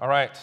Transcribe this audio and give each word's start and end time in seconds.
All 0.00 0.08
right, 0.08 0.38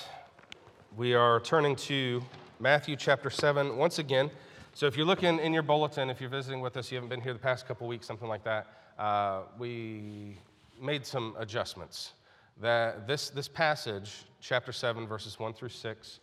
we 0.98 1.14
are 1.14 1.40
turning 1.40 1.78
to 1.78 2.22
Matthew 2.60 2.98
chapter 2.98 3.30
7 3.30 3.78
once 3.78 4.00
again. 4.00 4.30
So, 4.74 4.86
if 4.86 4.98
you're 4.98 5.06
looking 5.06 5.40
in 5.40 5.54
your 5.54 5.64
bulletin, 5.64 6.10
if 6.10 6.20
you're 6.20 6.30
visiting 6.30 6.60
with 6.60 6.76
us, 6.76 6.92
you 6.92 6.98
haven't 6.98 7.08
been 7.08 7.22
here 7.22 7.32
the 7.32 7.40
past 7.40 7.66
couple 7.66 7.88
weeks, 7.88 8.06
something 8.06 8.28
like 8.28 8.44
that, 8.44 8.68
uh, 9.00 9.44
we 9.58 10.38
made 10.82 11.06
some 11.06 11.38
adjustments. 11.40 12.16
That 12.60 13.08
this, 13.08 13.30
this 13.30 13.48
passage, 13.48 14.26
chapter 14.42 14.74
7, 14.74 15.08
verses 15.08 15.40
1 15.40 15.54
through 15.54 15.70
6, 15.70 16.20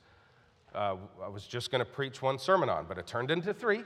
uh, 0.74 0.96
I 1.24 1.28
was 1.28 1.46
just 1.46 1.70
going 1.70 1.82
to 1.82 1.90
preach 1.90 2.20
one 2.20 2.38
sermon 2.38 2.68
on, 2.68 2.84
but 2.86 2.98
it 2.98 3.06
turned 3.06 3.30
into 3.30 3.54
three. 3.54 3.82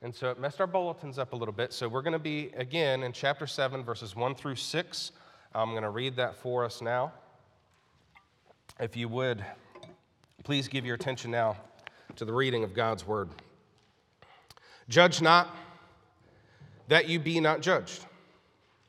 And 0.00 0.14
so 0.14 0.30
it 0.30 0.40
messed 0.40 0.58
our 0.58 0.66
bulletins 0.66 1.18
up 1.18 1.34
a 1.34 1.36
little 1.36 1.52
bit. 1.52 1.74
So 1.74 1.86
we're 1.86 2.00
going 2.00 2.14
to 2.14 2.18
be 2.18 2.50
again 2.56 3.02
in 3.02 3.12
chapter 3.12 3.46
7, 3.46 3.84
verses 3.84 4.16
1 4.16 4.36
through 4.36 4.56
6. 4.56 5.12
I'm 5.54 5.72
going 5.72 5.82
to 5.82 5.90
read 5.90 6.16
that 6.16 6.34
for 6.36 6.64
us 6.64 6.80
now. 6.80 7.12
If 8.78 8.94
you 8.94 9.08
would, 9.08 9.42
please 10.44 10.68
give 10.68 10.84
your 10.84 10.96
attention 10.96 11.30
now 11.30 11.56
to 12.16 12.26
the 12.26 12.32
reading 12.32 12.62
of 12.62 12.74
God's 12.74 13.06
word. 13.06 13.30
Judge 14.88 15.22
not 15.22 15.48
that 16.88 17.08
you 17.08 17.18
be 17.18 17.40
not 17.40 17.62
judged. 17.62 18.04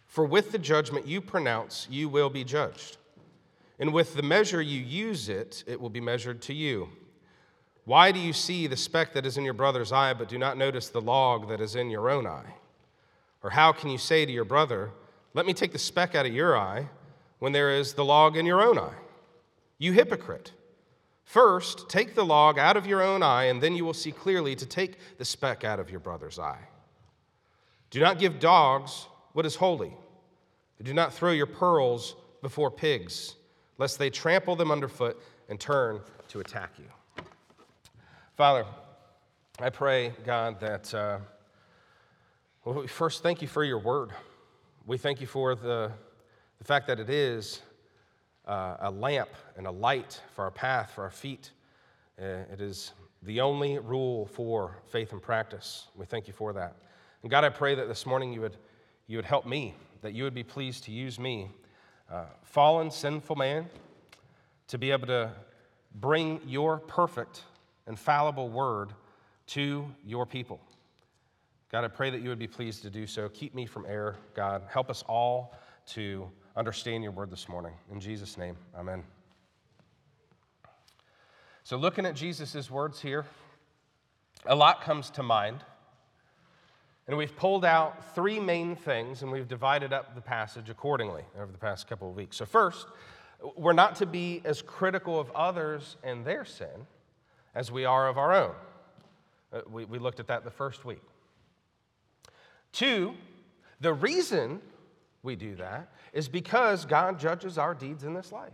For 0.05 0.25
with 0.25 0.51
the 0.51 0.57
judgment 0.57 1.07
you 1.07 1.21
pronounce, 1.21 1.87
you 1.89 2.09
will 2.09 2.29
be 2.29 2.43
judged. 2.43 2.97
And 3.79 3.93
with 3.93 4.13
the 4.15 4.23
measure 4.23 4.61
you 4.61 4.81
use 4.81 5.29
it, 5.29 5.63
it 5.65 5.79
will 5.79 5.89
be 5.89 6.01
measured 6.01 6.41
to 6.43 6.53
you. 6.53 6.89
Why 7.85 8.11
do 8.11 8.19
you 8.19 8.33
see 8.33 8.67
the 8.67 8.75
speck 8.75 9.13
that 9.13 9.25
is 9.25 9.37
in 9.37 9.45
your 9.45 9.53
brother's 9.53 9.93
eye, 9.93 10.13
but 10.13 10.27
do 10.27 10.37
not 10.37 10.57
notice 10.57 10.89
the 10.89 10.99
log 10.99 11.47
that 11.47 11.61
is 11.61 11.75
in 11.75 11.89
your 11.89 12.09
own 12.09 12.27
eye? 12.27 12.55
Or 13.41 13.51
how 13.51 13.71
can 13.71 13.89
you 13.89 13.97
say 13.97 14.25
to 14.25 14.31
your 14.31 14.43
brother, 14.43 14.91
Let 15.33 15.45
me 15.45 15.53
take 15.53 15.71
the 15.71 15.79
speck 15.79 16.13
out 16.13 16.25
of 16.25 16.33
your 16.33 16.57
eye, 16.57 16.89
when 17.39 17.53
there 17.53 17.73
is 17.73 17.93
the 17.93 18.03
log 18.03 18.35
in 18.35 18.45
your 18.45 18.61
own 18.61 18.77
eye? 18.77 18.95
You 19.77 19.91
hypocrite. 19.91 20.51
First, 21.23 21.89
take 21.89 22.15
the 22.15 22.25
log 22.25 22.57
out 22.57 22.77
of 22.77 22.87
your 22.87 23.01
own 23.01 23.21
eye, 23.21 23.45
and 23.45 23.61
then 23.61 23.75
you 23.75 23.83
will 23.83 23.93
see 23.93 24.11
clearly 24.11 24.55
to 24.55 24.65
take 24.65 25.17
the 25.17 25.25
speck 25.25 25.63
out 25.63 25.79
of 25.79 25.89
your 25.89 25.99
brother's 25.99 26.39
eye. 26.39 26.61
Do 27.89 27.99
not 27.99 28.17
give 28.17 28.39
dogs 28.39 29.07
what 29.33 29.45
is 29.45 29.55
holy. 29.55 29.93
Do 30.81 30.93
not 30.93 31.13
throw 31.13 31.31
your 31.31 31.45
pearls 31.45 32.15
before 32.41 32.71
pigs, 32.71 33.35
lest 33.77 33.99
they 33.99 34.09
trample 34.09 34.55
them 34.55 34.71
underfoot 34.71 35.21
and 35.49 35.59
turn 35.59 36.01
to 36.29 36.39
attack 36.39 36.71
you. 36.77 37.23
Father, 38.35 38.65
I 39.59 39.69
pray, 39.69 40.13
God, 40.23 40.59
that, 40.59 40.93
uh, 40.93 41.17
well, 42.63 42.85
first, 42.87 43.23
thank 43.23 43.41
you 43.41 43.47
for 43.47 43.63
your 43.63 43.79
word. 43.79 44.11
We 44.85 44.97
thank 44.97 45.19
you 45.19 45.27
for 45.27 45.55
the, 45.55 45.91
the 46.59 46.63
fact 46.63 46.87
that 46.87 46.99
it 46.99 47.09
is 47.09 47.61
uh, 48.47 48.77
a 48.79 48.91
lamp 48.91 49.29
and 49.57 49.67
a 49.67 49.71
light 49.71 50.21
for 50.35 50.45
our 50.45 50.51
path, 50.51 50.91
for 50.95 51.03
our 51.03 51.11
feet. 51.11 51.51
Uh, 52.19 52.45
it 52.51 52.61
is 52.61 52.93
the 53.23 53.41
only 53.41 53.77
rule 53.77 54.25
for 54.27 54.77
faith 54.87 55.11
and 55.11 55.21
practice. 55.21 55.87
We 55.95 56.05
thank 56.05 56.27
you 56.27 56.33
for 56.33 56.53
that. 56.53 56.75
And 57.21 57.31
God, 57.31 57.43
I 57.43 57.49
pray 57.49 57.75
that 57.75 57.87
this 57.87 58.05
morning 58.05 58.31
you 58.31 58.41
would, 58.41 58.57
you 59.07 59.17
would 59.17 59.25
help 59.25 59.45
me, 59.45 59.75
that 60.01 60.13
you 60.13 60.23
would 60.23 60.33
be 60.33 60.43
pleased 60.43 60.85
to 60.85 60.91
use 60.91 61.19
me, 61.19 61.49
uh, 62.11 62.25
fallen, 62.43 62.89
sinful 62.89 63.35
man, 63.35 63.69
to 64.67 64.77
be 64.77 64.91
able 64.91 65.07
to 65.07 65.31
bring 65.95 66.39
your 66.45 66.77
perfect, 66.77 67.43
infallible 67.87 68.49
word 68.49 68.93
to 69.47 69.85
your 70.05 70.25
people. 70.25 70.59
God, 71.71 71.83
I 71.83 71.89
pray 71.89 72.09
that 72.09 72.21
you 72.21 72.29
would 72.29 72.39
be 72.39 72.47
pleased 72.47 72.81
to 72.83 72.89
do 72.89 73.05
so. 73.05 73.27
Keep 73.29 73.53
me 73.53 73.65
from 73.65 73.85
error, 73.85 74.15
God. 74.33 74.63
Help 74.69 74.89
us 74.89 75.03
all 75.07 75.53
to 75.87 76.29
understand 76.57 77.03
your 77.03 77.11
word 77.11 77.29
this 77.29 77.47
morning. 77.47 77.73
In 77.91 77.99
Jesus' 77.99 78.35
name, 78.35 78.57
amen. 78.75 79.03
So, 81.63 81.77
looking 81.77 82.05
at 82.05 82.15
Jesus' 82.15 82.71
words 82.71 82.99
here, 82.99 83.25
a 84.45 84.55
lot 84.55 84.81
comes 84.81 85.11
to 85.11 85.23
mind. 85.23 85.63
And 87.07 87.15
we've 87.15 87.35
pulled 87.37 87.63
out 87.63 88.13
three 88.15 88.37
main 88.37 88.75
things 88.75 89.21
and 89.21 89.31
we've 89.31 89.47
divided 89.47 89.93
up 89.93 90.13
the 90.13 90.19
passage 90.19 90.69
accordingly 90.69 91.23
over 91.39 91.49
the 91.49 91.57
past 91.57 91.87
couple 91.87 92.09
of 92.09 92.15
weeks. 92.15 92.35
So, 92.35 92.45
first, 92.45 92.87
we're 93.55 93.73
not 93.73 93.95
to 93.97 94.05
be 94.05 94.41
as 94.43 94.61
critical 94.61 95.19
of 95.19 95.29
others 95.31 95.95
and 96.03 96.25
their 96.25 96.43
sin 96.43 96.87
as 97.53 97.71
we 97.71 97.85
are 97.85 98.09
of 98.09 98.17
our 98.17 98.33
own. 98.33 98.55
Uh, 99.53 99.61
we, 99.71 99.85
we 99.85 99.99
looked 99.99 100.19
at 100.19 100.27
that 100.27 100.43
the 100.43 100.51
first 100.51 100.83
week. 100.83 101.03
Two, 102.71 103.13
the 103.79 103.93
reason 103.93 104.59
we 105.27 105.35
do 105.35 105.55
that 105.57 105.91
is 106.13 106.27
because 106.27 106.85
God 106.85 107.19
judges 107.19 107.59
our 107.59 107.75
deeds 107.75 108.03
in 108.03 108.15
this 108.15 108.31
life. 108.31 108.53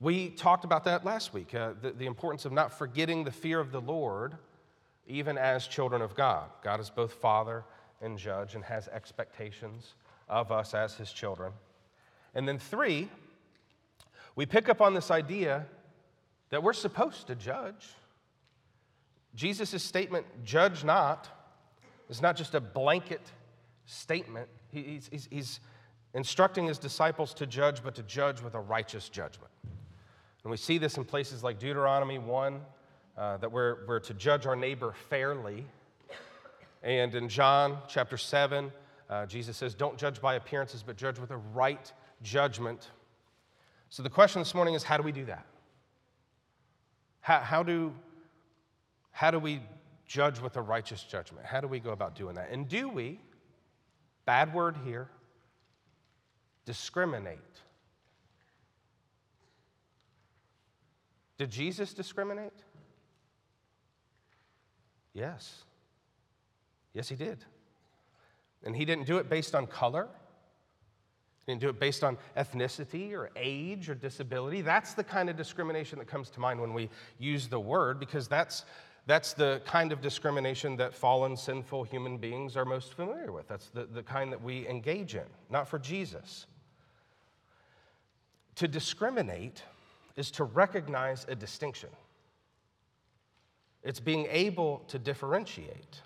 We 0.00 0.30
talked 0.30 0.64
about 0.64 0.84
that 0.84 1.04
last 1.04 1.34
week 1.34 1.54
uh, 1.54 1.72
the, 1.82 1.90
the 1.90 2.06
importance 2.06 2.44
of 2.44 2.52
not 2.52 2.72
forgetting 2.72 3.24
the 3.24 3.32
fear 3.32 3.60
of 3.60 3.72
the 3.72 3.80
Lord, 3.80 4.36
even 5.06 5.36
as 5.36 5.66
children 5.66 6.00
of 6.00 6.14
God. 6.14 6.48
God 6.62 6.80
is 6.80 6.88
both 6.88 7.12
Father 7.14 7.64
and 8.00 8.16
Judge 8.16 8.54
and 8.54 8.64
has 8.64 8.88
expectations 8.88 9.94
of 10.28 10.52
us 10.52 10.72
as 10.72 10.94
His 10.94 11.12
children. 11.12 11.52
And 12.34 12.46
then, 12.48 12.58
three, 12.58 13.08
we 14.36 14.46
pick 14.46 14.68
up 14.68 14.80
on 14.80 14.94
this 14.94 15.10
idea 15.10 15.66
that 16.50 16.62
we're 16.62 16.72
supposed 16.72 17.26
to 17.26 17.34
judge. 17.34 17.88
Jesus' 19.34 19.82
statement, 19.82 20.26
judge 20.44 20.84
not, 20.84 21.28
is 22.08 22.22
not 22.22 22.36
just 22.36 22.54
a 22.54 22.60
blanket 22.60 23.22
statement, 23.86 24.48
He's, 24.82 25.08
he's, 25.10 25.28
he's 25.30 25.60
instructing 26.14 26.66
his 26.66 26.78
disciples 26.78 27.34
to 27.34 27.46
judge, 27.46 27.82
but 27.82 27.94
to 27.94 28.02
judge 28.02 28.42
with 28.42 28.54
a 28.54 28.60
righteous 28.60 29.08
judgment. 29.08 29.50
And 30.42 30.50
we 30.50 30.56
see 30.56 30.78
this 30.78 30.96
in 30.96 31.04
places 31.04 31.42
like 31.42 31.58
Deuteronomy 31.58 32.18
1, 32.18 32.60
uh, 33.16 33.36
that 33.38 33.50
we're, 33.50 33.86
we're 33.86 34.00
to 34.00 34.14
judge 34.14 34.46
our 34.46 34.56
neighbor 34.56 34.94
fairly. 35.08 35.64
And 36.82 37.14
in 37.14 37.28
John 37.28 37.78
chapter 37.88 38.18
7, 38.18 38.70
uh, 39.08 39.26
Jesus 39.26 39.56
says, 39.56 39.74
Don't 39.74 39.96
judge 39.96 40.20
by 40.20 40.34
appearances, 40.34 40.82
but 40.82 40.96
judge 40.96 41.18
with 41.18 41.30
a 41.30 41.36
right 41.36 41.92
judgment. 42.22 42.90
So 43.88 44.02
the 44.02 44.10
question 44.10 44.40
this 44.40 44.54
morning 44.54 44.74
is 44.74 44.82
how 44.82 44.96
do 44.96 45.02
we 45.02 45.12
do 45.12 45.24
that? 45.26 45.46
How, 47.20 47.40
how, 47.40 47.62
do, 47.62 47.94
how 49.12 49.30
do 49.30 49.38
we 49.38 49.62
judge 50.06 50.40
with 50.40 50.56
a 50.56 50.62
righteous 50.62 51.02
judgment? 51.04 51.46
How 51.46 51.60
do 51.60 51.68
we 51.68 51.80
go 51.80 51.90
about 51.90 52.14
doing 52.14 52.34
that? 52.34 52.50
And 52.50 52.68
do 52.68 52.88
we 52.88 53.18
bad 54.26 54.54
word 54.54 54.76
here, 54.84 55.08
discriminate. 56.64 57.38
Did 61.38 61.50
Jesus 61.50 61.92
discriminate? 61.92 62.52
Yes. 65.12 65.64
Yes, 66.92 67.08
he 67.08 67.16
did. 67.16 67.38
And 68.64 68.74
he 68.74 68.84
didn't 68.84 69.06
do 69.06 69.18
it 69.18 69.28
based 69.28 69.54
on 69.54 69.66
color. 69.66 70.08
He 71.44 71.52
didn't 71.52 71.60
do 71.60 71.68
it 71.68 71.78
based 71.78 72.02
on 72.02 72.16
ethnicity 72.36 73.12
or 73.12 73.30
age 73.36 73.90
or 73.90 73.94
disability. 73.94 74.62
That's 74.62 74.94
the 74.94 75.04
kind 75.04 75.28
of 75.28 75.36
discrimination 75.36 75.98
that 75.98 76.08
comes 76.08 76.30
to 76.30 76.40
mind 76.40 76.60
when 76.60 76.72
we 76.72 76.88
use 77.18 77.48
the 77.48 77.60
word, 77.60 78.00
because 78.00 78.28
that's 78.28 78.64
that's 79.06 79.34
the 79.34 79.60
kind 79.66 79.92
of 79.92 80.00
discrimination 80.00 80.76
that 80.76 80.94
fallen, 80.94 81.36
sinful 81.36 81.84
human 81.84 82.16
beings 82.16 82.56
are 82.56 82.64
most 82.64 82.94
familiar 82.94 83.32
with. 83.32 83.46
That's 83.48 83.68
the, 83.68 83.84
the 83.84 84.02
kind 84.02 84.32
that 84.32 84.42
we 84.42 84.66
engage 84.66 85.14
in, 85.14 85.26
not 85.50 85.68
for 85.68 85.78
Jesus. 85.78 86.46
To 88.56 88.68
discriminate 88.68 89.62
is 90.16 90.30
to 90.32 90.44
recognize 90.44 91.26
a 91.28 91.34
distinction, 91.34 91.90
it's 93.82 94.00
being 94.00 94.26
able 94.30 94.78
to 94.88 94.98
differentiate. 94.98 96.00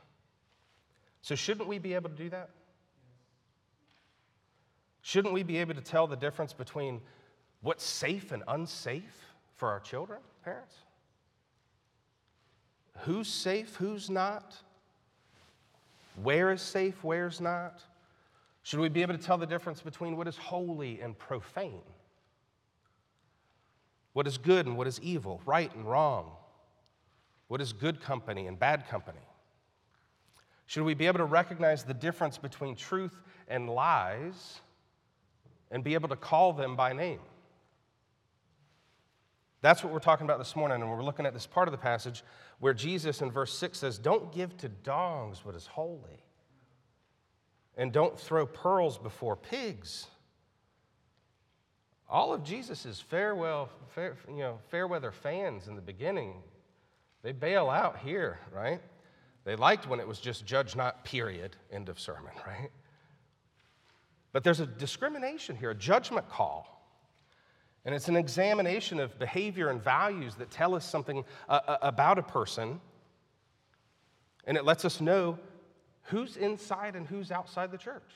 So, 1.22 1.34
shouldn't 1.34 1.68
we 1.68 1.78
be 1.78 1.94
able 1.94 2.10
to 2.10 2.16
do 2.16 2.30
that? 2.30 2.50
Shouldn't 5.02 5.32
we 5.32 5.42
be 5.42 5.58
able 5.58 5.74
to 5.74 5.80
tell 5.80 6.06
the 6.06 6.16
difference 6.16 6.52
between 6.52 7.00
what's 7.60 7.84
safe 7.84 8.32
and 8.32 8.42
unsafe 8.48 9.26
for 9.54 9.68
our 9.68 9.80
children, 9.80 10.20
parents? 10.44 10.74
Who's 13.00 13.28
safe, 13.28 13.76
who's 13.76 14.10
not, 14.10 14.56
where 16.22 16.50
is 16.52 16.62
safe, 16.62 17.02
where's 17.02 17.40
not? 17.40 17.80
Should 18.62 18.80
we 18.80 18.88
be 18.88 19.02
able 19.02 19.16
to 19.16 19.22
tell 19.22 19.38
the 19.38 19.46
difference 19.46 19.80
between 19.80 20.16
what 20.16 20.28
is 20.28 20.36
holy 20.36 21.00
and 21.00 21.16
profane? 21.16 21.80
What 24.12 24.26
is 24.26 24.36
good 24.36 24.66
and 24.66 24.76
what 24.76 24.86
is 24.86 25.00
evil, 25.00 25.40
right 25.46 25.74
and 25.74 25.84
wrong? 25.84 26.32
What 27.46 27.60
is 27.60 27.72
good 27.72 28.00
company 28.00 28.46
and 28.46 28.58
bad 28.58 28.88
company? 28.88 29.20
Should 30.66 30.82
we 30.82 30.94
be 30.94 31.06
able 31.06 31.18
to 31.18 31.24
recognize 31.24 31.84
the 31.84 31.94
difference 31.94 32.36
between 32.36 32.76
truth 32.76 33.16
and 33.48 33.70
lies 33.70 34.60
and 35.70 35.82
be 35.82 35.94
able 35.94 36.08
to 36.10 36.16
call 36.16 36.52
them 36.52 36.76
by 36.76 36.92
name? 36.92 37.20
That's 39.60 39.82
what 39.82 39.92
we're 39.92 39.98
talking 39.98 40.24
about 40.24 40.38
this 40.38 40.54
morning, 40.54 40.80
and 40.80 40.90
we're 40.90 41.02
looking 41.02 41.26
at 41.26 41.34
this 41.34 41.46
part 41.46 41.66
of 41.68 41.72
the 41.72 41.78
passage 41.78 42.22
where 42.60 42.74
Jesus 42.74 43.22
in 43.22 43.30
verse 43.30 43.52
6 43.58 43.78
says, 43.78 43.98
Don't 43.98 44.32
give 44.32 44.56
to 44.58 44.68
dogs 44.68 45.44
what 45.44 45.54
is 45.54 45.66
holy, 45.66 46.22
and 47.76 47.92
don't 47.92 48.18
throw 48.18 48.46
pearls 48.46 48.98
before 48.98 49.36
pigs, 49.36 50.06
all 52.08 52.32
of 52.32 52.42
Jesus' 52.42 53.00
farewell, 53.00 53.68
fair, 53.88 54.16
you 54.28 54.38
know, 54.38 54.58
fair 54.70 54.86
weather 54.86 55.12
fans 55.12 55.68
in 55.68 55.76
the 55.76 55.82
beginning, 55.82 56.42
they 57.22 57.32
bail 57.32 57.68
out 57.68 57.98
here, 57.98 58.38
right? 58.52 58.80
They 59.44 59.56
liked 59.56 59.86
when 59.86 60.00
it 60.00 60.08
was 60.08 60.18
just 60.18 60.46
judge 60.46 60.74
not, 60.74 61.04
period, 61.04 61.56
end 61.70 61.88
of 61.88 62.00
sermon, 62.00 62.32
right? 62.46 62.70
But 64.32 64.42
there's 64.44 64.60
a 64.60 64.66
discrimination 64.66 65.56
here, 65.56 65.70
a 65.70 65.74
judgment 65.74 66.28
call. 66.28 66.77
And 67.88 67.94
it's 67.94 68.08
an 68.08 68.16
examination 68.16 69.00
of 69.00 69.18
behavior 69.18 69.70
and 69.70 69.82
values 69.82 70.34
that 70.34 70.50
tell 70.50 70.74
us 70.74 70.84
something 70.84 71.24
uh, 71.48 71.60
uh 71.66 71.78
about 71.80 72.18
a 72.18 72.22
person. 72.22 72.82
And 74.46 74.58
it 74.58 74.64
lets 74.66 74.84
us 74.84 75.00
know 75.00 75.38
who's 76.02 76.36
inside 76.36 76.96
and 76.96 77.06
who's 77.06 77.32
outside 77.32 77.70
the 77.70 77.78
church. 77.78 78.10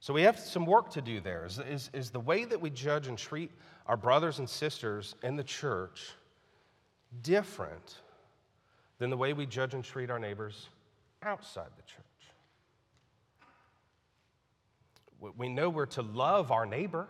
So 0.00 0.12
we 0.12 0.20
have 0.20 0.38
some 0.38 0.66
work 0.66 0.90
to 0.90 1.00
do 1.00 1.22
there. 1.22 1.46
Is, 1.46 1.60
is, 1.60 1.90
is 1.94 2.10
the 2.10 2.20
way 2.20 2.44
that 2.44 2.60
we 2.60 2.68
judge 2.68 3.06
and 3.06 3.16
treat 3.16 3.50
our 3.86 3.96
brothers 3.96 4.38
and 4.38 4.46
sisters 4.46 5.14
in 5.22 5.36
the 5.36 5.42
church 5.42 6.10
different 7.22 8.02
than 8.98 9.08
the 9.08 9.16
way 9.16 9.32
we 9.32 9.46
judge 9.46 9.72
and 9.72 9.82
treat 9.82 10.10
our 10.10 10.18
neighbors 10.18 10.68
outside 11.22 11.70
the 11.74 11.84
church? 11.84 12.04
We 15.38 15.48
know 15.48 15.70
we're 15.70 15.86
to 15.86 16.02
love 16.02 16.52
our 16.52 16.66
neighbor. 16.66 17.08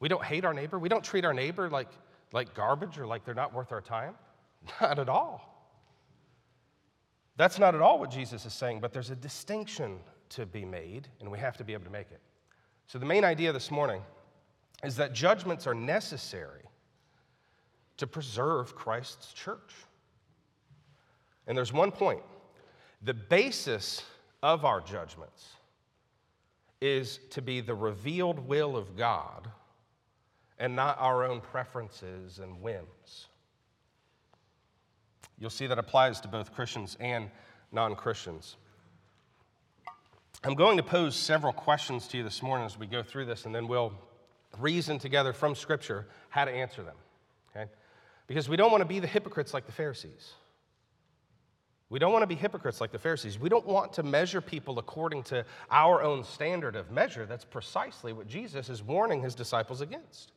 We 0.00 0.08
don't 0.08 0.24
hate 0.24 0.44
our 0.44 0.54
neighbor. 0.54 0.78
We 0.78 0.88
don't 0.88 1.04
treat 1.04 1.24
our 1.24 1.34
neighbor 1.34 1.68
like, 1.68 1.88
like 2.32 2.54
garbage 2.54 2.98
or 2.98 3.06
like 3.06 3.24
they're 3.24 3.34
not 3.34 3.52
worth 3.52 3.72
our 3.72 3.80
time. 3.80 4.14
Not 4.80 4.98
at 4.98 5.08
all. 5.08 5.58
That's 7.36 7.60
not 7.60 7.76
at 7.76 7.80
all 7.80 8.00
what 8.00 8.10
Jesus 8.10 8.44
is 8.44 8.52
saying, 8.52 8.80
but 8.80 8.92
there's 8.92 9.10
a 9.10 9.16
distinction 9.16 10.00
to 10.30 10.44
be 10.44 10.64
made, 10.64 11.06
and 11.20 11.30
we 11.30 11.38
have 11.38 11.56
to 11.58 11.64
be 11.64 11.72
able 11.72 11.84
to 11.84 11.90
make 11.90 12.10
it. 12.10 12.20
So, 12.88 12.98
the 12.98 13.06
main 13.06 13.24
idea 13.24 13.52
this 13.52 13.70
morning 13.70 14.02
is 14.82 14.96
that 14.96 15.12
judgments 15.12 15.66
are 15.68 15.74
necessary 15.74 16.64
to 17.98 18.06
preserve 18.06 18.74
Christ's 18.74 19.32
church. 19.32 19.74
And 21.46 21.56
there's 21.56 21.72
one 21.72 21.92
point 21.92 22.22
the 23.02 23.14
basis 23.14 24.02
of 24.42 24.64
our 24.64 24.80
judgments 24.80 25.48
is 26.80 27.20
to 27.30 27.42
be 27.42 27.60
the 27.60 27.74
revealed 27.74 28.40
will 28.40 28.76
of 28.76 28.96
God 28.96 29.48
and 30.58 30.74
not 30.74 30.96
our 31.00 31.24
own 31.24 31.40
preferences 31.40 32.38
and 32.38 32.60
whims. 32.60 33.28
You'll 35.38 35.50
see 35.50 35.66
that 35.68 35.78
applies 35.78 36.20
to 36.20 36.28
both 36.28 36.52
Christians 36.52 36.96
and 37.00 37.30
non 37.70 37.94
Christians. 37.94 38.56
I'm 40.44 40.54
going 40.54 40.76
to 40.76 40.82
pose 40.82 41.16
several 41.16 41.52
questions 41.52 42.06
to 42.08 42.18
you 42.18 42.22
this 42.22 42.42
morning 42.42 42.66
as 42.66 42.78
we 42.78 42.86
go 42.86 43.02
through 43.02 43.26
this, 43.26 43.44
and 43.44 43.54
then 43.54 43.66
we'll 43.66 43.92
reason 44.58 44.98
together 44.98 45.32
from 45.32 45.54
Scripture 45.54 46.06
how 46.30 46.44
to 46.44 46.50
answer 46.50 46.82
them. 46.82 46.96
Okay? 47.50 47.70
Because 48.26 48.48
we 48.48 48.56
don't 48.56 48.70
want 48.70 48.80
to 48.82 48.88
be 48.88 49.00
the 49.00 49.06
hypocrites 49.06 49.52
like 49.52 49.66
the 49.66 49.72
Pharisees. 49.72 50.32
We 51.90 51.98
don't 51.98 52.12
want 52.12 52.22
to 52.22 52.26
be 52.26 52.34
hypocrites 52.34 52.80
like 52.80 52.92
the 52.92 52.98
Pharisees. 52.98 53.38
We 53.38 53.48
don't 53.48 53.66
want 53.66 53.94
to 53.94 54.02
measure 54.02 54.40
people 54.40 54.78
according 54.78 55.22
to 55.24 55.44
our 55.70 56.02
own 56.02 56.22
standard 56.22 56.76
of 56.76 56.90
measure. 56.90 57.24
That's 57.24 57.44
precisely 57.44 58.12
what 58.12 58.28
Jesus 58.28 58.68
is 58.68 58.82
warning 58.82 59.22
his 59.22 59.34
disciples 59.34 59.80
against. 59.80 60.32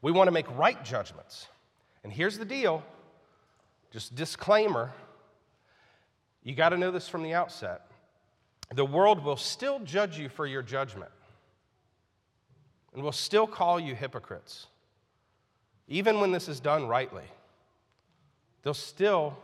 We 0.00 0.12
want 0.12 0.28
to 0.28 0.32
make 0.32 0.46
right 0.56 0.82
judgments. 0.84 1.48
And 2.04 2.12
here's 2.12 2.38
the 2.38 2.44
deal 2.44 2.82
just 3.90 4.14
disclaimer 4.14 4.92
you 6.42 6.54
got 6.54 6.70
to 6.70 6.76
know 6.76 6.90
this 6.90 7.08
from 7.08 7.22
the 7.22 7.34
outset 7.34 7.82
the 8.74 8.84
world 8.84 9.24
will 9.24 9.36
still 9.36 9.80
judge 9.80 10.18
you 10.18 10.28
for 10.28 10.46
your 10.46 10.62
judgment 10.62 11.10
and 12.92 13.02
will 13.02 13.12
still 13.12 13.46
call 13.46 13.80
you 13.80 13.94
hypocrites, 13.94 14.66
even 15.88 16.20
when 16.20 16.32
this 16.32 16.48
is 16.48 16.60
done 16.60 16.86
rightly. 16.86 17.24
They'll 18.62 18.74
still 18.74 19.38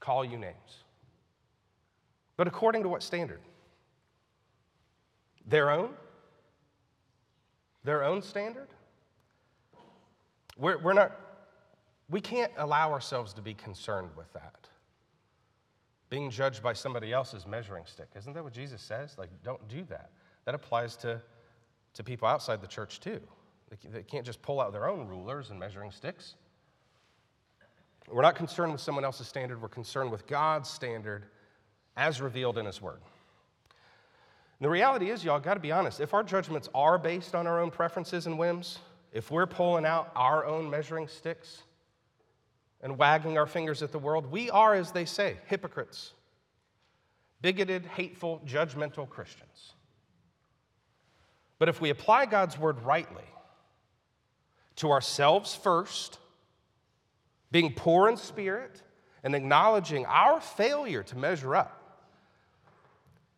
call 0.00 0.24
you 0.24 0.36
names. 0.36 0.84
But 2.36 2.46
according 2.46 2.82
to 2.82 2.88
what 2.88 3.02
standard? 3.02 3.40
Their 5.46 5.70
own? 5.70 5.90
Their 7.84 8.04
own 8.04 8.22
standard? 8.22 8.68
We're, 10.60 10.78
we're 10.78 10.92
not, 10.92 11.12
we 12.08 12.20
can't 12.20 12.52
allow 12.58 12.92
ourselves 12.92 13.32
to 13.34 13.42
be 13.42 13.54
concerned 13.54 14.10
with 14.16 14.32
that 14.34 14.68
being 16.10 16.28
judged 16.28 16.62
by 16.62 16.72
somebody 16.72 17.12
else's 17.12 17.46
measuring 17.46 17.84
stick. 17.86 18.08
Isn't 18.16 18.34
that 18.34 18.42
what 18.42 18.52
Jesus 18.52 18.82
says? 18.82 19.16
Like, 19.16 19.30
don't 19.44 19.66
do 19.68 19.84
that. 19.84 20.10
That 20.44 20.56
applies 20.56 20.96
to, 20.96 21.22
to 21.94 22.04
people 22.04 22.26
outside 22.26 22.60
the 22.60 22.66
church 22.66 23.00
too. 23.00 23.20
They, 23.92 24.02
can't 24.02 24.26
just 24.26 24.42
pull 24.42 24.60
out 24.60 24.72
their 24.72 24.88
own 24.88 25.06
rulers 25.06 25.50
and 25.50 25.60
measuring 25.60 25.92
sticks. 25.92 26.34
We're 28.08 28.22
not 28.22 28.34
concerned 28.34 28.72
with 28.72 28.80
someone 28.80 29.04
else's 29.04 29.28
standard, 29.28 29.62
we're 29.62 29.68
concerned 29.68 30.10
with 30.10 30.26
God's 30.26 30.68
standard 30.68 31.26
as 31.96 32.20
revealed 32.20 32.58
in 32.58 32.66
His 32.66 32.82
Word. 32.82 33.00
And 34.58 34.66
the 34.66 34.70
reality 34.70 35.10
is, 35.10 35.24
y'all, 35.24 35.38
got 35.38 35.54
to 35.54 35.60
be 35.60 35.70
honest, 35.70 36.00
if 36.00 36.12
our 36.12 36.24
judgments 36.24 36.68
are 36.74 36.98
based 36.98 37.36
on 37.36 37.46
our 37.46 37.60
own 37.60 37.70
preferences 37.70 38.26
and 38.26 38.36
whims, 38.36 38.80
if 39.12 39.30
we're 39.30 39.46
pulling 39.46 39.84
out 39.84 40.10
our 40.14 40.44
own 40.44 40.70
measuring 40.70 41.08
sticks, 41.08 41.62
and 42.82 42.96
wagging 42.96 43.36
our 43.36 43.46
fingers 43.46 43.82
at 43.82 43.92
the 43.92 43.98
world, 43.98 44.30
we 44.30 44.50
are, 44.50 44.74
as 44.74 44.92
they 44.92 45.04
say, 45.04 45.36
hypocrites, 45.46 46.12
bigoted, 47.42 47.84
hateful, 47.84 48.40
judgmental 48.46 49.08
Christians. 49.08 49.74
But 51.58 51.68
if 51.68 51.80
we 51.80 51.90
apply 51.90 52.26
God's 52.26 52.58
word 52.58 52.82
rightly 52.82 53.24
to 54.76 54.90
ourselves 54.90 55.54
first, 55.54 56.18
being 57.50 57.74
poor 57.74 58.08
in 58.08 58.16
spirit 58.16 58.82
and 59.22 59.34
acknowledging 59.34 60.06
our 60.06 60.40
failure 60.40 61.02
to 61.02 61.18
measure 61.18 61.54
up 61.54 61.79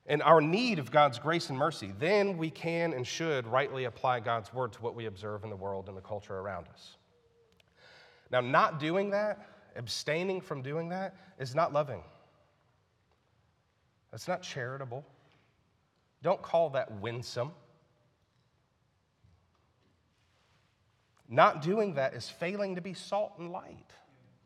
and 0.06 0.22
our 0.22 0.40
need 0.40 0.78
of 0.78 0.90
God's 0.90 1.18
grace 1.18 1.48
and 1.48 1.58
mercy, 1.58 1.92
then 1.98 2.36
we 2.36 2.50
can 2.50 2.92
and 2.92 3.06
should 3.06 3.46
rightly 3.46 3.84
apply 3.84 4.20
God's 4.20 4.52
word 4.52 4.72
to 4.72 4.82
what 4.82 4.94
we 4.94 5.06
observe 5.06 5.44
in 5.44 5.50
the 5.50 5.56
world 5.56 5.88
and 5.88 5.96
the 5.96 6.02
culture 6.02 6.38
around 6.38 6.66
us. 6.68 6.96
Now, 8.30 8.40
not 8.40 8.80
doing 8.80 9.10
that, 9.10 9.46
abstaining 9.76 10.40
from 10.40 10.62
doing 10.62 10.88
that, 10.88 11.14
is 11.38 11.54
not 11.54 11.72
loving. 11.72 12.02
That's 14.10 14.26
not 14.26 14.42
charitable. 14.42 15.04
Don't 16.22 16.42
call 16.42 16.70
that 16.70 16.90
winsome. 17.00 17.52
Not 21.28 21.62
doing 21.62 21.94
that 21.94 22.14
is 22.14 22.28
failing 22.28 22.74
to 22.74 22.80
be 22.80 22.94
salt 22.94 23.32
and 23.38 23.50
light. 23.50 23.92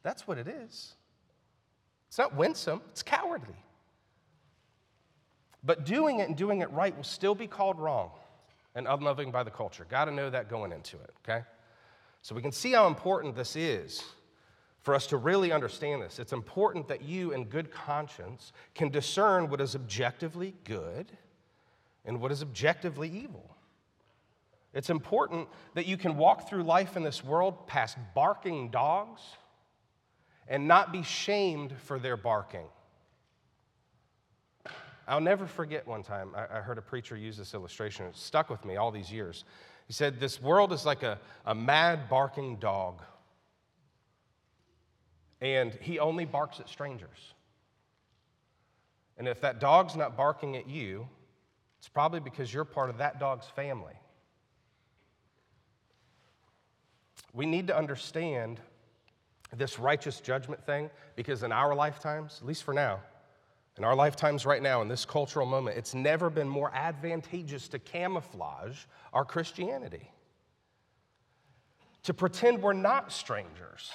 That's 0.02 0.26
what 0.28 0.38
it 0.38 0.46
is. 0.46 0.94
It's 2.08 2.18
not 2.18 2.36
winsome, 2.36 2.80
it's 2.92 3.02
cowardly. 3.02 3.56
But 5.66 5.84
doing 5.84 6.20
it 6.20 6.28
and 6.28 6.36
doing 6.36 6.60
it 6.60 6.70
right 6.70 6.96
will 6.96 7.04
still 7.04 7.34
be 7.34 7.48
called 7.48 7.80
wrong 7.80 8.10
and 8.76 8.86
unloving 8.86 9.32
by 9.32 9.42
the 9.42 9.50
culture. 9.50 9.84
Got 9.90 10.04
to 10.04 10.12
know 10.12 10.30
that 10.30 10.48
going 10.48 10.70
into 10.70 10.96
it, 10.96 11.10
okay? 11.24 11.44
So 12.22 12.34
we 12.34 12.40
can 12.40 12.52
see 12.52 12.72
how 12.72 12.86
important 12.86 13.34
this 13.34 13.56
is 13.56 14.02
for 14.82 14.94
us 14.94 15.08
to 15.08 15.16
really 15.16 15.50
understand 15.50 16.00
this. 16.00 16.20
It's 16.20 16.32
important 16.32 16.86
that 16.86 17.02
you, 17.02 17.32
in 17.32 17.46
good 17.46 17.72
conscience, 17.72 18.52
can 18.76 18.90
discern 18.90 19.50
what 19.50 19.60
is 19.60 19.74
objectively 19.74 20.54
good 20.62 21.10
and 22.04 22.20
what 22.20 22.30
is 22.30 22.42
objectively 22.42 23.10
evil. 23.10 23.50
It's 24.72 24.90
important 24.90 25.48
that 25.74 25.86
you 25.86 25.96
can 25.96 26.16
walk 26.16 26.48
through 26.48 26.62
life 26.62 26.96
in 26.96 27.02
this 27.02 27.24
world 27.24 27.66
past 27.66 27.96
barking 28.14 28.70
dogs 28.70 29.22
and 30.46 30.68
not 30.68 30.92
be 30.92 31.02
shamed 31.02 31.72
for 31.82 31.98
their 31.98 32.16
barking. 32.16 32.66
I'll 35.08 35.20
never 35.20 35.46
forget 35.46 35.86
one 35.86 36.02
time, 36.02 36.30
I 36.34 36.60
heard 36.60 36.78
a 36.78 36.82
preacher 36.82 37.16
use 37.16 37.36
this 37.36 37.54
illustration. 37.54 38.06
It 38.06 38.16
stuck 38.16 38.50
with 38.50 38.64
me 38.64 38.76
all 38.76 38.90
these 38.90 39.12
years. 39.12 39.44
He 39.86 39.92
said, 39.92 40.18
This 40.18 40.42
world 40.42 40.72
is 40.72 40.84
like 40.84 41.04
a, 41.04 41.18
a 41.44 41.54
mad 41.54 42.08
barking 42.08 42.56
dog, 42.56 43.02
and 45.40 45.72
he 45.80 46.00
only 46.00 46.24
barks 46.24 46.58
at 46.58 46.68
strangers. 46.68 47.34
And 49.16 49.28
if 49.28 49.40
that 49.42 49.60
dog's 49.60 49.94
not 49.96 50.16
barking 50.16 50.56
at 50.56 50.68
you, 50.68 51.08
it's 51.78 51.88
probably 51.88 52.20
because 52.20 52.52
you're 52.52 52.64
part 52.64 52.90
of 52.90 52.98
that 52.98 53.20
dog's 53.20 53.46
family. 53.46 53.94
We 57.32 57.46
need 57.46 57.68
to 57.68 57.76
understand 57.76 58.60
this 59.54 59.78
righteous 59.78 60.20
judgment 60.20 60.64
thing 60.66 60.90
because 61.14 61.44
in 61.44 61.52
our 61.52 61.74
lifetimes, 61.74 62.38
at 62.40 62.46
least 62.46 62.64
for 62.64 62.74
now, 62.74 63.00
in 63.78 63.84
our 63.84 63.94
lifetimes 63.94 64.46
right 64.46 64.62
now, 64.62 64.80
in 64.80 64.88
this 64.88 65.04
cultural 65.04 65.46
moment, 65.46 65.76
it's 65.76 65.94
never 65.94 66.30
been 66.30 66.48
more 66.48 66.70
advantageous 66.74 67.68
to 67.68 67.78
camouflage 67.78 68.84
our 69.12 69.24
Christianity, 69.24 70.10
to 72.04 72.14
pretend 72.14 72.62
we're 72.62 72.72
not 72.72 73.12
strangers, 73.12 73.90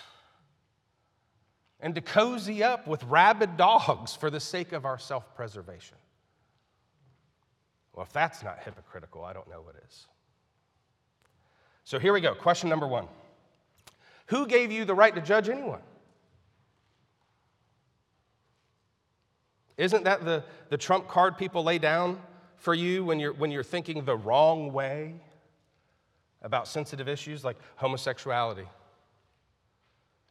and 1.80 1.96
to 1.96 2.02
cozy 2.02 2.64
up 2.64 2.86
with 2.86 3.04
rabid 3.06 3.58
dogs 3.58 4.16
for 4.16 4.30
the 4.30 4.40
sake 4.40 4.72
of 4.72 4.86
our 4.86 5.00
self 5.00 5.36
preservation. 5.36 5.98
Well, 7.94 8.06
if 8.06 8.14
that's 8.14 8.44
not 8.44 8.60
hypocritical, 8.64 9.26
I 9.26 9.34
don't 9.34 9.50
know 9.50 9.62
what 9.62 9.76
is. 9.88 10.08
So 11.84 12.00
here 12.00 12.14
we 12.14 12.22
go. 12.22 12.36
Question 12.36 12.70
number 12.70 12.88
one 12.88 13.08
Who 14.28 14.46
gave 14.46 14.72
you 14.72 14.86
the 14.86 14.96
right 14.96 15.14
to 15.16 15.22
judge 15.22 15.50
anyone? 15.50 15.82
Isn't 19.78 20.04
that 20.04 20.26
the, 20.26 20.44
the 20.70 20.78
trump 20.78 21.08
card 21.08 21.38
people 21.38 21.64
lay 21.64 21.78
down 21.78 22.22
for 22.56 22.74
you 22.74 23.04
when 23.04 23.20
you're, 23.20 23.34
when 23.34 23.52
you're 23.52 23.64
thinking 23.64 24.06
the 24.06 24.16
wrong 24.16 24.72
way 24.72 25.16
about 26.42 26.68
sensitive 26.68 27.08
issues 27.08 27.44
like 27.44 27.58
homosexuality, 27.76 28.68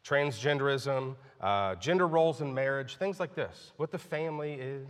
transgenderism, 0.05 1.17
uh, 1.41 1.75
gender 1.77 2.07
roles 2.07 2.41
in 2.41 2.53
marriage, 2.53 2.97
things 2.97 3.19
like 3.19 3.35
this, 3.35 3.73
what 3.77 3.91
the 3.91 3.99
family 3.99 4.55
is? 4.55 4.89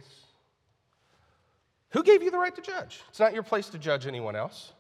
Who 1.91 2.03
gave 2.03 2.23
you 2.23 2.31
the 2.31 2.39
right 2.39 2.55
to 2.55 2.63
judge? 2.63 3.01
It's 3.09 3.21
not 3.21 3.35
your 3.35 3.43
place 3.43 3.69
to 3.71 3.79
judge 3.79 4.07
anyone 4.07 4.37
else. 4.37 4.73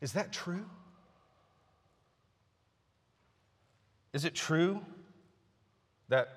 Is 0.00 0.12
that 0.12 0.32
true? 0.32 0.66
Is 4.12 4.24
it 4.24 4.34
true 4.34 4.80
that, 6.08 6.28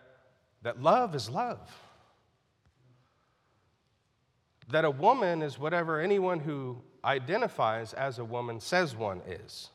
that 0.68 0.84
love 0.84 1.16
is 1.16 1.30
love? 1.30 1.72
That 4.68 4.84
a 4.84 4.92
woman 4.92 5.42
is 5.42 5.58
whatever 5.58 6.02
anyone 6.02 6.42
who 6.42 6.82
identifies 7.06 7.94
as 7.94 8.20
a 8.20 8.26
woman 8.26 8.60
says 8.60 8.94
one 8.94 9.22
is? 9.26 9.70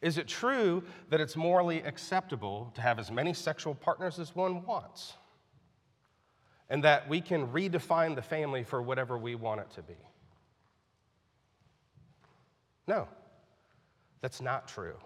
Is 0.00 0.16
it 0.16 0.28
true 0.28 0.82
that 1.10 1.20
it's 1.20 1.36
morally 1.36 1.80
acceptable 1.82 2.72
to 2.74 2.80
have 2.80 2.98
as 2.98 3.10
many 3.10 3.34
sexual 3.34 3.74
partners 3.74 4.18
as 4.18 4.34
one 4.34 4.64
wants? 4.64 5.12
And 6.70 6.82
that 6.84 7.06
we 7.06 7.20
can 7.20 7.48
redefine 7.48 8.14
the 8.14 8.22
family 8.22 8.64
for 8.64 8.80
whatever 8.80 9.18
we 9.18 9.34
want 9.34 9.60
it 9.60 9.70
to 9.72 9.82
be? 9.82 9.98
No, 12.86 13.08
that's 14.22 14.40
not 14.40 14.68
true. 14.68 14.96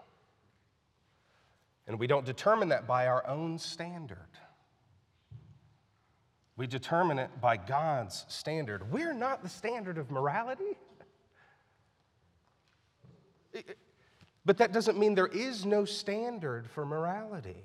And 1.86 1.98
we 1.98 2.06
don't 2.06 2.24
determine 2.24 2.68
that 2.68 2.86
by 2.86 3.06
our 3.06 3.26
own 3.26 3.58
standard. 3.58 4.18
We 6.56 6.66
determine 6.66 7.18
it 7.18 7.30
by 7.40 7.56
God's 7.56 8.24
standard. 8.28 8.92
We're 8.92 9.14
not 9.14 9.42
the 9.42 9.48
standard 9.48 9.98
of 9.98 10.10
morality. 10.10 10.76
But 14.44 14.58
that 14.58 14.72
doesn't 14.72 14.98
mean 14.98 15.14
there 15.14 15.26
is 15.26 15.64
no 15.64 15.84
standard 15.84 16.68
for 16.68 16.84
morality. 16.84 17.64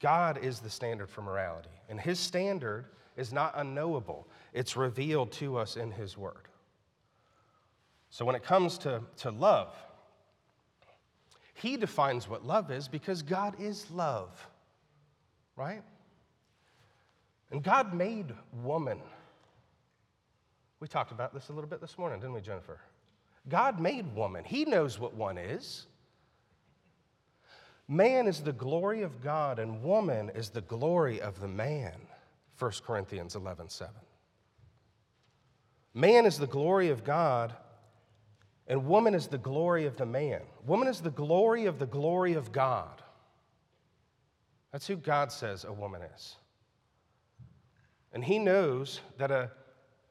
God 0.00 0.38
is 0.42 0.60
the 0.60 0.70
standard 0.70 1.08
for 1.08 1.22
morality, 1.22 1.70
and 1.88 2.00
His 2.00 2.18
standard 2.18 2.86
is 3.16 3.32
not 3.32 3.52
unknowable, 3.56 4.26
it's 4.52 4.76
revealed 4.76 5.30
to 5.32 5.56
us 5.56 5.76
in 5.76 5.92
His 5.92 6.18
Word. 6.18 6.48
So 8.10 8.24
when 8.24 8.34
it 8.34 8.42
comes 8.42 8.78
to, 8.78 9.02
to 9.18 9.30
love, 9.30 9.74
he 11.62 11.76
defines 11.76 12.28
what 12.28 12.44
love 12.44 12.72
is 12.72 12.88
because 12.88 13.22
God 13.22 13.54
is 13.60 13.88
love, 13.92 14.48
right? 15.54 15.82
And 17.52 17.62
God 17.62 17.94
made 17.94 18.34
woman. 18.64 18.98
We 20.80 20.88
talked 20.88 21.12
about 21.12 21.32
this 21.32 21.50
a 21.50 21.52
little 21.52 21.70
bit 21.70 21.80
this 21.80 21.96
morning, 21.96 22.18
didn't 22.18 22.34
we, 22.34 22.40
Jennifer? 22.40 22.80
God 23.48 23.78
made 23.78 24.12
woman. 24.16 24.42
He 24.42 24.64
knows 24.64 24.98
what 24.98 25.14
one 25.14 25.38
is. 25.38 25.86
Man 27.86 28.26
is 28.26 28.40
the 28.40 28.52
glory 28.52 29.02
of 29.02 29.20
God, 29.22 29.60
and 29.60 29.84
woman 29.84 30.32
is 30.34 30.50
the 30.50 30.62
glory 30.62 31.20
of 31.20 31.40
the 31.40 31.48
man. 31.48 31.94
1 32.58 32.72
Corinthians 32.84 33.36
11 33.36 33.68
7. 33.68 33.94
Man 35.94 36.26
is 36.26 36.38
the 36.38 36.46
glory 36.48 36.88
of 36.88 37.04
God, 37.04 37.54
and 38.66 38.86
woman 38.86 39.14
is 39.14 39.26
the 39.26 39.38
glory 39.38 39.86
of 39.86 39.96
the 39.96 40.06
man. 40.06 40.40
Woman 40.66 40.88
is 40.88 41.00
the 41.00 41.10
glory 41.10 41.66
of 41.66 41.78
the 41.78 41.86
glory 41.86 42.34
of 42.34 42.52
God. 42.52 43.02
That's 44.70 44.86
who 44.86 44.96
God 44.96 45.32
says 45.32 45.64
a 45.64 45.72
woman 45.72 46.02
is. 46.14 46.36
And 48.12 48.24
he 48.24 48.38
knows 48.38 49.00
that 49.18 49.30
a, 49.30 49.50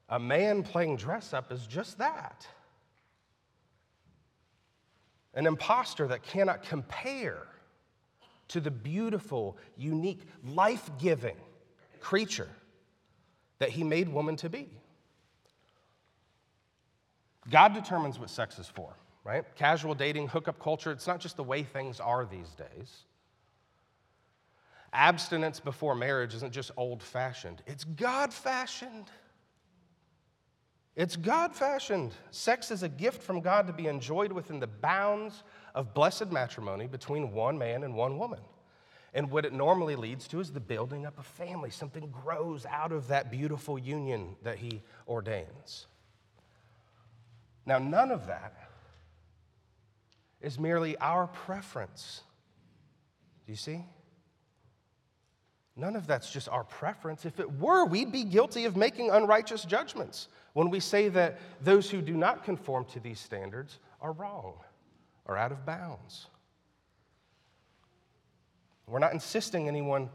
a 0.10 0.20
man 0.20 0.64
playing 0.64 0.98
dress 0.98 1.34
up 1.34 1.52
is 1.52 1.66
just 1.66 1.98
that 2.00 2.46
an 5.34 5.48
impostor 5.48 6.08
that 6.08 6.24
cannot 6.24 6.64
compare 6.64 7.48
to 8.50 8.60
the 8.60 8.72
beautiful, 8.72 9.58
unique, 9.78 10.22
life 10.46 10.90
giving 10.98 11.38
creature 12.02 12.50
that 13.60 13.70
he 13.70 13.84
made 13.84 14.10
woman 14.10 14.36
to 14.36 14.50
be. 14.50 14.68
God 17.50 17.74
determines 17.74 18.20
what 18.20 18.30
sex 18.30 18.60
is 18.60 18.68
for, 18.68 18.96
right? 19.24 19.44
Casual 19.56 19.96
dating, 19.96 20.28
hookup 20.28 20.60
culture, 20.60 20.92
it's 20.92 21.08
not 21.08 21.20
just 21.20 21.38
the 21.38 21.44
way 21.44 21.64
things 21.64 22.00
are 22.00 22.26
these 22.26 22.50
days. 22.50 23.06
Abstinence 24.94 25.60
before 25.60 25.96
marriage 25.96 26.36
isn't 26.36 26.54
just 26.54 26.72
old 26.78 27.02
fashioned, 27.02 27.64
it's 27.66 27.84
God 27.84 28.34
fashioned. 28.34 29.10
It's 30.94 31.16
God 31.16 31.56
fashioned. 31.56 32.14
Sex 32.32 32.70
is 32.70 32.84
a 32.84 32.90
gift 32.90 33.24
from 33.24 33.40
God 33.40 33.66
to 33.68 33.74
be 33.74 33.88
enjoyed 33.88 34.34
within 34.34 34.60
the 34.60 34.68
bounds 34.68 35.44
of 35.74 35.94
blessed 35.94 36.32
matrimony 36.32 36.86
between 36.88 37.32
one 37.32 37.58
man 37.58 37.84
and 37.84 37.96
one 37.96 38.18
woman. 38.18 38.42
And 39.14 39.32
what 39.32 39.46
it 39.46 39.54
normally 39.54 39.96
leads 39.96 40.28
to 40.30 40.42
is 40.42 40.52
the 40.52 40.60
building 40.60 41.06
up 41.06 41.18
of 41.18 41.26
family. 41.26 41.70
Something 41.70 42.14
grows 42.24 42.66
out 42.66 42.92
of 42.92 43.08
that 43.08 43.32
beautiful 43.32 43.80
union 43.80 44.36
that 44.44 44.58
He 44.58 44.82
ordains. 45.08 45.88
Now, 47.66 47.78
none 47.78 48.12
of 48.12 48.28
that 48.28 48.54
is 50.42 50.58
merely 50.60 50.98
our 50.98 51.28
preference. 51.28 52.22
Do 53.46 53.52
you 53.52 53.58
see? 53.58 53.86
None 55.76 55.96
of 55.96 56.08
that's 56.08 56.32
just 56.32 56.50
our 56.50 56.64
preference. 56.64 57.26
If 57.26 57.40
it 57.40 57.60
were, 57.60 57.86
we'd 57.86 58.12
be 58.12 58.24
guilty 58.24 58.66
of 58.66 58.76
making 58.76 59.10
unrighteous 59.10 59.64
judgments 59.64 60.28
when 60.54 60.70
we 60.70 60.80
say 60.80 61.08
that 61.10 61.40
those 61.62 61.90
who 61.90 62.02
do 62.02 62.14
not 62.14 62.44
conform 62.44 62.86
to 62.86 63.00
these 63.00 63.20
standards 63.20 63.80
are 64.02 64.12
wrong 64.12 64.56
or 65.26 65.38
out 65.38 65.52
of 65.52 65.66
bounds. 65.66 66.28
We're 68.88 69.00
not 69.00 69.14
insisting 69.14 69.70
anyone 69.70 70.10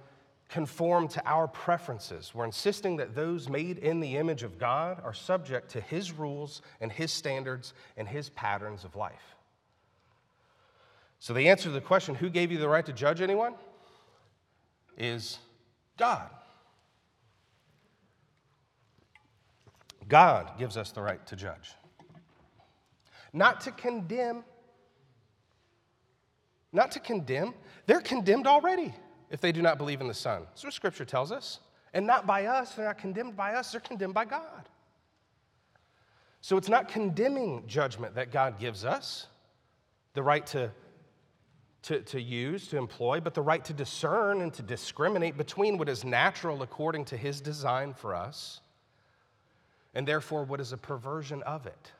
conform 0.48 1.08
to 1.08 1.22
our 1.28 1.48
preferences. 1.48 2.32
We're 2.34 2.44
insisting 2.44 2.96
that 2.96 3.14
those 3.14 3.48
made 3.48 3.78
in 3.78 4.00
the 4.00 4.16
image 4.16 4.42
of 4.42 4.58
God 4.58 5.00
are 5.02 5.14
subject 5.14 5.70
to 5.72 5.80
His 5.80 6.12
rules 6.12 6.62
and 6.80 6.90
His 6.92 7.12
standards 7.12 7.74
and 7.96 8.08
His 8.08 8.28
patterns 8.30 8.84
of 8.84 8.94
life. 8.94 9.36
So, 11.18 11.32
the 11.32 11.48
answer 11.48 11.64
to 11.64 11.70
the 11.70 11.80
question, 11.80 12.14
who 12.14 12.30
gave 12.30 12.52
you 12.52 12.58
the 12.58 12.68
right 12.68 12.86
to 12.86 12.92
judge 12.92 13.20
anyone? 13.20 13.54
is 14.96 15.38
God. 15.96 16.30
God 20.08 20.52
gives 20.58 20.76
us 20.76 20.92
the 20.92 21.02
right 21.02 21.24
to 21.26 21.36
judge, 21.36 21.74
not 23.32 23.62
to 23.62 23.72
condemn. 23.72 24.44
Not 26.72 26.90
to 26.92 27.00
condemn. 27.00 27.54
They're 27.86 28.02
condemned 28.02 28.46
already 28.46 28.94
if 29.30 29.40
they 29.40 29.52
do 29.52 29.62
not 29.62 29.78
believe 29.78 30.00
in 30.00 30.08
the 30.08 30.14
Son. 30.14 30.42
That's 30.50 30.64
what 30.64 30.72
Scripture 30.72 31.04
tells 31.04 31.32
us. 31.32 31.60
And 31.94 32.06
not 32.06 32.26
by 32.26 32.46
us, 32.46 32.74
they're 32.74 32.86
not 32.86 32.98
condemned 32.98 33.36
by 33.36 33.54
us, 33.54 33.72
they're 33.72 33.80
condemned 33.80 34.14
by 34.14 34.24
God. 34.24 34.68
So 36.40 36.56
it's 36.56 36.68
not 36.68 36.88
condemning 36.88 37.64
judgment 37.66 38.14
that 38.14 38.30
God 38.30 38.58
gives 38.60 38.84
us, 38.84 39.26
the 40.14 40.22
right 40.22 40.46
to, 40.48 40.70
to, 41.82 42.02
to 42.02 42.20
use, 42.20 42.68
to 42.68 42.76
employ, 42.76 43.20
but 43.20 43.34
the 43.34 43.42
right 43.42 43.64
to 43.64 43.72
discern 43.72 44.42
and 44.42 44.52
to 44.54 44.62
discriminate 44.62 45.36
between 45.36 45.78
what 45.78 45.88
is 45.88 46.04
natural 46.04 46.62
according 46.62 47.04
to 47.06 47.16
His 47.16 47.40
design 47.40 47.94
for 47.94 48.14
us, 48.14 48.60
and 49.94 50.06
therefore 50.06 50.44
what 50.44 50.60
is 50.60 50.72
a 50.72 50.76
perversion 50.76 51.42
of 51.42 51.66
it. 51.66 51.92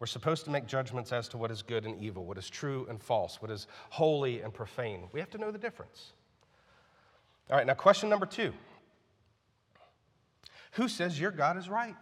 We're 0.00 0.06
supposed 0.06 0.44
to 0.44 0.50
make 0.50 0.66
judgments 0.66 1.12
as 1.12 1.28
to 1.28 1.38
what 1.38 1.50
is 1.50 1.62
good 1.62 1.84
and 1.84 2.02
evil, 2.02 2.24
what 2.24 2.36
is 2.36 2.50
true 2.50 2.86
and 2.88 3.00
false, 3.00 3.40
what 3.40 3.50
is 3.50 3.66
holy 3.90 4.40
and 4.40 4.52
profane. 4.52 5.04
We 5.12 5.20
have 5.20 5.30
to 5.30 5.38
know 5.38 5.50
the 5.50 5.58
difference. 5.58 6.12
All 7.50 7.56
right, 7.56 7.66
now, 7.66 7.74
question 7.74 8.08
number 8.08 8.26
two 8.26 8.52
Who 10.72 10.88
says 10.88 11.18
your 11.20 11.30
God 11.30 11.56
is 11.56 11.68
right? 11.68 11.96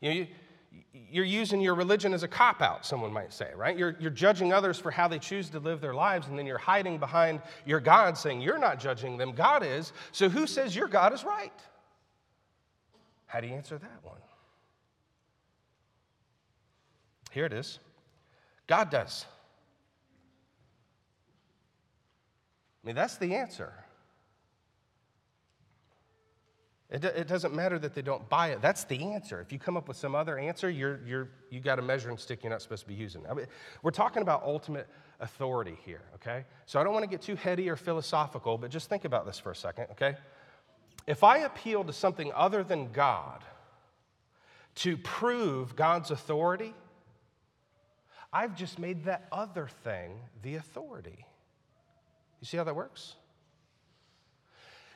You 0.00 0.08
know, 0.08 0.16
you, 0.16 0.26
you're 1.10 1.24
using 1.24 1.60
your 1.60 1.74
religion 1.74 2.14
as 2.14 2.22
a 2.22 2.28
cop 2.28 2.62
out, 2.62 2.86
someone 2.86 3.12
might 3.12 3.32
say, 3.32 3.50
right? 3.56 3.76
You're, 3.76 3.96
you're 4.00 4.10
judging 4.10 4.52
others 4.52 4.78
for 4.78 4.90
how 4.90 5.08
they 5.08 5.18
choose 5.18 5.50
to 5.50 5.58
live 5.58 5.80
their 5.80 5.94
lives, 5.94 6.28
and 6.28 6.38
then 6.38 6.46
you're 6.46 6.58
hiding 6.58 6.98
behind 6.98 7.42
your 7.66 7.80
God 7.80 8.16
saying 8.16 8.40
you're 8.40 8.58
not 8.58 8.78
judging 8.78 9.16
them, 9.16 9.32
God 9.32 9.64
is. 9.64 9.92
So 10.12 10.28
who 10.28 10.46
says 10.46 10.74
your 10.74 10.88
God 10.88 11.12
is 11.12 11.24
right? 11.24 11.52
How 13.26 13.40
do 13.40 13.46
you 13.46 13.54
answer 13.54 13.76
that 13.76 14.00
one? 14.02 14.20
Here 17.30 17.46
it 17.46 17.52
is 17.52 17.78
God 18.66 18.90
does. 18.90 19.24
I 22.82 22.86
mean, 22.86 22.96
that's 22.96 23.16
the 23.16 23.34
answer. 23.34 23.72
It, 26.90 27.04
it 27.04 27.28
doesn't 27.28 27.54
matter 27.54 27.78
that 27.78 27.94
they 27.94 28.02
don't 28.02 28.28
buy 28.28 28.48
it. 28.48 28.60
That's 28.60 28.84
the 28.84 29.12
answer. 29.12 29.40
If 29.40 29.52
you 29.52 29.58
come 29.58 29.76
up 29.76 29.86
with 29.86 29.96
some 29.96 30.14
other 30.14 30.38
answer, 30.38 30.68
you're, 30.68 31.00
you're, 31.06 31.28
you 31.50 31.60
got 31.60 31.78
a 31.78 31.82
measuring 31.82 32.16
stick 32.16 32.42
you're 32.42 32.50
not 32.50 32.62
supposed 32.62 32.82
to 32.82 32.88
be 32.88 32.94
using. 32.94 33.22
I 33.30 33.34
mean, 33.34 33.46
we're 33.82 33.92
talking 33.92 34.22
about 34.22 34.42
ultimate 34.42 34.88
authority 35.20 35.78
here, 35.84 36.02
okay? 36.16 36.44
So 36.66 36.80
I 36.80 36.84
don't 36.84 36.92
want 36.92 37.04
to 37.04 37.10
get 37.10 37.22
too 37.22 37.36
heady 37.36 37.68
or 37.68 37.76
philosophical, 37.76 38.58
but 38.58 38.70
just 38.70 38.88
think 38.88 39.04
about 39.04 39.24
this 39.24 39.38
for 39.38 39.52
a 39.52 39.56
second, 39.56 39.86
okay? 39.92 40.16
If 41.06 41.22
I 41.22 41.38
appeal 41.38 41.84
to 41.84 41.92
something 41.92 42.32
other 42.34 42.64
than 42.64 42.90
God 42.92 43.44
to 44.76 44.96
prove 44.96 45.76
God's 45.76 46.10
authority, 46.10 46.74
I've 48.32 48.54
just 48.54 48.78
made 48.78 49.04
that 49.04 49.26
other 49.32 49.68
thing 49.82 50.12
the 50.42 50.56
authority. 50.56 51.26
You 52.40 52.46
see 52.46 52.56
how 52.56 52.64
that 52.64 52.76
works? 52.76 53.14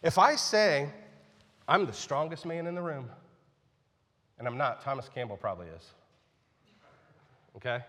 If 0.02 0.18
I 0.18 0.36
say, 0.36 0.90
I'm 1.66 1.86
the 1.86 1.92
strongest 1.92 2.46
man 2.46 2.66
in 2.66 2.74
the 2.74 2.82
room. 2.82 3.08
And 4.38 4.46
I'm 4.46 4.58
not. 4.58 4.82
Thomas 4.82 5.08
Campbell 5.14 5.36
probably 5.36 5.68
is. 5.68 5.90
Okay? 7.56 7.80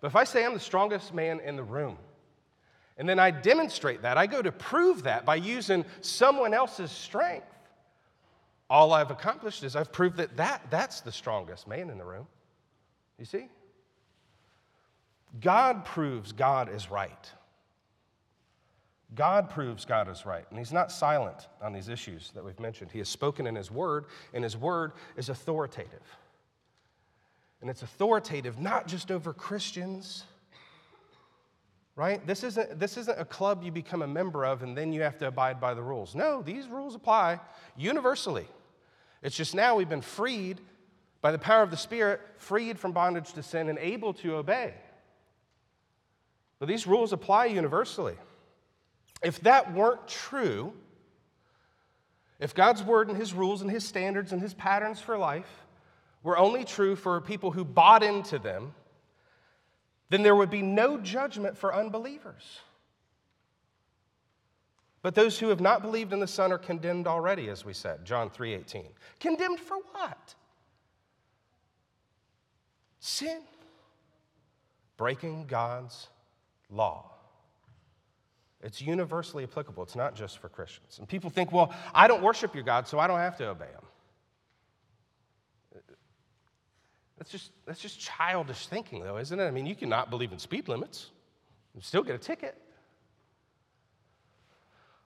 But 0.00 0.06
if 0.08 0.16
I 0.16 0.24
say 0.24 0.44
I'm 0.44 0.54
the 0.54 0.60
strongest 0.60 1.14
man 1.14 1.40
in 1.40 1.56
the 1.56 1.62
room, 1.62 1.96
and 2.96 3.08
then 3.08 3.18
I 3.18 3.30
demonstrate 3.30 4.02
that, 4.02 4.16
I 4.16 4.26
go 4.26 4.40
to 4.42 4.52
prove 4.52 5.04
that 5.04 5.24
by 5.24 5.36
using 5.36 5.84
someone 6.00 6.54
else's 6.54 6.90
strength, 6.92 7.46
all 8.70 8.92
I've 8.92 9.10
accomplished 9.10 9.64
is 9.64 9.76
I've 9.76 9.92
proved 9.92 10.16
that, 10.18 10.36
that 10.36 10.62
that's 10.70 11.00
the 11.00 11.12
strongest 11.12 11.66
man 11.66 11.90
in 11.90 11.98
the 11.98 12.04
room. 12.04 12.26
You 13.18 13.24
see? 13.24 13.48
God 15.40 15.84
proves 15.84 16.32
God 16.32 16.72
is 16.72 16.90
right. 16.90 17.30
God 19.14 19.50
proves 19.50 19.84
God 19.84 20.08
is 20.08 20.26
right, 20.26 20.44
and 20.50 20.58
He's 20.58 20.72
not 20.72 20.90
silent 20.90 21.48
on 21.62 21.72
these 21.72 21.88
issues 21.88 22.32
that 22.34 22.44
we've 22.44 22.58
mentioned. 22.58 22.90
He 22.90 22.98
has 22.98 23.08
spoken 23.08 23.46
in 23.46 23.54
His 23.54 23.70
Word, 23.70 24.06
and 24.32 24.42
His 24.42 24.56
Word 24.56 24.92
is 25.16 25.28
authoritative. 25.28 26.02
And 27.60 27.70
it's 27.70 27.82
authoritative 27.82 28.58
not 28.58 28.86
just 28.86 29.10
over 29.10 29.32
Christians, 29.32 30.24
right? 31.96 32.24
This 32.26 32.42
isn't, 32.42 32.78
this 32.78 32.96
isn't 32.96 33.18
a 33.18 33.24
club 33.24 33.62
you 33.62 33.70
become 33.70 34.02
a 34.02 34.06
member 34.06 34.44
of 34.44 34.62
and 34.62 34.76
then 34.76 34.92
you 34.92 35.02
have 35.02 35.16
to 35.18 35.28
abide 35.28 35.60
by 35.60 35.74
the 35.74 35.82
rules. 35.82 36.14
No, 36.14 36.42
these 36.42 36.66
rules 36.66 36.94
apply 36.94 37.40
universally. 37.76 38.46
It's 39.22 39.36
just 39.36 39.54
now 39.54 39.76
we've 39.76 39.88
been 39.88 40.02
freed 40.02 40.60
by 41.22 41.32
the 41.32 41.38
power 41.38 41.62
of 41.62 41.70
the 41.70 41.76
Spirit, 41.76 42.20
freed 42.36 42.78
from 42.78 42.92
bondage 42.92 43.32
to 43.32 43.42
sin, 43.42 43.70
and 43.70 43.78
able 43.78 44.12
to 44.12 44.34
obey. 44.34 44.74
But 46.64 46.68
these 46.70 46.86
rules 46.86 47.12
apply 47.12 47.44
universally. 47.44 48.14
If 49.22 49.38
that 49.42 49.74
weren't 49.74 50.08
true, 50.08 50.72
if 52.40 52.54
God's 52.54 52.82
word 52.82 53.08
and 53.08 53.18
his 53.18 53.34
rules 53.34 53.60
and 53.60 53.70
his 53.70 53.86
standards 53.86 54.32
and 54.32 54.40
his 54.40 54.54
patterns 54.54 54.98
for 54.98 55.18
life 55.18 55.66
were 56.22 56.38
only 56.38 56.64
true 56.64 56.96
for 56.96 57.20
people 57.20 57.50
who 57.50 57.66
bought 57.66 58.02
into 58.02 58.38
them, 58.38 58.74
then 60.08 60.22
there 60.22 60.34
would 60.34 60.48
be 60.48 60.62
no 60.62 60.96
judgment 60.96 61.58
for 61.58 61.74
unbelievers. 61.74 62.60
But 65.02 65.14
those 65.14 65.38
who 65.38 65.48
have 65.48 65.60
not 65.60 65.82
believed 65.82 66.14
in 66.14 66.20
the 66.20 66.26
Son 66.26 66.50
are 66.50 66.56
condemned 66.56 67.06
already, 67.06 67.50
as 67.50 67.62
we 67.62 67.74
said, 67.74 68.06
John 68.06 68.30
3:18. 68.30 68.88
Condemned 69.20 69.60
for 69.60 69.76
what? 69.92 70.34
Sin. 73.00 73.42
Breaking 74.96 75.46
God's 75.46 76.08
law. 76.70 77.10
It's 78.62 78.80
universally 78.80 79.44
applicable. 79.44 79.82
It's 79.82 79.96
not 79.96 80.14
just 80.14 80.38
for 80.38 80.48
Christians. 80.48 80.98
And 80.98 81.06
people 81.06 81.28
think, 81.28 81.52
well, 81.52 81.74
I 81.94 82.08
don't 82.08 82.22
worship 82.22 82.54
your 82.54 82.64
God, 82.64 82.88
so 82.88 82.98
I 82.98 83.06
don't 83.06 83.18
have 83.18 83.36
to 83.38 83.48
obey 83.48 83.66
him. 83.66 83.82
That's 87.18 87.30
just, 87.30 87.52
that's 87.66 87.80
just 87.80 88.00
childish 88.00 88.66
thinking, 88.66 89.02
though, 89.02 89.18
isn't 89.18 89.38
it? 89.38 89.44
I 89.44 89.50
mean, 89.50 89.66
you 89.66 89.74
cannot 89.74 90.10
believe 90.10 90.32
in 90.32 90.38
speed 90.38 90.68
limits 90.68 91.10
and 91.74 91.82
still 91.82 92.02
get 92.02 92.14
a 92.14 92.18
ticket. 92.18 92.60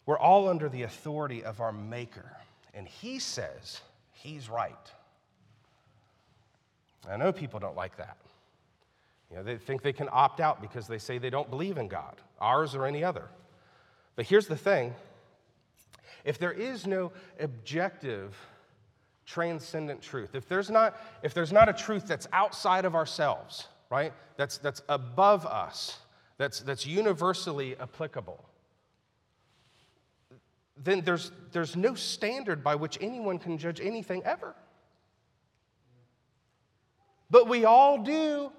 We're 0.06 0.18
all 0.18 0.48
under 0.48 0.68
the 0.68 0.84
authority 0.84 1.44
of 1.44 1.60
our 1.60 1.72
Maker, 1.72 2.36
and 2.74 2.88
He 2.88 3.18
says 3.18 3.80
He's 4.12 4.48
right. 4.48 4.74
I 7.08 7.16
know 7.16 7.32
people 7.32 7.60
don't 7.60 7.76
like 7.76 7.96
that. 7.98 8.16
You 9.30 9.36
know, 9.36 9.42
they 9.42 9.56
think 9.56 9.82
they 9.82 9.92
can 9.92 10.08
opt 10.10 10.40
out 10.40 10.60
because 10.60 10.86
they 10.86 10.98
say 10.98 11.18
they 11.18 11.30
don't 11.30 11.50
believe 11.50 11.78
in 11.78 11.88
God, 11.88 12.16
ours 12.40 12.74
or 12.74 12.86
any 12.86 13.04
other. 13.04 13.28
But 14.16 14.26
here's 14.26 14.46
the 14.46 14.56
thing 14.56 14.94
if 16.24 16.38
there 16.38 16.52
is 16.52 16.86
no 16.86 17.12
objective, 17.38 18.36
transcendent 19.26 20.02
truth, 20.02 20.34
if 20.34 20.48
there's 20.48 20.70
not, 20.70 21.00
if 21.22 21.34
there's 21.34 21.52
not 21.52 21.68
a 21.68 21.72
truth 21.72 22.06
that's 22.06 22.26
outside 22.32 22.84
of 22.84 22.94
ourselves, 22.94 23.68
right, 23.90 24.12
that's, 24.36 24.58
that's 24.58 24.82
above 24.88 25.46
us, 25.46 25.98
that's, 26.38 26.60
that's 26.60 26.86
universally 26.86 27.76
applicable, 27.78 28.44
then 30.76 31.02
there's, 31.02 31.32
there's 31.52 31.76
no 31.76 31.94
standard 31.94 32.64
by 32.64 32.74
which 32.74 32.98
anyone 33.00 33.38
can 33.38 33.58
judge 33.58 33.80
anything 33.80 34.22
ever. 34.24 34.54
But 37.30 37.48
we 37.48 37.64
all 37.64 37.98
do. 37.98 38.52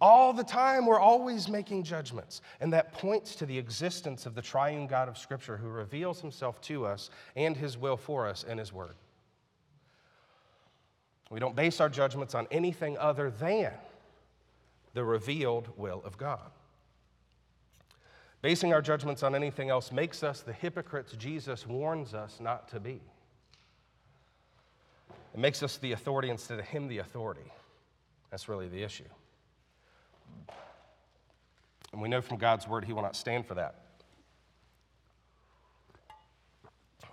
All 0.00 0.32
the 0.34 0.44
time, 0.44 0.84
we're 0.84 1.00
always 1.00 1.48
making 1.48 1.84
judgments. 1.84 2.42
And 2.60 2.72
that 2.72 2.92
points 2.92 3.34
to 3.36 3.46
the 3.46 3.58
existence 3.58 4.26
of 4.26 4.34
the 4.34 4.42
triune 4.42 4.86
God 4.86 5.08
of 5.08 5.16
Scripture 5.16 5.56
who 5.56 5.68
reveals 5.68 6.20
himself 6.20 6.60
to 6.62 6.84
us 6.84 7.10
and 7.34 7.56
his 7.56 7.78
will 7.78 7.96
for 7.96 8.26
us 8.26 8.44
in 8.44 8.58
his 8.58 8.72
word. 8.72 8.94
We 11.30 11.40
don't 11.40 11.56
base 11.56 11.80
our 11.80 11.88
judgments 11.88 12.34
on 12.34 12.46
anything 12.50 12.98
other 12.98 13.30
than 13.30 13.72
the 14.94 15.02
revealed 15.02 15.68
will 15.76 16.02
of 16.04 16.18
God. 16.18 16.50
Basing 18.42 18.72
our 18.72 18.82
judgments 18.82 19.22
on 19.22 19.34
anything 19.34 19.70
else 19.70 19.90
makes 19.90 20.22
us 20.22 20.42
the 20.42 20.52
hypocrites 20.52 21.12
Jesus 21.12 21.66
warns 21.66 22.14
us 22.14 22.38
not 22.38 22.68
to 22.68 22.78
be. 22.78 23.00
It 25.34 25.40
makes 25.40 25.62
us 25.62 25.78
the 25.78 25.92
authority 25.92 26.30
instead 26.30 26.58
of 26.58 26.66
him 26.66 26.86
the 26.86 26.98
authority. 26.98 27.52
That's 28.30 28.48
really 28.48 28.68
the 28.68 28.82
issue. 28.82 29.04
And 31.92 32.02
we 32.02 32.08
know 32.08 32.20
from 32.20 32.36
God's 32.36 32.68
word 32.68 32.84
he 32.84 32.92
will 32.92 33.02
not 33.02 33.16
stand 33.16 33.46
for 33.46 33.54
that. 33.54 33.82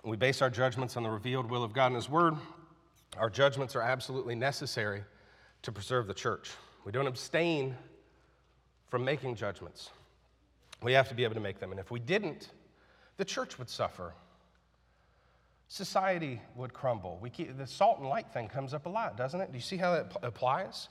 We 0.04 0.16
base 0.16 0.42
our 0.42 0.50
judgments 0.50 0.96
on 0.96 1.02
the 1.02 1.10
revealed 1.10 1.50
will 1.50 1.64
of 1.64 1.72
God 1.72 1.86
and 1.86 1.96
his 1.96 2.10
word. 2.10 2.34
Our 3.16 3.30
judgments 3.30 3.74
are 3.74 3.82
absolutely 3.82 4.34
necessary 4.34 5.02
to 5.62 5.72
preserve 5.72 6.06
the 6.06 6.14
church. 6.14 6.50
We 6.84 6.92
don't 6.92 7.06
abstain 7.06 7.74
from 8.88 9.04
making 9.04 9.36
judgments. 9.36 9.90
We 10.82 10.92
have 10.92 11.08
to 11.08 11.14
be 11.14 11.24
able 11.24 11.34
to 11.34 11.40
make 11.40 11.58
them. 11.58 11.70
And 11.70 11.80
if 11.80 11.90
we 11.90 12.00
didn't, 12.00 12.50
the 13.16 13.24
church 13.24 13.58
would 13.58 13.70
suffer. 13.70 14.12
Society 15.68 16.42
would 16.56 16.74
crumble. 16.74 17.18
We 17.22 17.30
keep, 17.30 17.56
the 17.56 17.66
salt 17.66 17.98
and 17.98 18.08
light 18.08 18.30
thing 18.32 18.48
comes 18.48 18.74
up 18.74 18.84
a 18.84 18.90
lot, 18.90 19.16
doesn't 19.16 19.40
it? 19.40 19.50
Do 19.50 19.56
you 19.56 19.62
see 19.62 19.78
how 19.78 19.92
that 19.92 20.12
applies? 20.22 20.88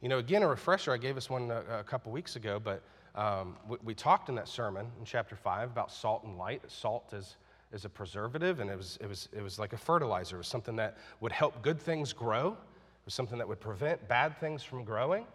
You 0.00 0.08
know, 0.08 0.18
again, 0.18 0.42
a 0.42 0.48
refresher, 0.48 0.92
I 0.92 0.96
gave 0.96 1.18
us 1.18 1.28
one 1.28 1.50
a, 1.50 1.80
a 1.80 1.84
couple 1.84 2.10
weeks 2.10 2.36
ago, 2.36 2.58
but 2.58 2.82
um, 3.14 3.56
we, 3.68 3.76
we, 3.84 3.94
talked 3.94 4.30
in 4.30 4.34
that 4.36 4.48
sermon 4.48 4.86
in 4.98 5.04
chapter 5.04 5.36
5 5.36 5.70
about 5.70 5.92
salt 5.92 6.24
and 6.24 6.38
light. 6.38 6.62
Salt 6.68 7.12
is, 7.12 7.36
is 7.70 7.84
a 7.84 7.88
preservative, 7.88 8.60
and 8.60 8.70
it 8.70 8.76
was, 8.78 8.98
it, 9.02 9.06
was, 9.06 9.28
it 9.36 9.42
was 9.42 9.58
like 9.58 9.74
a 9.74 9.76
fertilizer. 9.76 10.36
It 10.36 10.38
was 10.38 10.46
something 10.46 10.76
that 10.76 10.96
would 11.20 11.32
help 11.32 11.60
good 11.60 11.78
things 11.78 12.14
grow, 12.14 12.52
it 12.52 13.04
was 13.04 13.12
something 13.12 13.36
that 13.36 13.46
would 13.46 13.60
prevent 13.60 14.06
bad 14.08 14.38
things 14.40 14.62
from 14.62 14.84
growing. 14.84 15.26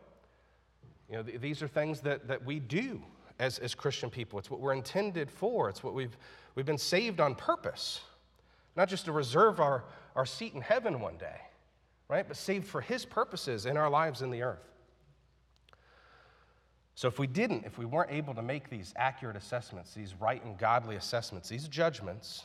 You 1.12 1.18
know, 1.18 1.24
th- 1.24 1.42
these 1.42 1.62
are 1.62 1.68
things 1.68 2.02
that, 2.02 2.28
that 2.28 2.44
we 2.44 2.60
do 2.60 3.00
as, 3.38 3.60
as 3.60 3.76
Christian 3.76 4.10
people. 4.10 4.40
It's 4.40 4.50
what 4.50 4.60
we're 4.60 4.74
intended 4.74 5.30
for, 5.30 5.70
it's 5.70 5.84
what 5.84 5.94
we've, 5.94 6.18
we've 6.56 6.66
been 6.66 6.80
saved 6.80 7.20
on 7.20 7.36
purpose, 7.36 8.02
not 8.76 8.90
just 8.90 9.06
to 9.06 9.12
reserve 9.12 9.60
our, 9.60 9.84
our 10.16 10.26
seat 10.26 10.56
in 10.56 10.62
heaven 10.62 11.00
one 11.00 11.18
day 11.18 11.40
right? 12.08 12.28
But 12.28 12.38
saved 12.38 12.68
for 12.68 12.82
His 12.82 13.06
purposes 13.06 13.66
in 13.66 13.78
our 13.78 13.90
lives 13.90 14.22
in 14.22 14.30
the 14.30 14.44
earth. 14.44 14.72
So 16.96 17.10
if 17.10 17.20
we 17.20 17.28
didn't, 17.28 17.66
if 17.66 17.78
we 17.78 17.86
weren't 17.86 18.12
able 18.12 18.34
to 18.36 18.42
make 18.42 18.70
these 18.70 18.94
accurate 18.96 19.36
assessments, 19.36 19.94
these 19.94 20.16
right 20.20 20.44
and 20.44 20.58
godly 20.58 20.96
assessments, 20.96 21.50
these 21.50 21.68
judgments, 21.68 22.44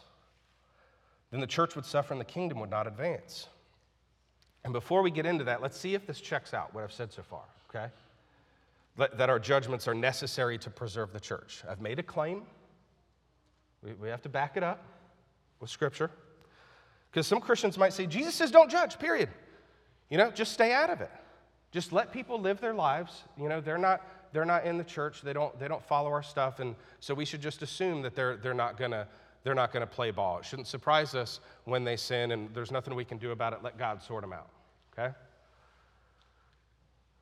then 1.30 1.40
the 1.40 1.46
church 1.46 1.76
would 1.76 1.86
suffer 1.86 2.12
and 2.12 2.20
the 2.20 2.24
kingdom 2.24 2.58
would 2.58 2.70
not 2.70 2.88
advance. 2.88 3.46
And 4.64 4.72
before 4.72 5.02
we 5.02 5.10
get 5.12 5.24
into 5.24 5.44
that, 5.44 5.62
let's 5.62 5.78
see 5.78 5.94
if 5.94 6.04
this 6.06 6.20
checks 6.20 6.52
out 6.52 6.74
what 6.74 6.82
I've 6.82 6.92
said 6.92 7.12
so 7.12 7.22
far, 7.22 7.44
okay? 7.68 7.92
That 8.96 9.30
our 9.30 9.38
judgments 9.38 9.86
are 9.86 9.94
necessary 9.94 10.58
to 10.58 10.68
preserve 10.68 11.12
the 11.12 11.20
church. 11.20 11.62
I've 11.68 11.80
made 11.80 12.00
a 12.00 12.02
claim. 12.02 12.42
We 14.00 14.08
have 14.08 14.22
to 14.22 14.28
back 14.28 14.56
it 14.56 14.64
up 14.64 14.84
with 15.60 15.70
Scripture. 15.70 16.10
Because 17.10 17.26
some 17.26 17.40
Christians 17.40 17.78
might 17.78 17.92
say, 17.92 18.06
Jesus 18.06 18.34
says 18.34 18.50
don't 18.50 18.70
judge, 18.70 18.98
period. 18.98 19.28
You 20.10 20.18
know, 20.18 20.30
just 20.30 20.52
stay 20.52 20.72
out 20.72 20.90
of 20.90 21.00
it. 21.00 21.10
Just 21.72 21.92
let 21.92 22.12
people 22.12 22.38
live 22.38 22.60
their 22.60 22.74
lives. 22.74 23.22
You 23.38 23.48
know, 23.48 23.60
they're 23.60 23.78
not, 23.78 24.04
they're 24.32 24.44
not 24.44 24.66
in 24.66 24.76
the 24.76 24.84
church, 24.84 25.22
they 25.22 25.32
don't, 25.32 25.58
they 25.58 25.68
don't 25.68 25.82
follow 25.82 26.10
our 26.10 26.22
stuff, 26.22 26.60
and 26.60 26.74
so 26.98 27.14
we 27.14 27.24
should 27.24 27.40
just 27.40 27.62
assume 27.62 28.02
that 28.02 28.14
they're, 28.14 28.36
they're 28.36 28.52
not 28.52 28.76
gonna 28.76 29.06
they're 29.42 29.54
not 29.54 29.72
to 29.72 29.86
play 29.86 30.10
ball. 30.10 30.38
It 30.38 30.44
shouldn't 30.44 30.68
surprise 30.68 31.14
us 31.14 31.40
when 31.64 31.84
they 31.84 31.96
sin, 31.96 32.32
and 32.32 32.52
there's 32.54 32.70
nothing 32.70 32.94
we 32.94 33.04
can 33.04 33.18
do 33.18 33.30
about 33.30 33.52
it. 33.52 33.62
Let 33.62 33.78
God 33.78 34.02
sort 34.02 34.22
them 34.22 34.32
out. 34.32 34.48
Okay? 34.92 35.14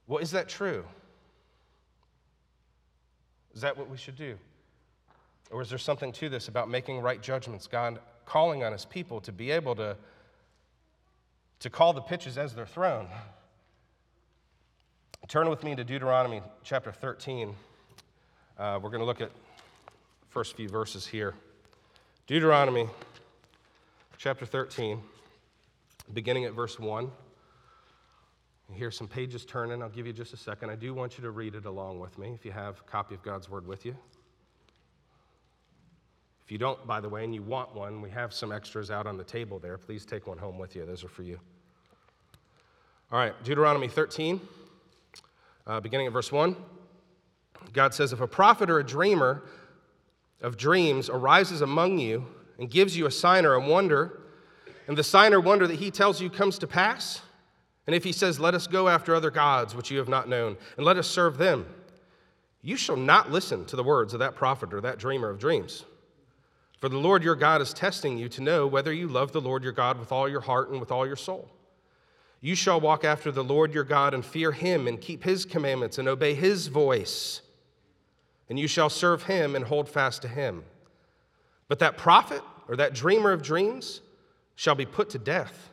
Well, 0.07 0.18
is 0.18 0.33
that 0.33 0.48
true? 0.48 0.85
Is 3.55 3.61
that 3.61 3.77
what 3.77 3.88
we 3.88 3.96
should 3.96 4.16
do? 4.16 4.37
Or 5.51 5.62
is 5.62 5.70
there 5.70 5.79
something 5.79 6.12
to 6.12 6.29
this 6.29 6.48
about 6.48 6.68
making 6.68 7.01
right 7.01 7.22
judgments? 7.22 7.66
God 7.66 8.01
calling 8.24 8.64
on 8.64 8.72
his 8.72 8.85
people 8.85 9.20
to 9.22 9.33
be 9.33 9.51
able 9.51 9.74
to, 9.77 9.96
to 11.61 11.71
call 11.71 11.92
the 11.92 12.01
pitches 12.01 12.38
as 12.38 12.55
they're 12.55 12.66
thrown. 12.66 13.09
Turn 15.27 15.51
with 15.51 15.64
me 15.64 15.75
to 15.75 15.85
Deuteronomy 15.85 16.40
chapter 16.62 16.92
13. 16.92 17.55
Uh, 18.59 18.79
we're 18.83 18.90
going 18.90 19.01
to 19.01 19.05
look 19.05 19.21
at 19.21 19.31
first 20.29 20.57
few 20.57 20.68
verses 20.68 21.07
here. 21.07 21.35
Deuteronomy 22.27 22.88
chapter 24.16 24.47
13, 24.47 25.01
beginning 26.12 26.44
at 26.44 26.53
verse 26.53 26.79
1. 26.79 27.11
You 28.71 28.75
hear 28.75 28.90
some 28.90 29.09
pages 29.09 29.44
turning. 29.44 29.83
I'll 29.83 29.88
give 29.88 30.07
you 30.07 30.12
just 30.12 30.33
a 30.33 30.37
second. 30.37 30.71
I 30.71 30.77
do 30.77 30.94
want 30.94 31.18
you 31.18 31.25
to 31.25 31.31
read 31.31 31.55
it 31.55 31.64
along 31.64 32.01
with 32.01 32.18
me 32.18 32.33
if 32.35 32.44
you 32.44 32.53
have 32.53 32.81
a 32.81 32.90
copy 32.90 33.14
of 33.14 33.23
God's 33.23 33.49
Word 33.49 33.66
with 33.66 33.85
you. 33.85 33.97
If 36.49 36.53
you 36.53 36.57
don't, 36.57 36.87
by 36.87 36.99
the 36.99 37.11
way, 37.11 37.25
and 37.25 37.35
you 37.35 37.43
want 37.43 37.75
one, 37.75 38.01
we 38.01 38.09
have 38.09 38.33
some 38.33 38.53
extras 38.53 38.91
out 38.91 39.07
on 39.07 39.19
the 39.19 39.23
table 39.23 39.59
there. 39.59 39.77
Please 39.77 40.07
take 40.07 40.27
one 40.27 40.39
home 40.39 40.57
with 40.57 40.75
you. 40.75 40.87
Those 40.87 41.05
are 41.05 41.09
for 41.09 41.23
you. 41.23 41.39
All 43.13 43.19
right, 43.19 43.35
Deuteronomy 43.45 43.87
13, 43.87 44.41
uh, 45.67 45.81
beginning 45.81 46.07
at 46.07 46.13
verse 46.15 46.33
1. 46.33 46.57
God 47.75 47.93
says, 47.93 48.15
If 48.15 48.23
a 48.23 48.27
prophet 48.27 48.71
or 48.71 48.79
a 48.79 48.83
dreamer 48.83 49.43
of 50.41 50.57
dreams 50.57 51.11
arises 51.11 51.61
among 51.61 51.99
you 51.99 52.25
and 52.59 52.71
gives 52.71 52.97
you 52.97 53.05
a 53.05 53.11
sign 53.11 53.45
or 53.45 53.53
a 53.53 53.61
wonder, 53.61 54.19
and 54.87 54.97
the 54.97 55.05
sign 55.05 55.35
or 55.35 55.41
wonder 55.41 55.67
that 55.67 55.79
he 55.79 55.91
tells 55.91 56.19
you 56.19 56.31
comes 56.31 56.59
to 56.61 56.67
pass, 56.67 57.21
and 57.87 57.95
if 57.95 58.05
he 58.05 58.13
says, 58.13 58.41
Let 58.41 58.55
us 58.55 58.67
go 58.67 58.89
after 58.89 59.15
other 59.15 59.31
gods 59.31 59.75
which 59.75 59.91
you 59.91 59.99
have 59.99 60.09
not 60.09 60.31
known, 60.31 60.57
and 60.79 60.87
let 60.87 60.97
us 60.97 61.09
serve 61.09 61.37
them, 61.37 61.67
you 62.63 62.79
shall 62.79 62.97
not 62.97 63.31
listen 63.31 63.67
to 63.67 63.77
the 63.77 63.85
words 63.85 64.15
of 64.15 64.21
that 64.21 64.35
prophet 64.35 64.73
or 64.73 64.81
that 64.81 64.99
dreamer 64.99 65.29
of 65.29 65.39
dreams. 65.39 65.85
For 66.79 66.88
the 66.88 66.99
Lord 66.99 67.25
your 67.25 67.35
God 67.35 67.61
is 67.61 67.73
testing 67.73 68.19
you 68.19 68.29
to 68.31 68.43
know 68.43 68.67
whether 68.67 68.93
you 68.93 69.09
love 69.09 69.33
the 69.33 69.41
Lord 69.41 69.64
your 69.64 69.73
God 69.73 69.99
with 69.99 70.12
all 70.12 70.29
your 70.29 70.41
heart 70.41 70.71
and 70.71 70.81
with 70.81 70.93
all 70.93 71.07
your 71.07 71.17
soul. 71.17 71.51
You 72.41 72.55
shall 72.55 72.81
walk 72.81 73.05
after 73.05 73.33
the 73.33 73.43
Lord 73.43 73.75
your 73.75 73.85
God 73.85 74.14
and 74.14 74.25
fear 74.25 74.53
him 74.53 74.87
and 74.87 75.01
keep 75.01 75.25
his 75.25 75.45
commandments 75.45 75.99
and 75.99 76.09
obey 76.09 76.35
his 76.35 76.69
voice 76.69 77.43
and 78.49 78.59
you 78.59 78.67
shall 78.67 78.91
serve 78.91 79.25
him 79.25 79.55
and 79.55 79.64
hold 79.64 79.88
fast 79.88 80.23
to 80.23 80.29
him. 80.29 80.64
But 81.69 81.81
that 81.81 81.99
prophet 81.99 82.43
or 82.67 82.77
that 82.77 82.95
dreamer 82.95 83.33
of 83.33 83.43
dreams 83.43 84.01
shall 84.55 84.75
be 84.75 84.87
put 84.87 85.11
to 85.11 85.19
death 85.19 85.71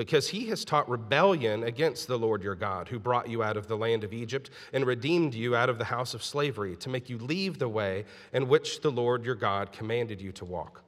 because 0.00 0.30
he 0.30 0.46
has 0.46 0.64
taught 0.64 0.88
rebellion 0.88 1.64
against 1.64 2.08
the 2.08 2.18
Lord 2.18 2.42
your 2.42 2.54
God, 2.54 2.88
who 2.88 2.98
brought 2.98 3.28
you 3.28 3.42
out 3.42 3.58
of 3.58 3.68
the 3.68 3.76
land 3.76 4.02
of 4.02 4.14
Egypt 4.14 4.48
and 4.72 4.86
redeemed 4.86 5.34
you 5.34 5.54
out 5.54 5.68
of 5.68 5.76
the 5.76 5.84
house 5.84 6.14
of 6.14 6.24
slavery, 6.24 6.74
to 6.76 6.88
make 6.88 7.10
you 7.10 7.18
leave 7.18 7.58
the 7.58 7.68
way 7.68 8.06
in 8.32 8.48
which 8.48 8.80
the 8.80 8.90
Lord 8.90 9.26
your 9.26 9.34
God 9.34 9.72
commanded 9.72 10.18
you 10.18 10.32
to 10.32 10.46
walk. 10.46 10.82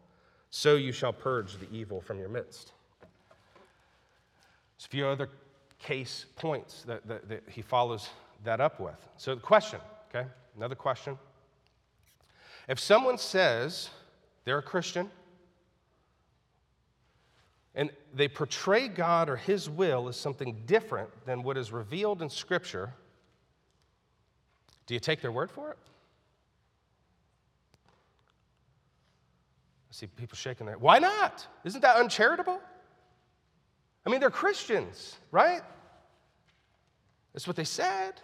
So 0.49 0.77
you 0.77 0.93
shall 0.93 1.13
purge 1.13 1.59
the 1.59 1.71
evil 1.71 2.01
from 2.01 2.21
your 2.21 2.31
midst. 2.31 2.73
There's 4.79 4.87
a 4.87 4.89
few 4.89 5.07
other 5.07 5.29
case 5.79 6.25
points 6.37 6.81
that, 6.85 7.07
that, 7.07 7.29
that 7.29 7.43
he 7.51 7.61
follows 7.61 8.09
that 8.45 8.63
up 8.63 8.81
with. 8.81 8.97
So, 9.19 9.35
the 9.35 9.43
question, 9.43 9.81
okay? 10.09 10.27
Another 10.57 10.75
question. 10.75 11.19
If 12.67 12.81
someone 12.81 13.19
says 13.19 13.91
they're 14.47 14.57
a 14.57 14.63
Christian 14.63 15.11
and 17.75 17.91
they 18.15 18.29
portray 18.29 18.89
God 18.89 19.29
or 19.29 19.37
His 19.37 19.69
will 19.69 20.09
as 20.09 20.17
something 20.17 20.63
different 20.67 21.11
than 21.25 21.43
what 21.43 21.57
is 21.57 21.73
revealed 21.73 22.21
in 22.21 22.29
Scripture, 22.29 22.93
do 24.87 24.95
you 24.95 25.01
take 25.01 25.23
their 25.23 25.33
word 25.33 25.51
for 25.51 25.71
it? 25.71 25.79
I 29.91 29.95
see 29.95 30.07
people 30.07 30.37
shaking 30.37 30.67
their 30.67 30.79
Why 30.79 30.99
not? 30.99 31.47
Isn't 31.65 31.81
that 31.83 31.97
uncharitable? 31.97 32.61
I 34.05 34.11
mean, 34.11 34.21
they're 34.21 34.31
Christians, 34.31 35.17
right? 35.31 35.63
That's 37.33 37.47
what 37.47 37.57
they 37.57 37.65
said. 37.65 38.15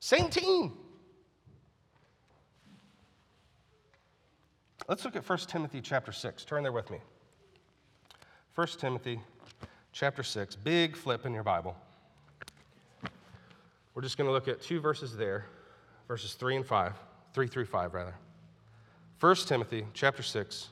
Same 0.00 0.30
team. 0.30 0.72
Let's 4.88 5.04
look 5.04 5.16
at 5.16 5.28
1 5.28 5.38
Timothy 5.40 5.80
chapter 5.80 6.12
6. 6.12 6.44
Turn 6.44 6.62
there 6.62 6.72
with 6.72 6.90
me. 6.90 6.98
1 8.54 8.66
Timothy 8.78 9.18
chapter 9.92 10.22
6. 10.22 10.56
Big 10.56 10.94
flip 10.94 11.24
in 11.24 11.32
your 11.32 11.42
Bible. 11.42 11.74
We're 13.94 14.02
just 14.02 14.18
going 14.18 14.28
to 14.28 14.32
look 14.32 14.46
at 14.46 14.60
two 14.60 14.78
verses 14.78 15.16
there, 15.16 15.46
verses 16.06 16.34
3 16.34 16.56
and 16.56 16.66
5. 16.66 16.92
3 17.32 17.46
through 17.46 17.64
5, 17.64 17.94
rather. 17.94 18.14
1 19.20 19.36
Timothy 19.46 19.86
chapter 19.94 20.22
6. 20.22 20.68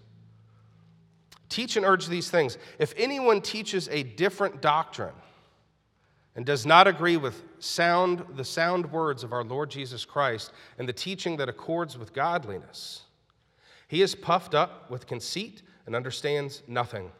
Teach 1.49 1.77
and 1.79 1.87
urge 1.87 2.07
these 2.07 2.31
things. 2.31 2.59
If 2.79 2.93
anyone 2.99 3.40
teaches 3.40 3.88
a 3.88 4.03
different 4.03 4.61
doctrine 4.61 5.14
and 6.37 6.45
does 6.45 6.66
not 6.66 6.87
agree 6.87 7.16
with 7.16 7.43
sound, 7.61 8.23
the 8.37 8.45
sound 8.45 8.93
words 8.93 9.25
of 9.25 9.33
our 9.33 9.43
Lord 9.43 9.71
Jesus 9.71 10.05
Christ 10.05 10.53
and 10.79 10.87
the 10.87 10.93
teaching 10.93 11.38
that 11.38 11.49
accords 11.49 11.97
with 11.97 12.12
godliness, 12.12 13.05
he 13.88 14.03
is 14.03 14.14
puffed 14.14 14.55
up 14.55 14.90
with 14.90 15.07
conceit 15.07 15.62
and 15.87 15.97
understands 15.97 16.62
nothing. 16.69 17.11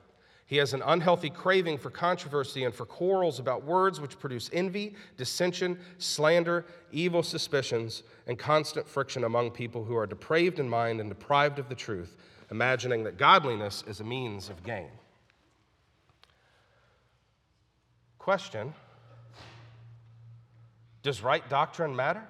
He 0.51 0.57
has 0.57 0.75
an 0.75 0.83
unhealthy 0.85 1.31
craving 1.31 1.79
for 1.79 1.91
controversy 1.91 2.65
and 2.65 2.75
for 2.75 2.85
quarrels 2.85 3.39
about 3.39 3.63
words 3.63 4.01
which 4.01 4.19
produce 4.19 4.51
envy, 4.53 4.97
dissension, 5.17 5.79
slander, 5.99 6.67
evil 6.91 7.23
suspicions, 7.23 8.03
and 8.27 8.37
constant 8.37 8.89
friction 8.89 9.23
among 9.23 9.53
people 9.53 9.85
who 9.85 9.95
are 9.95 10.09
depraved 10.09 10.59
in 10.59 10.69
mind 10.69 11.01
and 11.01 11.09
deprived 11.09 11.61
of 11.61 11.69
the 11.69 11.77
truth, 11.77 12.17
imagining 12.51 13.05
that 13.05 13.17
godliness 13.17 13.85
is 13.87 14.01
a 14.01 14.05
means 14.05 14.49
of 14.49 14.65
gain. 14.65 14.91
Question 18.19 18.75
Does 21.05 21.23
right 21.23 21.49
doctrine 21.49 21.95
matter? 21.95 22.27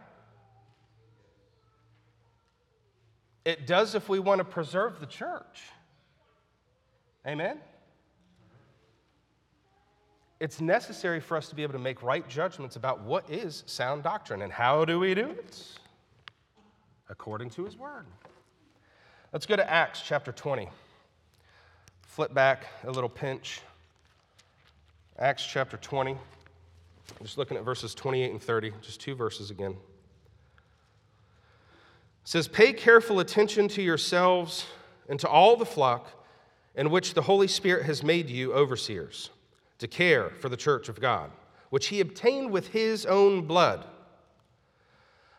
It 3.47 3.67
does 3.67 3.95
if 3.95 4.11
we 4.11 4.19
want 4.19 4.41
to 4.41 4.45
preserve 4.45 5.01
the 5.01 5.07
church. 5.07 5.63
Amen? 7.27 7.59
It's 10.41 10.61
necessary 10.61 11.21
for 11.21 11.37
us 11.37 11.49
to 11.49 11.55
be 11.55 11.63
able 11.63 11.75
to 11.75 11.79
make 11.79 12.03
right 12.03 12.27
judgments 12.29 12.77
about 12.77 13.03
what 13.03 13.29
is 13.31 13.63
sound 13.67 14.03
doctrine 14.03 14.43
and 14.43 14.53
how 14.53 14.85
do 14.85 14.99
we 14.99 15.15
do 15.15 15.29
it? 15.29 15.63
According 17.09 17.51
to 17.51 17.65
His 17.65 17.77
Word. 17.77 18.07
Let's 19.33 19.47
go 19.47 19.55
to 19.55 19.71
Acts 19.71 20.03
chapter 20.05 20.33
20. 20.33 20.69
Flip 22.03 22.35
back 22.35 22.67
a 22.85 22.91
little 22.91 23.09
pinch. 23.09 23.61
Acts 25.19 25.47
chapter 25.47 25.77
20. 25.77 26.13
I'm 26.13 26.19
just 27.23 27.39
looking 27.39 27.57
at 27.57 27.63
verses 27.63 27.95
28 27.95 28.31
and 28.31 28.43
30, 28.43 28.73
just 28.83 29.01
two 29.01 29.15
verses 29.15 29.51
again 29.51 29.77
says, 32.31 32.47
Pay 32.47 32.73
careful 32.73 33.19
attention 33.21 33.67
to 33.69 33.83
yourselves 33.83 34.67
and 35.09 35.19
to 35.21 35.29
all 35.29 35.57
the 35.57 35.67
flock 35.67 36.25
in 36.75 36.91
which 36.91 37.15
the 37.15 37.23
Holy 37.23 37.49
Spirit 37.49 37.85
has 37.87 38.03
made 38.03 38.31
you 38.31 38.53
overseers, 38.53 39.31
to 39.81 39.89
care 39.89 40.31
for 40.39 40.49
the 40.49 40.57
church 40.57 40.89
of 40.89 41.01
God, 41.01 41.31
which 41.71 41.89
he 41.89 42.01
obtained 42.01 42.51
with 42.51 42.69
his 42.69 43.05
own 43.05 43.47
blood. 43.47 43.85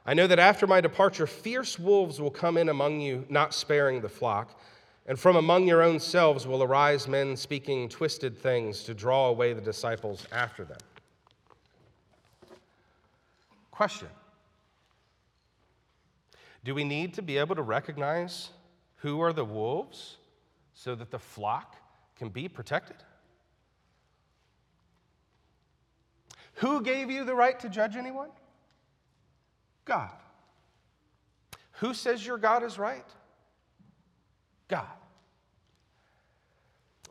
I 0.05 0.13
know 0.13 0.27
that 0.27 0.39
after 0.39 0.67
my 0.67 0.81
departure, 0.81 1.27
fierce 1.27 1.79
wolves 1.79 2.19
will 2.19 2.31
come 2.31 2.57
in 2.57 2.69
among 2.69 2.99
you, 2.99 3.25
not 3.29 3.53
sparing 3.53 4.01
the 4.01 4.09
flock. 4.09 4.59
And 5.05 5.19
from 5.19 5.35
among 5.35 5.67
your 5.67 5.81
own 5.81 5.99
selves 5.99 6.47
will 6.47 6.63
arise 6.63 7.07
men 7.07 7.35
speaking 7.37 7.87
twisted 7.87 8.37
things 8.37 8.83
to 8.83 8.93
draw 8.93 9.27
away 9.27 9.53
the 9.53 9.61
disciples 9.61 10.27
after 10.31 10.63
them. 10.65 10.77
Question 13.71 14.09
do 16.63 16.75
we 16.75 16.83
need 16.83 17.15
to 17.15 17.23
be 17.23 17.37
able 17.37 17.55
to 17.55 17.63
recognize 17.63 18.49
who 18.97 19.19
are 19.21 19.33
the 19.33 19.45
wolves 19.45 20.17
so 20.75 20.93
that 20.93 21.09
the 21.09 21.17
flock 21.17 21.75
can 22.15 22.29
be 22.29 22.47
protected? 22.47 22.97
Who 26.61 26.81
gave 26.81 27.09
you 27.09 27.23
the 27.25 27.35
right 27.35 27.59
to 27.59 27.69
judge 27.69 27.95
anyone? 27.95 28.29
God. 29.83 30.11
Who 31.73 31.93
says 31.93 32.25
your 32.25 32.37
God 32.37 32.63
is 32.63 32.77
right? 32.77 33.05
God. 34.67 34.85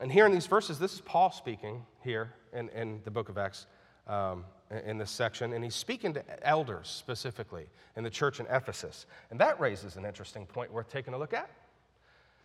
And 0.01 0.11
here 0.11 0.25
in 0.25 0.33
these 0.33 0.47
verses, 0.47 0.79
this 0.79 0.95
is 0.95 1.01
Paul 1.01 1.31
speaking 1.31 1.85
here 2.03 2.33
in, 2.53 2.69
in 2.71 3.01
the 3.05 3.11
book 3.11 3.29
of 3.29 3.37
Acts. 3.37 3.67
Um, 4.07 4.45
in 4.87 4.99
this 4.99 5.11
section, 5.11 5.53
and 5.53 5.65
he's 5.65 5.75
speaking 5.75 6.15
to 6.15 6.47
elders 6.47 6.89
specifically 6.89 7.67
in 7.97 8.05
the 8.05 8.11
church 8.11 8.39
in 8.39 8.47
Ephesus. 8.47 9.07
And 9.31 9.41
that 9.41 9.59
raises 9.59 9.97
an 9.97 10.05
interesting 10.05 10.47
point 10.47 10.73
worth 10.73 10.89
taking 10.89 11.13
a 11.13 11.19
look 11.19 11.35
at. 11.35 11.51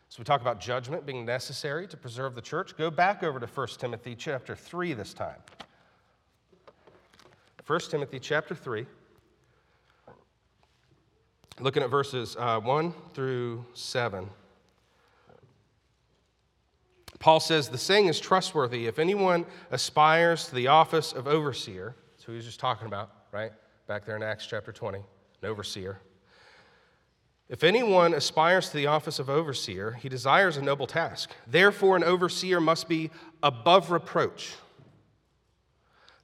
So 0.09 0.19
we 0.19 0.25
talk 0.25 0.41
about 0.41 0.59
judgment 0.59 1.05
being 1.05 1.25
necessary 1.25 1.87
to 1.87 1.97
preserve 1.97 2.33
the 2.33 2.41
church. 2.41 2.75
Go 2.77 2.89
back 2.89 3.21
over 3.23 3.39
to 3.39 3.45
1 3.45 3.67
Timothy 3.77 4.15
chapter 4.15 4.55
3 4.55 4.93
this 4.93 5.13
time. 5.13 5.37
1 7.67 7.79
Timothy 7.89 8.19
chapter 8.19 8.53
3. 8.53 8.85
Looking 11.59 11.81
at 11.81 11.89
verses 11.89 12.35
uh, 12.37 12.59
1 12.59 12.93
through 13.15 13.65
7. 13.73 14.29
Paul 17.17 17.39
says, 17.39 17.69
The 17.69 17.77
saying 17.79 18.05
is 18.05 18.19
trustworthy. 18.19 18.85
If 18.85 18.99
anyone 18.99 19.47
aspires 19.71 20.47
to 20.49 20.55
the 20.55 20.67
office 20.67 21.11
of 21.11 21.27
overseer, 21.27 21.95
so 22.17 22.27
he 22.27 22.35
was 22.35 22.45
just 22.45 22.59
talking 22.59 22.85
about, 22.85 23.09
right? 23.31 23.51
Back 23.87 24.05
there 24.05 24.15
in 24.15 24.21
Acts 24.21 24.45
chapter 24.45 24.71
20, 24.71 24.99
an 24.99 25.05
overseer. 25.43 25.99
If 27.49 27.63
anyone 27.63 28.13
aspires 28.13 28.69
to 28.69 28.77
the 28.77 28.87
office 28.87 29.17
of 29.17 29.27
overseer, 29.27 29.93
he 29.93 30.09
desires 30.09 30.57
a 30.57 30.61
noble 30.61 30.85
task. 30.85 31.31
Therefore, 31.47 31.95
an 31.95 32.03
overseer 32.03 32.61
must 32.61 32.87
be 32.87 33.09
above 33.41 33.89
reproach, 33.89 34.53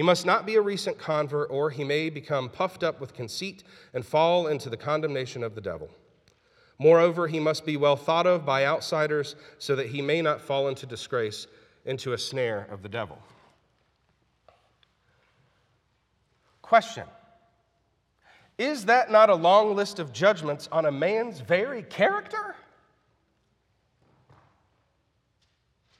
He 0.00 0.06
must 0.06 0.24
not 0.24 0.46
be 0.46 0.54
a 0.54 0.62
recent 0.62 0.96
convert, 0.96 1.50
or 1.50 1.68
he 1.68 1.84
may 1.84 2.08
become 2.08 2.48
puffed 2.48 2.82
up 2.82 3.02
with 3.02 3.12
conceit 3.12 3.64
and 3.92 4.02
fall 4.02 4.46
into 4.46 4.70
the 4.70 4.76
condemnation 4.78 5.44
of 5.44 5.54
the 5.54 5.60
devil. 5.60 5.90
Moreover, 6.78 7.26
he 7.26 7.38
must 7.38 7.66
be 7.66 7.76
well 7.76 7.96
thought 7.96 8.26
of 8.26 8.46
by 8.46 8.64
outsiders 8.64 9.36
so 9.58 9.76
that 9.76 9.88
he 9.88 10.00
may 10.00 10.22
not 10.22 10.40
fall 10.40 10.68
into 10.68 10.86
disgrace, 10.86 11.46
into 11.84 12.14
a 12.14 12.18
snare 12.18 12.66
of 12.70 12.80
the 12.82 12.88
devil. 12.88 13.18
Question 16.62 17.04
Is 18.56 18.86
that 18.86 19.10
not 19.10 19.28
a 19.28 19.34
long 19.34 19.76
list 19.76 19.98
of 19.98 20.14
judgments 20.14 20.66
on 20.72 20.86
a 20.86 20.90
man's 20.90 21.40
very 21.40 21.82
character? 21.82 22.54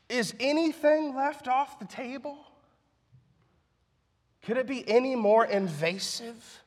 Is 0.08 0.34
anything 0.40 1.14
left 1.14 1.48
off 1.48 1.78
the 1.78 1.84
table? 1.84 2.46
Could 4.44 4.56
it 4.56 4.66
be 4.66 4.88
any 4.88 5.14
more 5.14 5.44
invasive? 5.44 6.62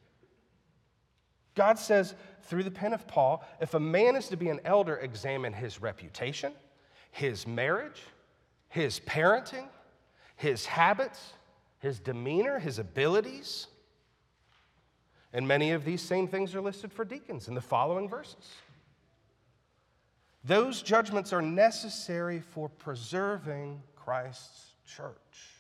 God 1.56 1.80
says 1.80 2.16
through 2.44 2.64
the 2.64 2.72
pen 2.72 2.94
of 2.94 3.08
Paul 3.08 3.44
if 3.62 3.74
a 3.74 3.80
man 3.80 4.16
is 4.16 4.28
to 4.30 4.38
be 4.38 4.50
an 4.50 4.60
elder, 4.66 4.98
examine 4.98 5.54
his 5.54 5.82
reputation, 5.82 6.54
his 7.12 7.48
marriage, 7.48 8.02
his 8.70 9.00
parenting, 9.02 9.68
his 10.36 10.66
habits, 10.66 11.34
his 11.80 12.00
demeanor, 12.00 12.60
his 12.60 12.80
abilities. 12.80 13.68
And 15.32 15.48
many 15.48 15.72
of 15.72 15.84
these 15.84 16.02
same 16.02 16.28
things 16.28 16.54
are 16.54 16.62
listed 16.62 16.92
for 16.92 17.06
deacons 17.06 17.48
in 17.48 17.56
the 17.56 17.62
following 17.62 18.08
verses. 18.08 18.52
Those 20.44 20.82
judgments 20.82 21.32
are 21.34 21.42
necessary 21.42 22.40
for 22.40 22.68
preserving 22.68 23.82
Christ's 23.96 24.74
church. 24.86 25.53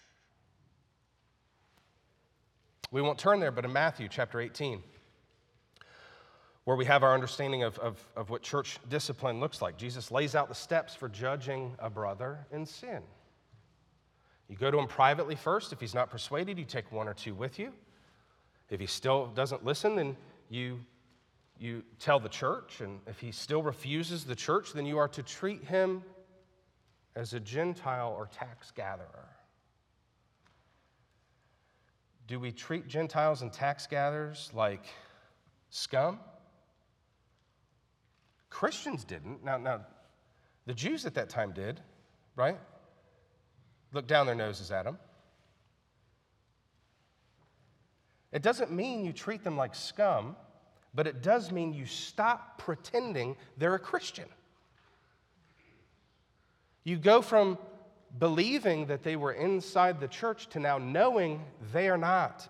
We 2.93 3.01
won't 3.01 3.17
turn 3.17 3.39
there, 3.39 3.49
but 3.49 3.65
in 3.65 3.73
Matthew 3.73 4.07
chapter 4.07 4.39
18, 4.39 4.83
where 6.65 6.77
we 6.77 6.85
have 6.85 7.01
our 7.01 7.15
understanding 7.15 7.63
of, 7.63 7.79
of, 7.79 7.97
of 8.15 8.29
what 8.29 8.43
church 8.43 8.77
discipline 8.87 9.39
looks 9.39 9.63
like, 9.63 9.77
Jesus 9.77 10.11
lays 10.11 10.35
out 10.35 10.47
the 10.47 10.53
steps 10.53 10.93
for 10.93 11.09
judging 11.09 11.73
a 11.79 11.89
brother 11.89 12.45
in 12.51 12.67
sin. 12.67 13.01
You 14.47 14.57
go 14.57 14.69
to 14.69 14.77
him 14.77 14.85
privately 14.85 15.33
first. 15.33 15.73
If 15.73 15.79
he's 15.79 15.95
not 15.95 16.11
persuaded, 16.11 16.59
you 16.59 16.65
take 16.65 16.91
one 16.91 17.07
or 17.07 17.15
two 17.15 17.33
with 17.33 17.57
you. 17.57 17.73
If 18.69 18.79
he 18.79 18.85
still 18.85 19.25
doesn't 19.25 19.65
listen, 19.65 19.95
then 19.95 20.15
you 20.49 20.79
you 21.57 21.83
tell 21.97 22.19
the 22.19 22.29
church, 22.29 22.81
and 22.81 22.99
if 23.07 23.19
he 23.19 23.31
still 23.31 23.63
refuses 23.63 24.23
the 24.23 24.35
church, 24.35 24.73
then 24.73 24.85
you 24.85 24.99
are 24.99 25.07
to 25.07 25.23
treat 25.23 25.63
him 25.63 26.03
as 27.15 27.33
a 27.33 27.39
Gentile 27.39 28.13
or 28.15 28.27
tax 28.27 28.69
gatherer. 28.69 29.29
Do 32.27 32.39
we 32.39 32.51
treat 32.51 32.87
Gentiles 32.87 33.41
and 33.41 33.51
tax 33.51 33.87
gatherers 33.87 34.49
like 34.53 34.85
scum? 35.69 36.19
Christians 38.49 39.03
didn't. 39.03 39.43
Now, 39.43 39.57
now, 39.57 39.81
the 40.65 40.73
Jews 40.73 41.05
at 41.05 41.15
that 41.15 41.29
time 41.29 41.51
did, 41.51 41.81
right? 42.35 42.59
Look 43.91 44.07
down 44.07 44.25
their 44.25 44.35
noses 44.35 44.71
at 44.71 44.85
them. 44.85 44.97
It 48.31 48.41
doesn't 48.41 48.71
mean 48.71 49.05
you 49.05 49.13
treat 49.13 49.43
them 49.43 49.57
like 49.57 49.75
scum 49.75 50.35
but 50.93 51.07
it 51.07 51.21
does 51.21 51.51
mean 51.51 51.73
you 51.73 51.85
stop 51.85 52.57
pretending 52.57 53.35
they're 53.57 53.75
a 53.75 53.79
Christian. 53.79 54.25
You 56.83 56.97
go 56.97 57.21
from 57.21 57.57
believing 58.19 58.85
that 58.87 59.03
they 59.03 59.15
were 59.15 59.33
inside 59.33 59.99
the 59.99 60.07
church 60.07 60.47
to 60.49 60.59
now 60.59 60.77
knowing 60.77 61.43
they 61.71 61.89
are 61.89 61.97
not 61.97 62.47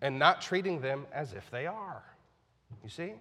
and 0.00 0.18
not 0.18 0.40
treating 0.40 0.80
them 0.80 1.06
as 1.12 1.32
if 1.32 1.50
they 1.50 1.66
are. 1.66 2.02
You 2.82 2.90
see? 2.90 3.12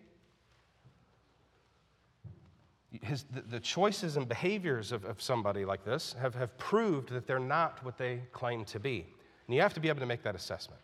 His, 3.02 3.24
the, 3.24 3.42
the 3.42 3.60
choices 3.60 4.18
and 4.18 4.28
behaviors 4.28 4.92
of, 4.92 5.04
of 5.06 5.22
somebody 5.22 5.66
like 5.66 5.84
this 5.84 6.14
have, 6.20 6.36
have 6.36 6.58
proved 6.58 7.10
that 7.10 7.26
they're 7.26 7.40
not 7.40 7.84
what 7.84 7.98
they 7.98 8.22
claim 8.32 8.66
to 8.66 8.80
be. 8.80 9.06
And 9.48 9.56
you 9.56 9.62
have 9.62 9.74
to 9.74 9.80
be 9.80 9.90
able 9.90 10.00
to 10.00 10.06
make 10.06 10.24
that 10.24 10.36
assessment. 10.36 10.82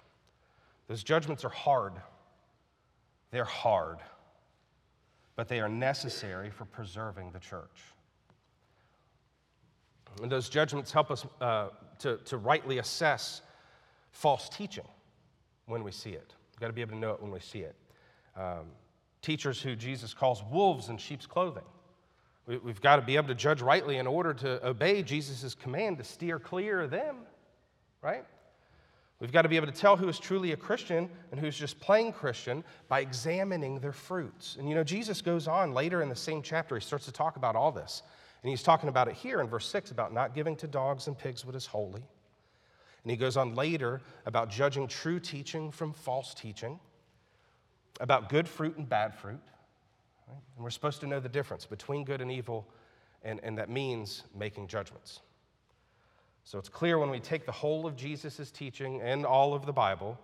Those 0.88 1.04
judgments 1.04 1.46
are 1.46 1.50
hard. 1.50 1.94
They're 3.32 3.44
hard, 3.44 4.00
but 5.36 5.48
they 5.48 5.60
are 5.60 5.70
necessary 5.70 6.50
for 6.50 6.66
preserving 6.66 7.32
the 7.32 7.40
church. 7.40 7.84
And 10.22 10.32
those 10.32 10.50
judgments 10.50 10.92
help 10.92 11.12
us 11.12 11.26
uh, 11.40 11.70
to, 12.00 12.18
to 12.18 12.38
rightly 12.38 12.80
assess 12.80 13.42
false 14.12 14.50
teaching 14.50 14.88
when 15.66 15.84
we 15.84 15.92
see 15.92 16.12
it. 16.12 16.34
We've 16.52 16.60
got 16.60 16.68
to 16.68 16.74
be 16.74 16.82
able 16.82 16.94
to 16.94 17.00
know 17.00 17.12
it 17.12 17.22
when 17.22 17.32
we 17.32 17.40
see 17.40 17.60
it. 17.60 17.76
Um, 18.36 18.68
teachers 19.22 19.62
who 19.62 19.76
Jesus 19.76 20.14
calls 20.14 20.44
wolves 20.44 20.90
in 20.90 20.98
sheep's 20.98 21.26
clothing. 21.26 21.64
We, 22.48 22.58
we've 22.58 22.82
got 22.82 22.98
to 22.98 23.02
be 23.02 23.16
able 23.16 23.28
to 23.28 23.36
judge 23.36 23.62
rightly 23.62 23.98
in 23.98 24.08
order 24.08 24.34
to 24.34 24.66
obey 24.68 25.04
Jesus' 25.04 25.56
command 25.56 25.98
to 26.00 26.04
steer 26.04 26.40
clear 26.40 26.82
of 26.82 26.92
them, 26.92 27.18
right? 28.02 28.26
We've 29.20 29.32
got 29.34 29.42
to 29.42 29.50
be 29.50 29.58
able 29.58 29.68
to 29.68 29.74
tell 29.74 29.98
who 29.98 30.08
is 30.08 30.18
truly 30.18 30.54
a 30.54 30.58
Christian 30.58 31.10
and 31.32 31.40
who's 31.40 31.58
just 31.58 31.80
plain 31.82 32.14
Christian 32.14 32.64
by 32.88 33.02
examining 33.02 33.80
their 33.80 33.92
fruits. 33.92 34.56
And 34.58 34.70
you 34.70 34.76
know, 34.76 34.84
Jesus 34.84 35.22
goes 35.22 35.48
on 35.48 35.74
later 35.74 36.02
in 36.02 36.08
the 36.08 36.16
same 36.16 36.42
chapter, 36.42 36.76
he 36.76 36.82
starts 36.82 37.06
to 37.06 37.12
talk 37.12 37.36
about 37.36 37.56
all 37.56 37.72
this. 37.72 38.02
And 38.42 38.50
he's 38.50 38.64
talking 38.64 38.90
about 38.90 39.08
it 39.08 39.16
here 39.16 39.42
in 39.42 39.48
verse 39.48 39.68
6 39.68 39.92
about 39.92 40.14
not 40.14 40.34
giving 40.34 40.56
to 40.58 40.68
dogs 40.68 41.08
and 41.08 41.18
pigs 41.18 41.46
what 41.46 41.56
is 41.56 41.66
holy. 41.66 42.02
And 43.04 43.12
he 43.12 43.18
goes 43.18 43.38
on 43.38 43.56
later 43.56 44.02
about 44.26 44.50
judging 44.50 44.88
true 44.88 45.20
teaching 45.20 45.72
from 45.72 45.94
false 45.94 46.34
teaching, 46.34 46.80
about 48.00 48.30
good 48.30 48.48
fruit 48.48 48.78
and 48.78 48.88
bad 48.88 49.16
fruit. 49.16 49.40
Right? 50.28 50.38
And 50.56 50.64
we're 50.64 50.70
supposed 50.70 51.02
to 51.02 51.08
know 51.08 51.20
the 51.20 51.30
difference 51.30 51.66
between 51.66 52.04
good 52.04 52.22
and 52.22 52.32
evil, 52.32 52.68
and, 53.24 53.40
and 53.44 53.58
that 53.58 53.70
means 53.70 54.24
making 54.38 54.68
judgments. 54.68 55.22
So 56.44 56.58
it's 56.58 56.70
clear 56.70 56.98
when 56.98 57.10
we 57.10 57.20
take 57.20 57.46
the 57.46 57.52
whole 57.52 57.86
of 57.86 57.96
Jesus' 57.96 58.52
teaching 58.52 59.02
and 59.02 59.26
all 59.26 59.54
of 59.54 59.66
the 59.66 59.74
Bible, 59.74 60.20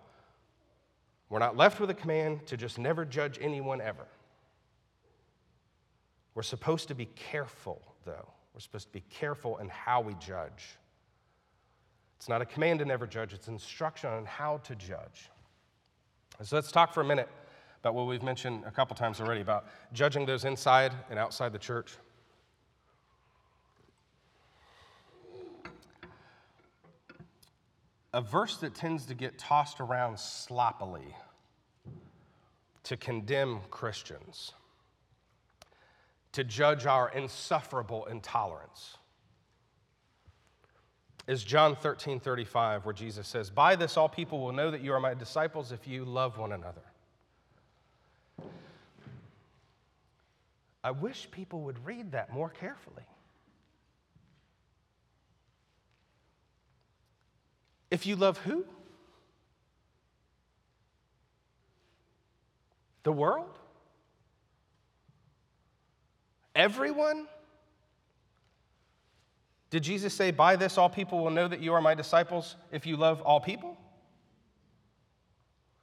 we're 1.28 1.38
not 1.38 1.56
left 1.56 1.80
with 1.80 1.90
a 1.90 1.94
command 1.94 2.46
to 2.46 2.56
just 2.56 2.78
never 2.78 3.04
judge 3.04 3.38
anyone 3.40 3.80
ever. 3.80 4.06
We're 6.34 6.42
supposed 6.42 6.88
to 6.88 6.94
be 6.94 7.06
careful, 7.06 7.80
though. 8.06 8.26
We're 8.54 8.60
supposed 8.60 8.86
to 8.86 8.92
be 8.92 9.02
careful 9.10 9.58
in 9.58 9.68
how 9.68 10.00
we 10.00 10.14
judge. 10.14 10.78
It's 12.16 12.28
not 12.28 12.40
a 12.40 12.46
command 12.46 12.78
to 12.78 12.86
never 12.86 13.06
judge, 13.06 13.34
it's 13.34 13.48
instruction 13.48 14.08
on 14.08 14.24
how 14.24 14.58
to 14.64 14.74
judge. 14.74 15.28
So 16.42 16.56
let's 16.56 16.72
talk 16.72 16.94
for 16.94 17.02
a 17.02 17.04
minute 17.04 17.28
about 17.80 17.94
what 17.94 18.06
we've 18.06 18.22
mentioned 18.22 18.64
a 18.66 18.70
couple 18.70 18.96
times 18.96 19.20
already 19.20 19.42
about 19.42 19.66
judging 19.92 20.24
those 20.24 20.46
inside 20.46 20.94
and 21.10 21.18
outside 21.18 21.52
the 21.52 21.58
church. 21.58 21.92
a 28.16 28.20
verse 28.22 28.56
that 28.56 28.74
tends 28.74 29.04
to 29.04 29.14
get 29.14 29.38
tossed 29.38 29.78
around 29.78 30.18
sloppily 30.18 31.14
to 32.82 32.96
condemn 32.96 33.60
Christians 33.70 34.54
to 36.36 36.44
judge 36.44 36.84
our 36.84 37.08
insufferable 37.08 38.04
intolerance 38.04 38.98
is 41.26 41.42
John 41.42 41.74
13 41.74 42.20
35, 42.20 42.84
where 42.84 42.92
Jesus 42.92 43.26
says, 43.26 43.48
By 43.48 43.74
this 43.74 43.96
all 43.96 44.10
people 44.10 44.40
will 44.40 44.52
know 44.52 44.70
that 44.70 44.82
you 44.82 44.92
are 44.92 45.00
my 45.00 45.14
disciples 45.14 45.72
if 45.72 45.88
you 45.88 46.04
love 46.04 46.36
one 46.36 46.52
another. 46.52 46.82
I 50.84 50.90
wish 50.90 51.26
people 51.30 51.62
would 51.62 51.82
read 51.86 52.12
that 52.12 52.30
more 52.30 52.50
carefully. 52.50 53.04
If 57.90 58.04
you 58.04 58.14
love 58.14 58.36
who? 58.36 58.66
The 63.04 63.12
world? 63.12 63.58
Everyone? 66.56 67.28
Did 69.70 69.82
Jesus 69.82 70.14
say, 70.14 70.30
By 70.30 70.56
this 70.56 70.78
all 70.78 70.88
people 70.88 71.22
will 71.22 71.30
know 71.30 71.46
that 71.46 71.60
you 71.60 71.74
are 71.74 71.82
my 71.82 71.94
disciples 71.94 72.56
if 72.72 72.86
you 72.86 72.96
love 72.96 73.20
all 73.20 73.40
people? 73.40 73.76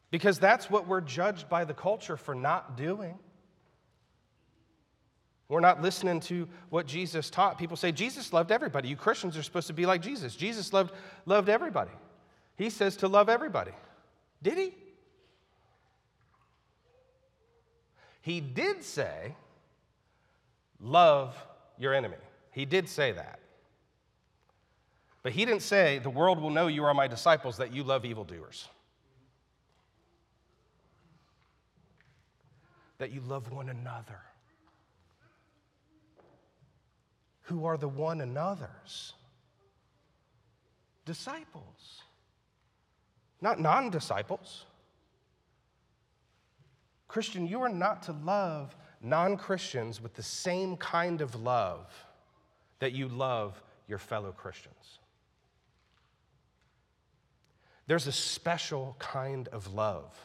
Because 0.10 0.40
that's 0.40 0.70
what 0.70 0.88
we're 0.88 1.02
judged 1.02 1.48
by 1.48 1.64
the 1.64 1.74
culture 1.74 2.18
for 2.18 2.34
not 2.34 2.76
doing. 2.76 3.18
We're 5.48 5.60
not 5.60 5.82
listening 5.82 6.20
to 6.22 6.48
what 6.70 6.88
Jesus 6.88 7.30
taught. 7.30 7.60
People 7.60 7.78
say 7.78 7.92
Jesus 7.92 8.34
loved 8.34 8.52
everybody. 8.52 8.90
You 8.90 8.96
Christians 8.96 9.38
are 9.38 9.44
supposed 9.44 9.68
to 9.68 9.74
be 9.74 9.86
like 9.86 10.02
Jesus. 10.02 10.36
Jesus 10.36 10.74
loved, 10.74 10.94
loved 11.28 11.50
everybody. 11.50 11.92
He 12.56 12.72
says 12.72 12.98
to 12.98 13.08
love 13.08 13.30
everybody. 13.30 13.74
Did 14.42 14.58
he? 14.58 14.74
He 18.22 18.40
did 18.40 18.84
say, 18.84 19.36
love 20.84 21.36
your 21.78 21.93
enemy. 21.93 22.17
He 22.52 22.65
did 22.65 22.88
say 22.88 23.13
that. 23.13 23.39
But 25.24 25.32
he 25.32 25.46
didn't 25.46 25.62
say, 25.62 26.00
The 26.00 26.10
world 26.10 26.39
will 26.39 26.50
know 26.50 26.67
you 26.67 26.84
are 26.84 26.93
my 26.93 27.08
disciples, 27.08 27.58
that 27.58 27.74
you 27.74 27.84
love 27.84 28.06
evildoers. 28.06 28.67
That 33.00 33.12
you 33.12 33.22
love 33.22 33.52
one 33.52 33.69
another. 33.69 34.19
Who 37.43 37.65
are 37.65 37.78
the 37.78 37.88
one 37.88 38.22
another's? 38.22 39.13
Disciples, 41.06 42.02
not 43.41 43.60
non 43.60 43.89
disciples. 43.89 44.65
Christian, 47.10 47.46
you 47.46 47.62
are 47.62 47.69
not 47.69 48.04
to 48.04 48.13
love 48.13 48.76
non 49.04 49.38
Christians 49.38 50.02
with 50.02 50.13
the 50.16 50.24
same 50.24 50.78
kind 50.78 51.22
of 51.22 51.36
love 51.36 51.94
that 52.80 52.94
you 52.94 53.08
love 53.08 53.62
your 53.88 54.00
fellow 54.00 54.32
Christians. 54.32 55.00
There's 57.86 58.08
a 58.08 58.12
special 58.12 58.96
kind 58.98 59.50
of 59.50 59.74
love 59.74 60.16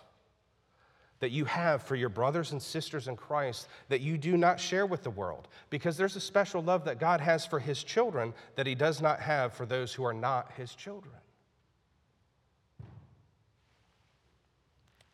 that 1.20 1.32
you 1.32 1.44
have 1.44 1.82
for 1.82 1.96
your 1.96 2.08
brothers 2.08 2.52
and 2.52 2.62
sisters 2.62 3.08
in 3.08 3.16
Christ 3.16 3.66
that 3.88 4.00
you 4.00 4.16
do 4.16 4.36
not 4.36 4.60
share 4.60 4.86
with 4.86 5.02
the 5.02 5.10
world 5.10 5.48
because 5.68 5.96
there's 5.96 6.14
a 6.14 6.20
special 6.20 6.62
love 6.62 6.84
that 6.84 7.00
God 7.00 7.20
has 7.20 7.44
for 7.44 7.58
his 7.58 7.82
children 7.82 8.32
that 8.54 8.66
he 8.66 8.76
does 8.76 9.02
not 9.02 9.18
have 9.20 9.52
for 9.52 9.66
those 9.66 9.92
who 9.92 10.04
are 10.04 10.14
not 10.14 10.52
his 10.56 10.74
children. 10.74 11.14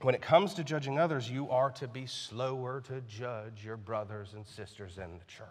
When 0.04 0.14
it 0.14 0.20
comes 0.20 0.52
to 0.54 0.64
judging 0.64 0.98
others, 0.98 1.30
you 1.30 1.48
are 1.48 1.70
to 1.70 1.88
be 1.88 2.04
slower 2.04 2.82
to 2.88 3.00
judge 3.08 3.64
your 3.64 3.78
brothers 3.78 4.34
and 4.34 4.46
sisters 4.46 4.98
in 4.98 5.18
the 5.18 5.24
church. 5.24 5.46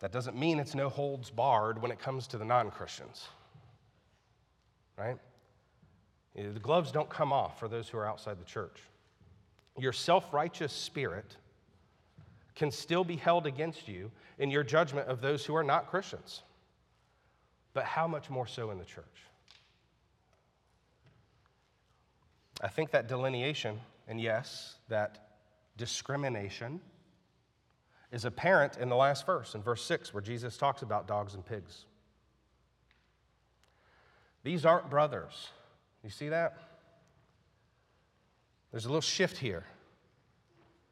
That 0.00 0.12
doesn't 0.12 0.36
mean 0.36 0.58
it's 0.58 0.74
no 0.74 0.90
holds 0.90 1.30
barred 1.30 1.80
when 1.80 1.90
it 1.90 1.98
comes 1.98 2.26
to 2.26 2.36
the 2.36 2.44
non 2.44 2.70
Christians, 2.70 3.28
right? 4.98 5.16
The 6.34 6.60
gloves 6.60 6.92
don't 6.92 7.08
come 7.08 7.32
off 7.32 7.58
for 7.58 7.66
those 7.66 7.88
who 7.88 7.96
are 7.96 8.06
outside 8.06 8.38
the 8.38 8.44
church. 8.44 8.76
Your 9.78 9.94
self 9.94 10.34
righteous 10.34 10.74
spirit 10.74 11.34
can 12.54 12.70
still 12.70 13.04
be 13.04 13.16
held 13.16 13.46
against 13.46 13.88
you 13.88 14.10
in 14.38 14.50
your 14.50 14.64
judgment 14.64 15.08
of 15.08 15.22
those 15.22 15.46
who 15.46 15.56
are 15.56 15.64
not 15.64 15.88
Christians. 15.88 16.42
But 17.72 17.84
how 17.84 18.06
much 18.06 18.28
more 18.28 18.46
so 18.46 18.70
in 18.70 18.76
the 18.76 18.84
church? 18.84 19.27
I 22.60 22.68
think 22.68 22.90
that 22.90 23.08
delineation, 23.08 23.80
and 24.06 24.20
yes, 24.20 24.76
that 24.88 25.28
discrimination 25.76 26.80
is 28.10 28.24
apparent 28.24 28.78
in 28.78 28.88
the 28.88 28.96
last 28.96 29.26
verse, 29.26 29.54
in 29.54 29.62
verse 29.62 29.84
6, 29.84 30.12
where 30.12 30.22
Jesus 30.22 30.56
talks 30.56 30.82
about 30.82 31.06
dogs 31.06 31.34
and 31.34 31.44
pigs. 31.44 31.84
These 34.42 34.64
aren't 34.64 34.90
brothers. 34.90 35.50
You 36.02 36.10
see 36.10 36.30
that? 36.30 36.58
There's 38.70 38.86
a 38.86 38.88
little 38.88 39.00
shift 39.00 39.36
here. 39.36 39.64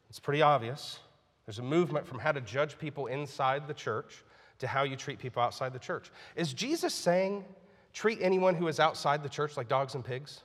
It's 0.09 0.21
pretty 0.21 0.43
obvious. 0.43 0.99
There's 1.47 1.59
a 1.59 1.63
movement 1.63 2.07
from 2.07 2.19
how 2.19 2.33
to 2.33 2.41
judge 2.41 2.79
people 2.79 3.07
inside 3.07 3.69
the 3.69 3.75
church 3.75 4.25
to 4.59 4.67
how 4.67 4.85
you 4.85 4.97
treat 4.97 5.19
people 5.19 5.43
outside 5.43 5.73
the 5.73 5.79
church. 5.79 6.11
Is 6.35 6.55
Jesus 6.55 6.95
saying 6.95 7.45
treat 7.93 8.19
anyone 8.21 8.55
who 8.55 8.69
is 8.69 8.81
outside 8.81 9.23
the 9.23 9.29
church 9.29 9.57
like 9.57 9.69
dogs 9.69 9.95
and 9.95 10.05
pigs? 10.05 10.43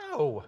No. 0.00 0.44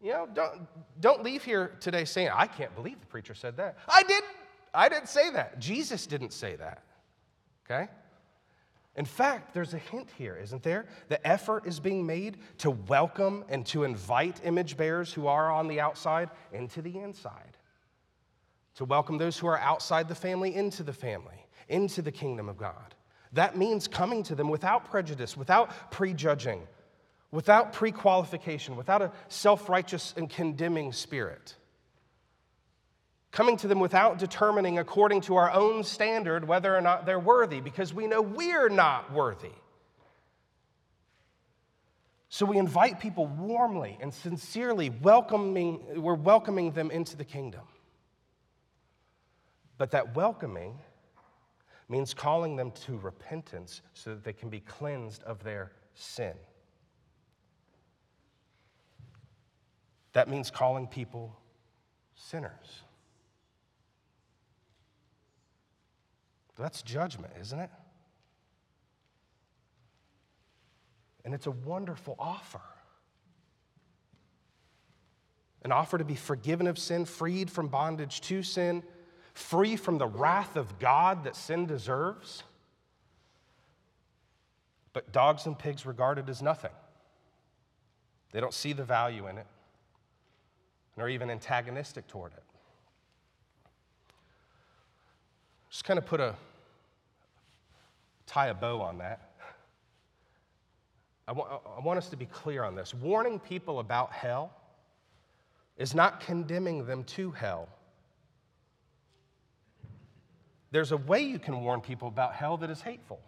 You 0.00 0.12
know, 0.12 0.28
don't, 0.32 0.66
don't 1.00 1.24
leave 1.24 1.42
here 1.42 1.72
today 1.80 2.04
saying, 2.04 2.30
I 2.32 2.46
can't 2.46 2.74
believe 2.74 3.00
the 3.00 3.06
preacher 3.06 3.34
said 3.34 3.56
that. 3.56 3.78
I 3.88 4.02
didn't. 4.02 4.30
I 4.72 4.88
didn't 4.88 5.08
say 5.08 5.30
that. 5.30 5.58
Jesus 5.58 6.06
didn't 6.06 6.32
say 6.32 6.56
that. 6.56 6.84
Okay? 7.64 7.88
In 8.96 9.04
fact, 9.04 9.54
there's 9.54 9.74
a 9.74 9.78
hint 9.78 10.08
here, 10.18 10.36
isn't 10.36 10.62
there? 10.62 10.86
The 11.08 11.24
effort 11.26 11.66
is 11.66 11.78
being 11.80 12.04
made 12.04 12.38
to 12.58 12.70
welcome 12.70 13.44
and 13.48 13.64
to 13.66 13.84
invite 13.84 14.40
image 14.44 14.76
bearers 14.76 15.12
who 15.12 15.26
are 15.26 15.50
on 15.50 15.68
the 15.68 15.80
outside 15.80 16.30
into 16.52 16.82
the 16.82 16.98
inside. 16.98 17.56
To 18.74 18.84
welcome 18.84 19.16
those 19.16 19.38
who 19.38 19.46
are 19.46 19.58
outside 19.58 20.08
the 20.08 20.14
family 20.14 20.54
into 20.54 20.82
the 20.82 20.92
family, 20.92 21.46
into 21.68 22.02
the 22.02 22.12
kingdom 22.12 22.48
of 22.48 22.56
God. 22.56 22.94
That 23.32 23.56
means 23.56 23.86
coming 23.86 24.22
to 24.24 24.34
them 24.34 24.48
without 24.48 24.84
prejudice, 24.84 25.36
without 25.36 25.90
prejudging, 25.90 26.66
without 27.30 27.72
pre 27.72 27.92
qualification, 27.92 28.76
without 28.76 29.02
a 29.02 29.12
self 29.28 29.68
righteous 29.68 30.14
and 30.16 30.28
condemning 30.28 30.92
spirit. 30.92 31.54
Coming 33.30 33.56
to 33.58 33.68
them 33.68 33.78
without 33.78 34.18
determining 34.18 34.78
according 34.78 35.20
to 35.22 35.36
our 35.36 35.52
own 35.52 35.84
standard 35.84 36.48
whether 36.48 36.74
or 36.74 36.80
not 36.80 37.04
they're 37.04 37.20
worthy, 37.20 37.60
because 37.60 37.92
we 37.92 38.06
know 38.06 38.22
we're 38.22 38.70
not 38.70 39.12
worthy. 39.12 39.52
So 42.30 42.44
we 42.44 42.58
invite 42.58 43.00
people 43.00 43.26
warmly 43.26 43.98
and 44.00 44.12
sincerely, 44.12 44.90
welcoming, 44.90 46.02
we're 46.02 46.14
welcoming 46.14 46.72
them 46.72 46.90
into 46.90 47.16
the 47.16 47.24
kingdom. 47.24 47.62
But 49.78 49.92
that 49.92 50.14
welcoming 50.14 50.78
means 51.88 52.12
calling 52.12 52.56
them 52.56 52.70
to 52.86 52.98
repentance 52.98 53.80
so 53.94 54.10
that 54.10 54.24
they 54.24 54.32
can 54.32 54.50
be 54.50 54.60
cleansed 54.60 55.22
of 55.22 55.42
their 55.42 55.72
sin. 55.94 56.34
That 60.12 60.28
means 60.28 60.50
calling 60.50 60.86
people 60.86 61.38
sinners. 62.14 62.82
That's 66.56 66.82
judgment, 66.82 67.32
isn't 67.40 67.60
it? 67.60 67.70
And 71.24 71.34
it's 71.34 71.46
a 71.46 71.52
wonderful 71.52 72.16
offer. 72.18 72.60
An 75.62 75.72
offer 75.72 75.98
to 75.98 76.04
be 76.04 76.14
forgiven 76.14 76.66
of 76.66 76.78
sin, 76.78 77.04
freed 77.04 77.50
from 77.50 77.68
bondage 77.68 78.20
to 78.22 78.42
sin, 78.42 78.82
free 79.34 79.76
from 79.76 79.98
the 79.98 80.06
wrath 80.06 80.56
of 80.56 80.78
God 80.78 81.24
that 81.24 81.36
sin 81.36 81.66
deserves. 81.66 82.42
But 84.92 85.12
dogs 85.12 85.46
and 85.46 85.56
pigs 85.56 85.84
regard 85.84 86.18
it 86.18 86.28
as 86.28 86.42
nothing. 86.42 86.72
They 88.32 88.40
don't 88.40 88.54
see 88.54 88.72
the 88.72 88.84
value 88.84 89.26
in 89.26 89.38
it 89.38 89.46
are 91.00 91.08
even 91.08 91.30
antagonistic 91.30 92.06
toward 92.06 92.32
it. 92.32 92.42
Just 95.70 95.84
kind 95.84 95.98
of 95.98 96.06
put 96.06 96.20
a 96.20 96.34
tie 98.26 98.48
a 98.48 98.54
bow 98.54 98.80
on 98.80 98.98
that. 98.98 99.30
I 101.26 101.32
I 101.32 101.80
want 101.80 101.98
us 101.98 102.08
to 102.08 102.16
be 102.16 102.26
clear 102.26 102.64
on 102.64 102.74
this. 102.74 102.94
Warning 102.94 103.38
people 103.38 103.80
about 103.80 104.12
hell 104.12 104.52
is 105.76 105.94
not 105.94 106.20
condemning 106.20 106.86
them 106.86 107.04
to 107.04 107.30
hell. 107.30 107.68
There's 110.70 110.92
a 110.92 110.96
way 110.96 111.22
you 111.22 111.38
can 111.38 111.62
warn 111.62 111.80
people 111.80 112.08
about 112.08 112.34
hell 112.34 112.56
that 112.58 112.70
is 112.70 112.82
hateful. 112.82 113.20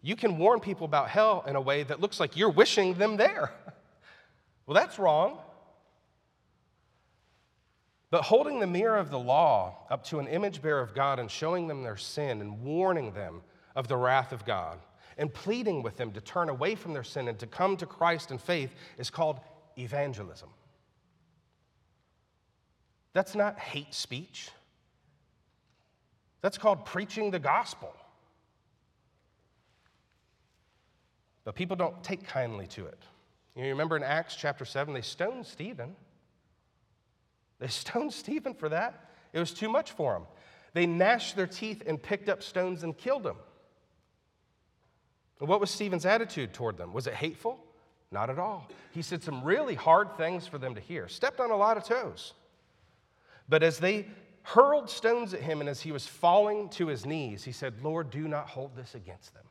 You 0.00 0.16
can 0.16 0.38
warn 0.38 0.60
people 0.60 0.84
about 0.84 1.08
hell 1.08 1.44
in 1.46 1.56
a 1.56 1.60
way 1.60 1.82
that 1.82 2.00
looks 2.00 2.20
like 2.20 2.36
you're 2.36 2.50
wishing 2.50 2.94
them 2.94 3.16
there. 3.16 3.50
well, 4.66 4.74
that's 4.74 4.98
wrong. 4.98 5.38
But 8.14 8.22
holding 8.22 8.60
the 8.60 8.66
mirror 8.68 8.96
of 8.96 9.10
the 9.10 9.18
law 9.18 9.74
up 9.90 10.04
to 10.04 10.20
an 10.20 10.28
image 10.28 10.62
bearer 10.62 10.80
of 10.80 10.94
God 10.94 11.18
and 11.18 11.28
showing 11.28 11.66
them 11.66 11.82
their 11.82 11.96
sin 11.96 12.40
and 12.40 12.62
warning 12.62 13.12
them 13.12 13.42
of 13.74 13.88
the 13.88 13.96
wrath 13.96 14.30
of 14.30 14.44
God 14.44 14.78
and 15.18 15.34
pleading 15.34 15.82
with 15.82 15.96
them 15.96 16.12
to 16.12 16.20
turn 16.20 16.48
away 16.48 16.76
from 16.76 16.92
their 16.92 17.02
sin 17.02 17.26
and 17.26 17.36
to 17.40 17.48
come 17.48 17.76
to 17.76 17.86
Christ 17.86 18.30
in 18.30 18.38
faith 18.38 18.72
is 18.98 19.10
called 19.10 19.40
evangelism. 19.76 20.48
That's 23.14 23.34
not 23.34 23.58
hate 23.58 23.92
speech. 23.92 24.48
That's 26.40 26.56
called 26.56 26.86
preaching 26.86 27.32
the 27.32 27.40
gospel. 27.40 27.92
But 31.42 31.56
people 31.56 31.74
don't 31.74 32.00
take 32.04 32.24
kindly 32.28 32.68
to 32.68 32.86
it. 32.86 33.02
You 33.56 33.64
remember 33.64 33.96
in 33.96 34.04
Acts 34.04 34.36
chapter 34.36 34.64
7, 34.64 34.94
they 34.94 35.00
stoned 35.00 35.46
Stephen. 35.46 35.96
They 37.64 37.70
stoned 37.70 38.12
Stephen 38.12 38.52
for 38.52 38.68
that. 38.68 39.08
It 39.32 39.38
was 39.38 39.54
too 39.54 39.70
much 39.70 39.92
for 39.92 40.12
them. 40.12 40.24
They 40.74 40.84
gnashed 40.84 41.34
their 41.34 41.46
teeth 41.46 41.82
and 41.86 42.00
picked 42.00 42.28
up 42.28 42.42
stones 42.42 42.82
and 42.82 42.94
killed 42.94 43.24
him. 43.24 43.36
And 45.40 45.48
what 45.48 45.60
was 45.60 45.70
Stephen's 45.70 46.04
attitude 46.04 46.52
toward 46.52 46.76
them? 46.76 46.92
Was 46.92 47.06
it 47.06 47.14
hateful? 47.14 47.58
Not 48.10 48.28
at 48.28 48.38
all. 48.38 48.68
He 48.90 49.00
said 49.00 49.22
some 49.22 49.42
really 49.42 49.74
hard 49.74 50.14
things 50.18 50.46
for 50.46 50.58
them 50.58 50.74
to 50.74 50.80
hear, 50.82 51.08
stepped 51.08 51.40
on 51.40 51.50
a 51.50 51.56
lot 51.56 51.78
of 51.78 51.84
toes. 51.84 52.34
But 53.48 53.62
as 53.62 53.78
they 53.78 54.08
hurled 54.42 54.90
stones 54.90 55.32
at 55.32 55.40
him 55.40 55.60
and 55.60 55.70
as 55.70 55.80
he 55.80 55.90
was 55.90 56.06
falling 56.06 56.68
to 56.68 56.88
his 56.88 57.06
knees, 57.06 57.44
he 57.44 57.52
said, 57.52 57.82
Lord, 57.82 58.10
do 58.10 58.28
not 58.28 58.46
hold 58.46 58.76
this 58.76 58.94
against 58.94 59.32
them. 59.32 59.44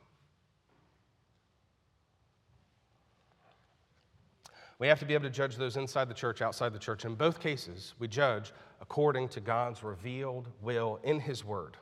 We 4.84 4.88
have 4.88 4.98
to 4.98 5.06
be 5.06 5.14
able 5.14 5.24
to 5.24 5.30
judge 5.30 5.56
those 5.56 5.78
inside 5.78 6.10
the 6.10 6.14
church, 6.14 6.42
outside 6.42 6.74
the 6.74 6.78
church. 6.78 7.06
In 7.06 7.14
both 7.14 7.40
cases, 7.40 7.94
we 7.98 8.06
judge 8.06 8.52
according 8.82 9.30
to 9.30 9.40
God's 9.40 9.82
revealed 9.82 10.46
will 10.60 11.00
in 11.02 11.20
His 11.20 11.42
Word 11.42 11.78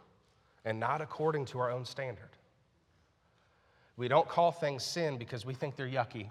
and 0.64 0.78
not 0.78 1.00
according 1.00 1.46
to 1.46 1.58
our 1.58 1.72
own 1.72 1.84
standard. 1.84 2.28
We 3.96 4.06
don't 4.06 4.28
call 4.28 4.52
things 4.52 4.84
sin 4.84 5.18
because 5.18 5.44
we 5.44 5.52
think 5.52 5.74
they're 5.74 5.88
yucky 5.88 6.28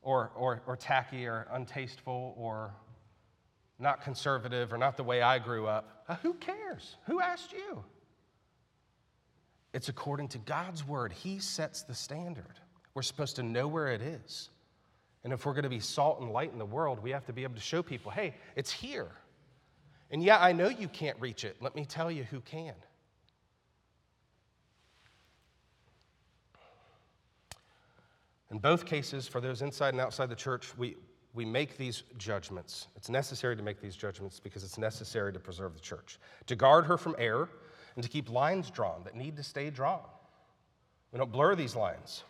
or, 0.00 0.30
or, 0.34 0.62
or 0.66 0.76
tacky 0.76 1.26
or 1.26 1.46
untasteful 1.52 2.34
or 2.38 2.72
not 3.78 4.00
conservative 4.00 4.72
or 4.72 4.78
not 4.78 4.96
the 4.96 5.04
way 5.04 5.20
I 5.20 5.40
grew 5.40 5.66
up. 5.66 6.06
Uh, 6.08 6.16
who 6.22 6.32
cares? 6.32 6.96
Who 7.04 7.20
asked 7.20 7.52
you? 7.52 7.84
It's 9.74 9.90
according 9.90 10.28
to 10.28 10.38
God's 10.38 10.86
word. 10.88 11.12
He 11.12 11.38
sets 11.38 11.82
the 11.82 11.94
standard. 11.94 12.60
We're 12.94 13.02
supposed 13.02 13.36
to 13.36 13.42
know 13.42 13.68
where 13.68 13.88
it 13.88 14.02
is. 14.02 14.50
And 15.24 15.32
if 15.32 15.46
we're 15.46 15.52
going 15.52 15.62
to 15.62 15.70
be 15.70 15.80
salt 15.80 16.20
and 16.20 16.30
light 16.30 16.52
in 16.52 16.58
the 16.58 16.66
world, 16.66 17.00
we 17.02 17.10
have 17.10 17.24
to 17.26 17.32
be 17.32 17.44
able 17.44 17.54
to 17.54 17.60
show 17.60 17.82
people 17.82 18.10
hey, 18.10 18.34
it's 18.56 18.72
here. 18.72 19.08
And 20.10 20.22
yeah, 20.22 20.38
I 20.38 20.52
know 20.52 20.68
you 20.68 20.88
can't 20.88 21.18
reach 21.20 21.44
it. 21.44 21.56
Let 21.60 21.74
me 21.74 21.84
tell 21.84 22.10
you 22.10 22.24
who 22.24 22.40
can. 22.40 22.74
In 28.50 28.58
both 28.58 28.84
cases, 28.84 29.26
for 29.26 29.40
those 29.40 29.62
inside 29.62 29.94
and 29.94 30.00
outside 30.00 30.28
the 30.28 30.36
church, 30.36 30.76
we, 30.76 30.96
we 31.32 31.46
make 31.46 31.78
these 31.78 32.02
judgments. 32.18 32.88
It's 32.96 33.08
necessary 33.08 33.56
to 33.56 33.62
make 33.62 33.80
these 33.80 33.96
judgments 33.96 34.38
because 34.38 34.62
it's 34.62 34.76
necessary 34.76 35.32
to 35.32 35.40
preserve 35.40 35.72
the 35.72 35.80
church, 35.80 36.18
to 36.46 36.54
guard 36.54 36.84
her 36.84 36.98
from 36.98 37.16
error, 37.16 37.48
and 37.94 38.02
to 38.02 38.10
keep 38.10 38.30
lines 38.30 38.70
drawn 38.70 39.04
that 39.04 39.14
need 39.14 39.36
to 39.36 39.42
stay 39.42 39.70
drawn. 39.70 40.02
We 41.12 41.18
don't 41.18 41.32
blur 41.32 41.54
these 41.54 41.74
lines. 41.74 42.24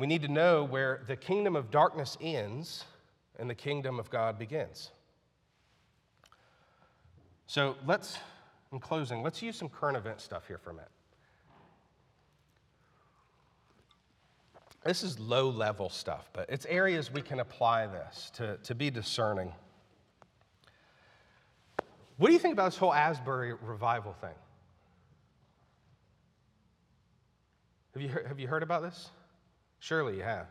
We 0.00 0.06
need 0.06 0.22
to 0.22 0.28
know 0.28 0.64
where 0.64 1.02
the 1.06 1.14
kingdom 1.14 1.54
of 1.54 1.70
darkness 1.70 2.16
ends 2.22 2.86
and 3.38 3.50
the 3.50 3.54
kingdom 3.54 4.00
of 4.00 4.08
God 4.08 4.38
begins. 4.38 4.92
So 7.46 7.76
let's, 7.86 8.16
in 8.72 8.80
closing, 8.80 9.22
let's 9.22 9.42
use 9.42 9.56
some 9.56 9.68
current 9.68 9.98
event 9.98 10.22
stuff 10.22 10.46
here 10.46 10.56
for 10.56 10.70
a 10.70 10.72
minute. 10.72 10.88
This 14.86 15.02
is 15.02 15.20
low 15.20 15.50
level 15.50 15.90
stuff, 15.90 16.30
but 16.32 16.48
it's 16.48 16.64
areas 16.64 17.12
we 17.12 17.20
can 17.20 17.40
apply 17.40 17.86
this 17.86 18.30
to, 18.36 18.56
to 18.56 18.74
be 18.74 18.88
discerning. 18.90 19.52
What 22.16 22.28
do 22.28 22.32
you 22.32 22.38
think 22.38 22.54
about 22.54 22.70
this 22.70 22.78
whole 22.78 22.94
Asbury 22.94 23.52
revival 23.52 24.14
thing? 24.14 24.30
Have 27.92 28.02
you 28.02 28.08
heard, 28.08 28.26
have 28.26 28.40
you 28.40 28.48
heard 28.48 28.62
about 28.62 28.80
this? 28.80 29.10
Surely 29.80 30.16
you 30.16 30.22
have. 30.22 30.46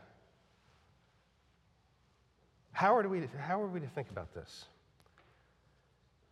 How 2.71 2.95
are, 2.95 3.07
we, 3.07 3.27
how 3.39 3.61
are 3.61 3.67
we 3.67 3.79
to 3.79 3.87
think 3.87 4.09
about 4.09 4.33
this? 4.33 4.65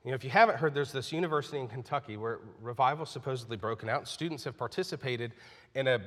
You 0.03 0.11
know, 0.11 0.15
if 0.15 0.23
you 0.23 0.29
haven't 0.29 0.57
heard, 0.57 0.73
there's 0.73 0.91
this 0.91 1.11
university 1.11 1.59
in 1.59 1.67
Kentucky 1.67 2.17
where 2.17 2.39
revival 2.61 3.05
supposedly 3.05 3.57
broken 3.57 3.89
out. 3.89 4.07
Students 4.07 4.43
have 4.45 4.57
participated 4.57 5.33
in 5.75 5.87
a, 5.87 5.99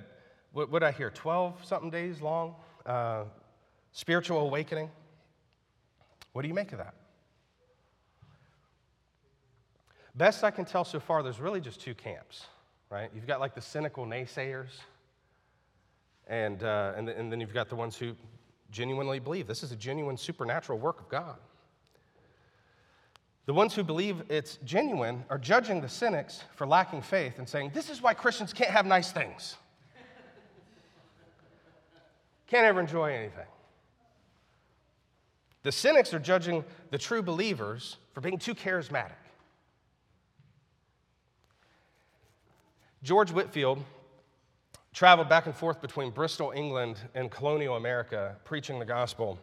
what 0.53 0.70
would 0.70 0.82
I 0.82 0.91
hear, 0.93 1.11
12 1.11 1.64
something 1.64 1.91
days 1.91 2.20
long 2.20 2.55
uh, 2.86 3.24
spiritual 3.93 4.41
awakening. 4.41 4.91
What 6.32 6.43
do 6.43 6.49
you 6.49 6.55
make 6.55 6.72
of 6.72 6.78
that? 6.78 6.95
Best 10.14 10.43
I 10.43 10.51
can 10.51 10.64
tell 10.64 10.84
so 10.84 10.99
far, 10.99 11.22
there's 11.22 11.41
really 11.41 11.61
just 11.61 11.80
two 11.80 11.95
camps, 11.95 12.47
right? 12.88 13.11
You've 13.14 13.26
got 13.26 13.38
like 13.38 13.55
the 13.55 13.61
cynical 13.61 14.07
naysayers 14.07 14.70
and, 16.31 16.62
uh, 16.62 16.93
and, 16.97 17.09
and 17.09 17.31
then 17.31 17.41
you've 17.41 17.53
got 17.53 17.68
the 17.68 17.76
ones 17.76 17.97
who 17.97 18.14
genuinely 18.70 19.18
believe 19.18 19.49
this 19.49 19.62
is 19.64 19.72
a 19.72 19.76
genuine 19.76 20.16
supernatural 20.16 20.78
work 20.78 21.01
of 21.01 21.09
God. 21.09 21.37
The 23.47 23.53
ones 23.53 23.74
who 23.74 23.83
believe 23.83 24.22
it's 24.28 24.59
genuine 24.64 25.24
are 25.28 25.39
judging 25.39 25.81
the 25.81 25.89
cynics 25.89 26.45
for 26.55 26.68
lacking 26.68 27.03
faith 27.03 27.39
and 27.39 27.49
saying, 27.49 27.72
This 27.74 27.91
is 27.91 28.01
why 28.01 28.14
Christians 28.14 28.53
can't 28.53 28.70
have 28.70 28.87
nice 28.87 29.11
things. 29.11 29.57
can't 32.47 32.64
ever 32.64 32.81
enjoy 32.81 33.12
anything. 33.12 33.47
The 35.64 35.72
cynics 35.72 36.14
are 36.14 36.20
judging 36.20 36.64
the 36.91 36.99
true 36.99 37.22
believers 37.22 37.97
for 38.12 38.20
being 38.20 38.39
too 38.39 38.55
charismatic. 38.55 39.11
George 43.03 43.33
Whitefield 43.33 43.83
traveled 44.93 45.28
back 45.28 45.47
and 45.47 45.55
forth 45.55 45.80
between 45.80 46.11
Bristol, 46.11 46.53
England, 46.55 46.99
and 47.14 47.30
colonial 47.30 47.76
America 47.76 48.36
preaching 48.45 48.78
the 48.78 48.84
gospel. 48.84 49.38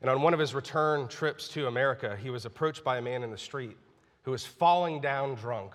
And 0.00 0.10
on 0.10 0.20
one 0.20 0.34
of 0.34 0.40
his 0.40 0.54
return 0.54 1.08
trips 1.08 1.48
to 1.48 1.66
America, 1.66 2.16
he 2.20 2.30
was 2.30 2.44
approached 2.44 2.84
by 2.84 2.98
a 2.98 3.02
man 3.02 3.22
in 3.22 3.30
the 3.30 3.38
street 3.38 3.76
who 4.22 4.32
was 4.32 4.44
falling 4.44 5.00
down 5.00 5.34
drunk 5.36 5.72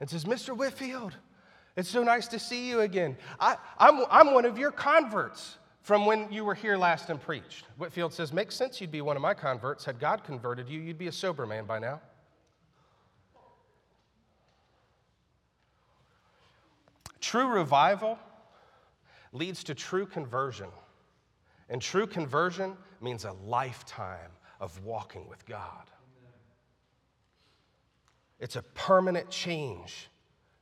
and 0.00 0.08
says, 0.08 0.24
Mr. 0.24 0.56
Whitefield, 0.56 1.14
it's 1.76 1.88
so 1.88 2.02
nice 2.02 2.28
to 2.28 2.38
see 2.38 2.68
you 2.68 2.80
again. 2.80 3.16
I, 3.40 3.56
I'm, 3.78 4.04
I'm 4.10 4.34
one 4.34 4.44
of 4.44 4.58
your 4.58 4.70
converts 4.70 5.58
from 5.82 6.04
when 6.04 6.30
you 6.32 6.44
were 6.44 6.54
here 6.54 6.76
last 6.76 7.10
and 7.10 7.20
preached. 7.20 7.64
Whitefield 7.76 8.12
says, 8.12 8.32
Makes 8.32 8.56
sense 8.56 8.80
you'd 8.80 8.90
be 8.90 9.00
one 9.00 9.16
of 9.16 9.22
my 9.22 9.34
converts. 9.34 9.84
Had 9.84 10.00
God 10.00 10.24
converted 10.24 10.68
you, 10.68 10.80
you'd 10.80 10.98
be 10.98 11.06
a 11.08 11.12
sober 11.12 11.46
man 11.46 11.64
by 11.64 11.78
now. 11.78 12.00
True 17.26 17.48
revival 17.48 18.20
leads 19.32 19.64
to 19.64 19.74
true 19.74 20.06
conversion. 20.06 20.68
And 21.68 21.82
true 21.82 22.06
conversion 22.06 22.76
means 23.00 23.24
a 23.24 23.32
lifetime 23.32 24.30
of 24.60 24.84
walking 24.84 25.28
with 25.28 25.44
God. 25.44 25.90
It's 28.38 28.54
a 28.54 28.62
permanent 28.62 29.28
change 29.28 30.08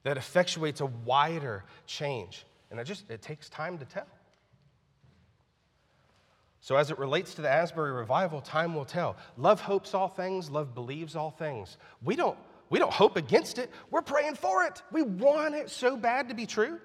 that 0.05 0.17
effectuates 0.17 0.81
a 0.81 0.87
wider 0.87 1.65
change. 1.85 2.47
And 2.71 2.81
it 2.81 2.85
just 2.85 3.11
it 3.11 3.21
takes 3.21 3.51
time 3.51 3.77
to 3.77 3.85
tell. 3.85 4.07
So, 6.63 6.77
as 6.77 6.91
it 6.91 6.99
relates 6.99 7.35
to 7.35 7.43
the 7.43 7.51
Asbury 7.51 7.93
revival, 7.93 8.41
time 8.41 8.75
will 8.75 8.87
tell. 8.87 9.19
Love 9.37 9.61
hopes 9.61 9.93
all 9.93 10.09
things, 10.09 10.49
love 10.49 10.75
believes 10.75 11.15
all 11.15 11.31
things. 11.31 11.77
We 12.03 12.17
don't 12.17 12.39
we 12.75 12.81
don't 12.81 12.93
hope 12.93 13.15
against 13.17 13.59
it, 13.59 13.71
we're 13.93 14.03
praying 14.03 14.35
for 14.35 14.65
it. 14.65 14.83
We 14.91 15.03
want 15.03 15.55
it 15.55 15.71
so 15.71 15.97
bad 15.97 16.31
to 16.31 16.35
be 16.35 16.45
true. 16.45 16.81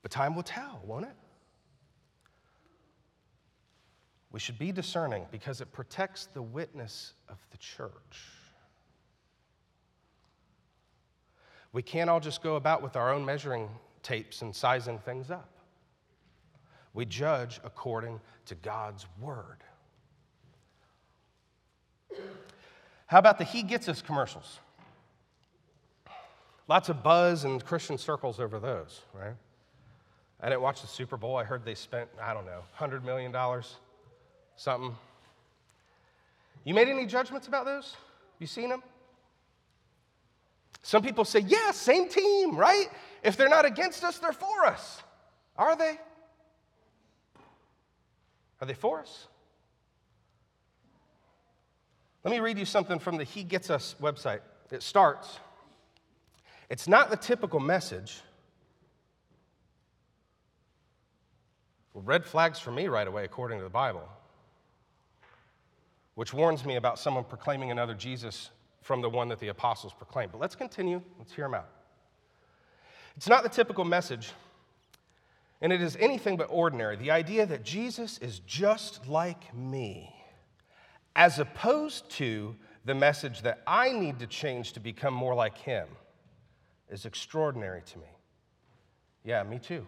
But 0.00 0.10
time 0.10 0.34
will 0.34 0.42
tell, 0.42 0.80
won't 0.86 1.04
it? 1.04 1.14
We 4.32 4.40
should 4.40 4.58
be 4.58 4.72
discerning 4.72 5.26
because 5.30 5.60
it 5.60 5.70
protects 5.70 6.24
the 6.32 6.40
witness 6.40 7.12
of 7.28 7.36
the 7.50 7.58
church. 7.58 8.22
We 11.74 11.82
can't 11.82 12.08
all 12.08 12.20
just 12.20 12.42
go 12.42 12.56
about 12.56 12.80
with 12.80 12.96
our 12.96 13.12
own 13.12 13.26
measuring 13.26 13.68
tapes 14.02 14.40
and 14.40 14.56
sizing 14.56 14.98
things 15.00 15.30
up. 15.30 15.58
We 16.94 17.04
judge 17.04 17.60
according 17.64 18.18
to 18.46 18.54
God's 18.54 19.04
word. 19.20 19.58
How 23.10 23.18
about 23.18 23.38
the 23.38 23.44
He 23.44 23.64
Gets 23.64 23.88
Us 23.88 24.02
commercials? 24.02 24.60
Lots 26.68 26.88
of 26.88 27.02
buzz 27.02 27.44
in 27.44 27.58
Christian 27.58 27.98
circles 27.98 28.38
over 28.38 28.60
those, 28.60 29.00
right? 29.12 29.34
I 30.40 30.48
didn't 30.48 30.60
watch 30.60 30.80
the 30.80 30.86
Super 30.86 31.16
Bowl. 31.16 31.36
I 31.36 31.42
heard 31.42 31.64
they 31.64 31.74
spent, 31.74 32.08
I 32.22 32.32
don't 32.32 32.46
know, 32.46 32.60
$100 32.78 33.02
million 33.02 33.34
something. 34.54 34.94
You 36.62 36.72
made 36.72 36.86
any 36.86 37.04
judgments 37.04 37.48
about 37.48 37.64
those? 37.64 37.96
You 38.38 38.46
seen 38.46 38.68
them? 38.68 38.80
Some 40.82 41.02
people 41.02 41.24
say, 41.24 41.40
yeah, 41.40 41.72
same 41.72 42.08
team, 42.08 42.54
right? 42.54 42.86
If 43.24 43.36
they're 43.36 43.48
not 43.48 43.64
against 43.64 44.04
us, 44.04 44.18
they're 44.18 44.32
for 44.32 44.66
us. 44.66 45.02
Are 45.58 45.76
they? 45.76 45.98
Are 48.60 48.68
they 48.68 48.74
for 48.74 49.00
us? 49.00 49.26
Let 52.22 52.30
me 52.30 52.40
read 52.40 52.58
you 52.58 52.64
something 52.64 52.98
from 52.98 53.16
the 53.16 53.24
He 53.24 53.44
Gets 53.44 53.70
Us 53.70 53.94
website. 54.00 54.40
It 54.70 54.82
starts 54.82 55.38
It's 56.68 56.86
not 56.86 57.10
the 57.10 57.16
typical 57.16 57.58
message. 57.58 58.20
Well, 61.92 62.04
red 62.04 62.24
flags 62.24 62.60
for 62.60 62.70
me 62.70 62.86
right 62.86 63.08
away, 63.08 63.24
according 63.24 63.58
to 63.58 63.64
the 63.64 63.70
Bible, 63.70 64.08
which 66.14 66.32
warns 66.32 66.64
me 66.64 66.76
about 66.76 66.98
someone 66.98 67.24
proclaiming 67.24 67.70
another 67.72 67.94
Jesus 67.94 68.50
from 68.82 69.00
the 69.02 69.10
one 69.10 69.28
that 69.28 69.40
the 69.40 69.48
apostles 69.48 69.92
proclaimed. 69.92 70.30
But 70.32 70.40
let's 70.40 70.54
continue. 70.54 71.02
Let's 71.18 71.32
hear 71.32 71.46
them 71.46 71.54
out. 71.54 71.68
It's 73.16 73.28
not 73.28 73.42
the 73.42 73.48
typical 73.48 73.84
message, 73.84 74.30
and 75.60 75.72
it 75.72 75.82
is 75.82 75.96
anything 75.96 76.36
but 76.36 76.46
ordinary. 76.50 76.96
The 76.96 77.10
idea 77.10 77.44
that 77.46 77.64
Jesus 77.64 78.18
is 78.18 78.38
just 78.40 79.08
like 79.08 79.52
me, 79.54 80.14
as 81.16 81.38
opposed 81.38 82.08
to 82.10 82.54
the 82.84 82.94
message 82.94 83.42
that 83.42 83.62
I 83.66 83.92
need 83.92 84.18
to 84.20 84.26
change 84.26 84.72
to 84.72 84.80
become 84.80 85.14
more 85.14 85.34
like 85.34 85.58
him, 85.58 85.86
is 86.88 87.04
extraordinary 87.04 87.82
to 87.82 87.98
me. 87.98 88.08
Yeah, 89.24 89.42
me 89.42 89.58
too, 89.58 89.86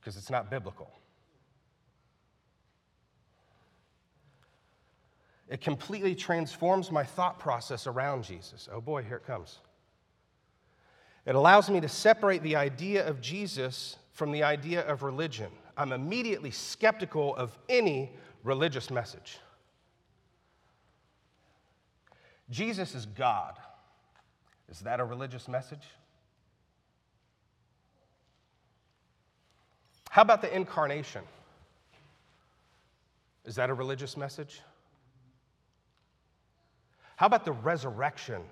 because 0.00 0.16
it's 0.16 0.30
not 0.30 0.50
biblical. 0.50 0.90
It 5.48 5.60
completely 5.62 6.14
transforms 6.14 6.92
my 6.92 7.04
thought 7.04 7.38
process 7.38 7.86
around 7.86 8.24
Jesus. 8.24 8.68
Oh 8.70 8.80
boy, 8.80 9.02
here 9.02 9.16
it 9.16 9.26
comes. 9.26 9.58
It 11.24 11.34
allows 11.34 11.70
me 11.70 11.80
to 11.80 11.88
separate 11.88 12.42
the 12.42 12.56
idea 12.56 13.06
of 13.06 13.20
Jesus 13.20 13.96
from 14.12 14.32
the 14.32 14.42
idea 14.42 14.82
of 14.86 15.02
religion. 15.02 15.50
I'm 15.76 15.92
immediately 15.92 16.50
skeptical 16.50 17.34
of 17.36 17.56
any 17.68 18.12
religious 18.44 18.90
message. 18.90 19.38
Jesus 22.50 22.94
is 22.94 23.06
God. 23.06 23.54
Is 24.70 24.80
that 24.80 25.00
a 25.00 25.04
religious 25.04 25.48
message? 25.48 25.84
How 30.10 30.22
about 30.22 30.42
the 30.42 30.54
incarnation? 30.54 31.22
Is 33.44 33.56
that 33.56 33.70
a 33.70 33.74
religious 33.74 34.16
message? 34.16 34.60
How 37.16 37.26
about 37.26 37.44
the 37.44 37.52
resurrection? 37.52 38.42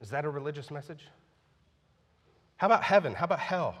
Is 0.00 0.10
that 0.10 0.24
a 0.24 0.30
religious 0.30 0.70
message? 0.70 1.04
How 2.56 2.66
about 2.66 2.82
heaven? 2.82 3.14
How 3.14 3.24
about 3.24 3.40
hell? 3.40 3.74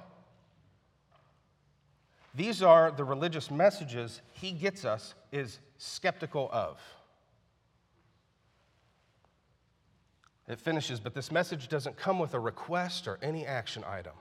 These 2.34 2.62
are 2.62 2.90
the 2.90 3.04
religious 3.04 3.50
messages 3.50 4.20
he 4.32 4.52
gets 4.52 4.84
us 4.84 5.14
is 5.30 5.60
skeptical 5.78 6.50
of. 6.52 6.80
It 10.46 10.60
finishes, 10.60 11.00
but 11.00 11.14
this 11.14 11.32
message 11.32 11.68
doesn't 11.68 11.96
come 11.96 12.18
with 12.18 12.34
a 12.34 12.40
request 12.40 13.08
or 13.08 13.18
any 13.22 13.46
action 13.46 13.82
item. 13.88 14.12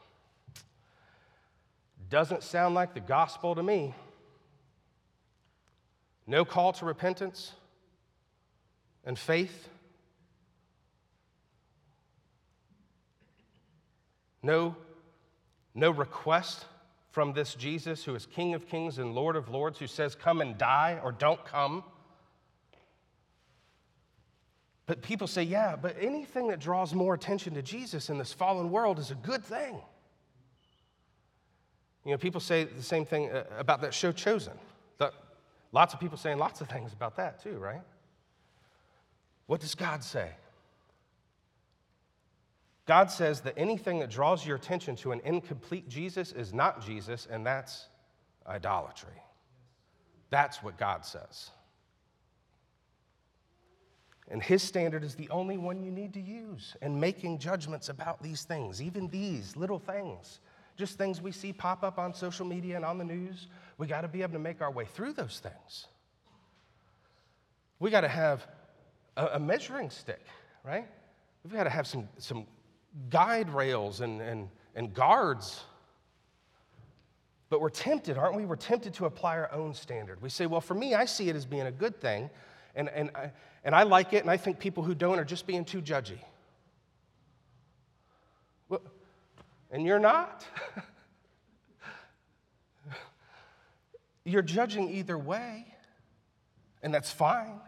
Doesn't 2.09 2.43
sound 2.43 2.75
like 2.75 2.93
the 2.93 3.01
gospel 3.01 3.55
to 3.55 3.63
me. 3.63 3.93
No 6.25 6.45
call 6.45 6.71
to 6.73 6.85
repentance, 6.85 7.51
and 9.03 9.19
faith? 9.19 9.67
No, 14.41 14.75
no 15.75 15.91
request 15.91 16.65
from 17.11 17.33
this 17.33 17.55
Jesus 17.55 18.03
who 18.03 18.15
is 18.15 18.25
King 18.25 18.53
of 18.53 18.67
Kings 18.67 18.97
and 18.97 19.13
Lord 19.13 19.35
of 19.35 19.49
Lords 19.49 19.79
who 19.79 19.87
says, 19.87 20.15
Come 20.15 20.41
and 20.41 20.57
die 20.57 20.99
or 21.03 21.11
don't 21.11 21.43
come. 21.45 21.83
But 24.85 25.01
people 25.01 25.27
say, 25.27 25.43
Yeah, 25.43 25.75
but 25.75 25.95
anything 25.99 26.47
that 26.49 26.59
draws 26.59 26.93
more 26.93 27.13
attention 27.13 27.53
to 27.53 27.61
Jesus 27.61 28.09
in 28.09 28.17
this 28.17 28.33
fallen 28.33 28.69
world 28.69 28.99
is 28.99 29.11
a 29.11 29.15
good 29.15 29.43
thing. 29.43 29.79
You 32.05 32.11
know, 32.11 32.17
people 32.17 32.41
say 32.41 32.65
the 32.65 32.83
same 32.83 33.05
thing 33.05 33.31
uh, 33.31 33.45
about 33.57 33.81
that 33.81 33.93
show 33.93 34.11
Chosen. 34.11 34.53
Lots 35.73 35.91
of 35.91 35.99
people 35.99 36.17
saying 36.17 36.37
lots 36.37 36.61
of 36.61 36.69
things 36.69 36.93
about 36.93 37.17
that 37.17 37.41
too, 37.41 37.57
right? 37.57 37.81
What 39.47 39.59
does 39.59 39.75
God 39.75 40.03
say? 40.03 40.29
God 42.85 43.09
says 43.09 43.41
that 43.41 43.55
anything 43.57 43.99
that 43.99 44.11
draws 44.11 44.45
your 44.45 44.55
attention 44.55 44.95
to 44.97 45.11
an 45.11 45.21
incomplete 45.23 45.89
Jesus 45.89 46.31
is 46.31 46.53
not 46.53 46.85
Jesus, 46.85 47.27
and 47.29 47.45
that's 47.45 47.87
idolatry. 48.45 49.19
That's 50.29 50.61
what 50.61 50.77
God 50.77 51.05
says. 51.05 51.49
And 54.29 54.41
his 54.41 54.63
standard 54.63 55.03
is 55.03 55.15
the 55.15 55.29
only 55.29 55.57
one 55.57 55.83
you 55.83 55.91
need 55.91 56.13
to 56.13 56.21
use 56.21 56.75
in 56.81 56.99
making 56.99 57.39
judgments 57.39 57.89
about 57.89 58.21
these 58.23 58.43
things, 58.43 58.81
even 58.81 59.07
these 59.09 59.55
little 59.57 59.79
things, 59.79 60.39
just 60.77 60.97
things 60.97 61.21
we 61.21 61.31
see 61.31 61.51
pop 61.51 61.83
up 61.83 61.99
on 61.99 62.13
social 62.13 62.45
media 62.45 62.75
and 62.75 62.85
on 62.85 62.97
the 62.97 63.03
news. 63.03 63.47
We 63.77 63.87
got 63.87 64.01
to 64.01 64.07
be 64.07 64.21
able 64.21 64.33
to 64.33 64.39
make 64.39 64.61
our 64.61 64.71
way 64.71 64.85
through 64.85 65.13
those 65.13 65.39
things. 65.39 65.87
We 67.79 67.91
got 67.91 68.01
to 68.01 68.07
have 68.07 68.47
a, 69.17 69.25
a 69.33 69.39
measuring 69.39 69.89
stick, 69.89 70.25
right? 70.63 70.87
We've 71.43 71.53
got 71.53 71.65
to 71.65 71.69
have 71.69 71.85
some, 71.85 72.07
some 72.17 72.47
guide 73.09 73.49
rails 73.49 73.99
and, 73.99 74.21
and, 74.21 74.49
and 74.75 74.93
guards. 74.93 75.65
But 77.49 77.59
we're 77.59 77.69
tempted, 77.69 78.17
aren't 78.17 78.35
we? 78.35 78.45
We're 78.45 78.55
tempted 78.55 78.93
to 78.95 79.05
apply 79.05 79.37
our 79.37 79.51
own 79.51 79.73
standard. 79.73 80.21
We 80.21 80.29
say, 80.29 80.45
well, 80.45 80.61
for 80.61 80.73
me, 80.73 80.95
I 80.95 81.05
see 81.05 81.29
it 81.29 81.35
as 81.35 81.45
being 81.45 81.67
a 81.67 81.71
good 81.71 81.99
thing, 81.99 82.29
and, 82.75 82.89
and, 82.89 83.09
I, 83.15 83.31
and 83.63 83.75
I 83.75 83.83
like 83.83 84.13
it, 84.13 84.21
and 84.21 84.29
I 84.29 84.37
think 84.37 84.59
people 84.59 84.83
who 84.83 84.95
don't 84.95 85.19
are 85.19 85.25
just 85.25 85.47
being 85.47 85.65
too 85.65 85.81
judgy. 85.81 86.19
And 89.73 89.87
you're 89.87 89.99
not. 89.99 90.45
you're 94.23 94.43
judging 94.43 94.87
either 94.89 95.17
way, 95.17 95.65
and 96.83 96.93
that's 96.93 97.11
fine. 97.11 97.59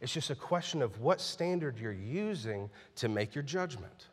It's 0.00 0.12
just 0.12 0.30
a 0.30 0.34
question 0.34 0.82
of 0.82 1.00
what 1.00 1.20
standard 1.20 1.78
you're 1.78 1.92
using 1.92 2.68
to 2.96 3.08
make 3.08 3.34
your 3.34 3.44
judgment. 3.44 4.06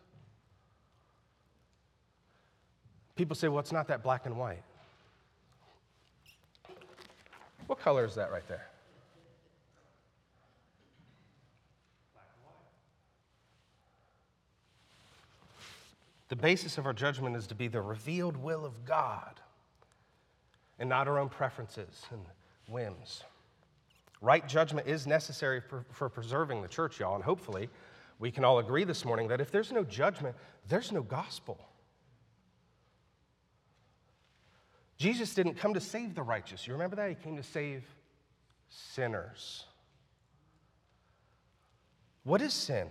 People 3.16 3.36
say, 3.36 3.48
well, 3.48 3.60
it's 3.60 3.72
not 3.72 3.88
that 3.88 4.04
black 4.04 4.28
and 4.28 4.38
white. 4.38 4.64
What 7.66 7.80
color 7.80 8.06
is 8.06 8.14
that 8.16 8.32
right 8.32 8.48
there? 8.48 8.68
The 16.32 16.38
basis 16.38 16.78
of 16.78 16.86
our 16.86 16.94
judgment 16.94 17.36
is 17.36 17.46
to 17.48 17.56
be 17.56 17.68
the 17.68 17.82
revealed 17.82 18.38
will 18.38 18.64
of 18.64 18.86
God 18.86 19.42
and 20.80 20.88
not 20.88 21.10
our 21.10 21.20
own 21.20 21.28
preferences 21.28 22.06
and 22.10 22.22
whims. 22.70 23.26
Right 24.22 24.48
judgment 24.48 24.88
is 24.88 25.06
necessary 25.06 25.60
for, 25.60 25.84
for 25.92 26.08
preserving 26.08 26.62
the 26.62 26.70
church, 26.70 27.02
y'all, 27.02 27.16
and 27.16 27.24
hopefully 27.26 27.68
we 28.18 28.32
can 28.32 28.46
all 28.46 28.60
agree 28.60 28.86
this 28.86 29.04
morning 29.04 29.28
that 29.28 29.42
if 29.42 29.52
there's 29.52 29.74
no 29.74 29.84
judgment, 29.84 30.38
there's 30.70 30.94
no 30.94 31.02
gospel. 31.02 31.60
Jesus 34.98 35.34
didn't 35.34 35.56
come 35.56 35.74
to 35.74 35.82
save 35.82 36.16
the 36.16 36.24
righteous. 36.24 36.66
You 36.66 36.72
remember 36.72 36.96
that? 36.96 37.10
He 37.10 37.16
came 37.16 37.36
to 37.36 37.44
save 37.44 37.84
sinners. 38.70 39.66
What 42.24 42.42
is 42.42 42.54
sin? 42.54 42.88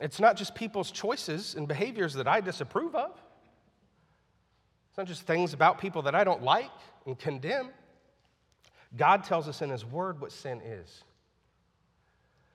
It's 0.00 0.20
not 0.20 0.36
just 0.36 0.54
people's 0.54 0.90
choices 0.90 1.54
and 1.54 1.66
behaviors 1.66 2.14
that 2.14 2.28
I 2.28 2.40
disapprove 2.40 2.94
of. 2.94 3.10
It's 4.90 4.98
not 4.98 5.06
just 5.06 5.22
things 5.22 5.52
about 5.52 5.80
people 5.80 6.02
that 6.02 6.14
I 6.14 6.24
don't 6.24 6.42
like 6.42 6.70
and 7.06 7.18
condemn. 7.18 7.70
God 8.96 9.24
tells 9.24 9.48
us 9.48 9.62
in 9.62 9.70
His 9.70 9.84
Word 9.84 10.20
what 10.20 10.32
sin 10.32 10.60
is. 10.64 11.04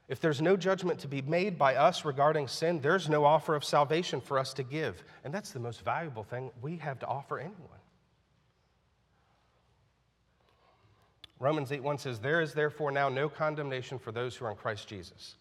If 0.10 0.20
there's 0.20 0.42
no 0.42 0.58
judgment 0.58 1.00
to 1.00 1.08
be 1.08 1.22
made 1.22 1.58
by 1.58 1.76
us 1.76 2.04
regarding 2.04 2.48
sin, 2.48 2.82
there's 2.82 3.08
no 3.08 3.24
offer 3.24 3.56
of 3.56 3.64
salvation 3.64 4.20
for 4.20 4.38
us 4.38 4.54
to 4.56 4.64
give. 4.64 5.04
And 5.24 5.34
that's 5.34 5.52
the 5.52 5.60
most 5.60 5.82
valuable 5.82 6.24
thing 6.24 6.52
we 6.62 6.78
have 6.78 7.00
to 7.00 7.08
offer 7.08 7.40
anyone. 7.40 7.80
Romans 11.40 11.72
8:1 11.72 12.00
says, 12.00 12.20
There 12.20 12.42
is 12.42 12.54
therefore 12.54 12.92
now 12.92 13.10
no 13.10 13.28
condemnation 13.28 13.98
for 13.98 14.12
those 14.12 14.36
who 14.36 14.46
are 14.46 14.52
in 14.52 14.58
Christ 14.58 14.88
Jesus. 14.88 15.36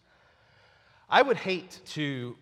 I 1.09 1.21
would 1.21 1.37
hate 1.37 1.79
to 1.87 2.35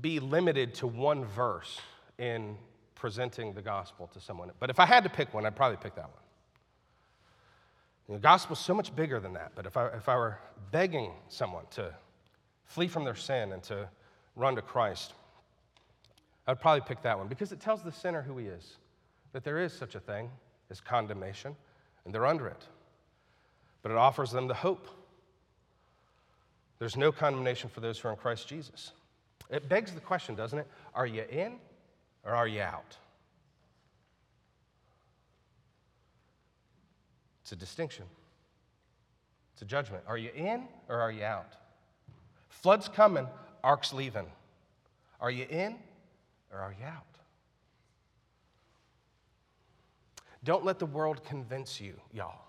be 0.00 0.20
limited 0.20 0.74
to 0.74 0.86
one 0.86 1.24
verse 1.24 1.80
in 2.18 2.56
presenting 2.94 3.52
the 3.52 3.62
gospel 3.62 4.08
to 4.14 4.20
someone, 4.20 4.50
but 4.60 4.70
if 4.70 4.78
I 4.78 4.86
had 4.86 5.04
to 5.04 5.10
pick 5.10 5.34
one, 5.34 5.44
I'd 5.44 5.56
probably 5.56 5.78
pick 5.78 5.94
that 5.96 6.08
one. 6.08 6.18
The 8.08 8.18
gospel's 8.18 8.60
so 8.60 8.74
much 8.74 8.94
bigger 8.94 9.20
than 9.20 9.32
that, 9.34 9.52
but 9.54 9.66
if 9.66 9.76
I, 9.76 9.88
if 9.88 10.08
I 10.08 10.16
were 10.16 10.38
begging 10.70 11.12
someone 11.28 11.64
to 11.72 11.94
flee 12.64 12.88
from 12.88 13.04
their 13.04 13.14
sin 13.14 13.52
and 13.52 13.62
to 13.64 13.88
run 14.36 14.54
to 14.56 14.62
Christ, 14.62 15.14
I'd 16.46 16.60
probably 16.60 16.82
pick 16.82 17.02
that 17.02 17.16
one 17.16 17.28
because 17.28 17.52
it 17.52 17.60
tells 17.60 17.82
the 17.82 17.92
sinner 17.92 18.22
who 18.22 18.36
he 18.38 18.46
is, 18.46 18.76
that 19.32 19.44
there 19.44 19.58
is 19.58 19.72
such 19.72 19.94
a 19.94 20.00
thing 20.00 20.30
as 20.70 20.80
condemnation, 20.80 21.56
and 22.04 22.14
they're 22.14 22.26
under 22.26 22.48
it. 22.48 22.66
But 23.82 23.92
it 23.92 23.98
offers 23.98 24.30
them 24.30 24.46
the 24.46 24.54
hope. 24.54 24.88
There's 26.82 26.96
no 26.96 27.12
condemnation 27.12 27.70
for 27.70 27.78
those 27.78 27.96
who 28.00 28.08
are 28.08 28.10
in 28.10 28.16
Christ 28.16 28.48
Jesus. 28.48 28.90
It 29.50 29.68
begs 29.68 29.92
the 29.92 30.00
question, 30.00 30.34
doesn't 30.34 30.58
it? 30.58 30.66
Are 30.96 31.06
you 31.06 31.22
in 31.30 31.52
or 32.24 32.34
are 32.34 32.48
you 32.48 32.60
out? 32.60 32.96
It's 37.42 37.52
a 37.52 37.54
distinction, 37.54 38.04
it's 39.52 39.62
a 39.62 39.64
judgment. 39.64 40.02
Are 40.08 40.18
you 40.18 40.30
in 40.34 40.64
or 40.88 41.00
are 41.00 41.12
you 41.12 41.22
out? 41.22 41.52
Flood's 42.48 42.88
coming, 42.88 43.28
ark's 43.62 43.92
leaving. 43.92 44.26
Are 45.20 45.30
you 45.30 45.46
in 45.48 45.76
or 46.52 46.58
are 46.58 46.74
you 46.76 46.84
out? 46.84 47.06
Don't 50.42 50.64
let 50.64 50.80
the 50.80 50.86
world 50.86 51.24
convince 51.24 51.80
you, 51.80 51.94
y'all, 52.12 52.40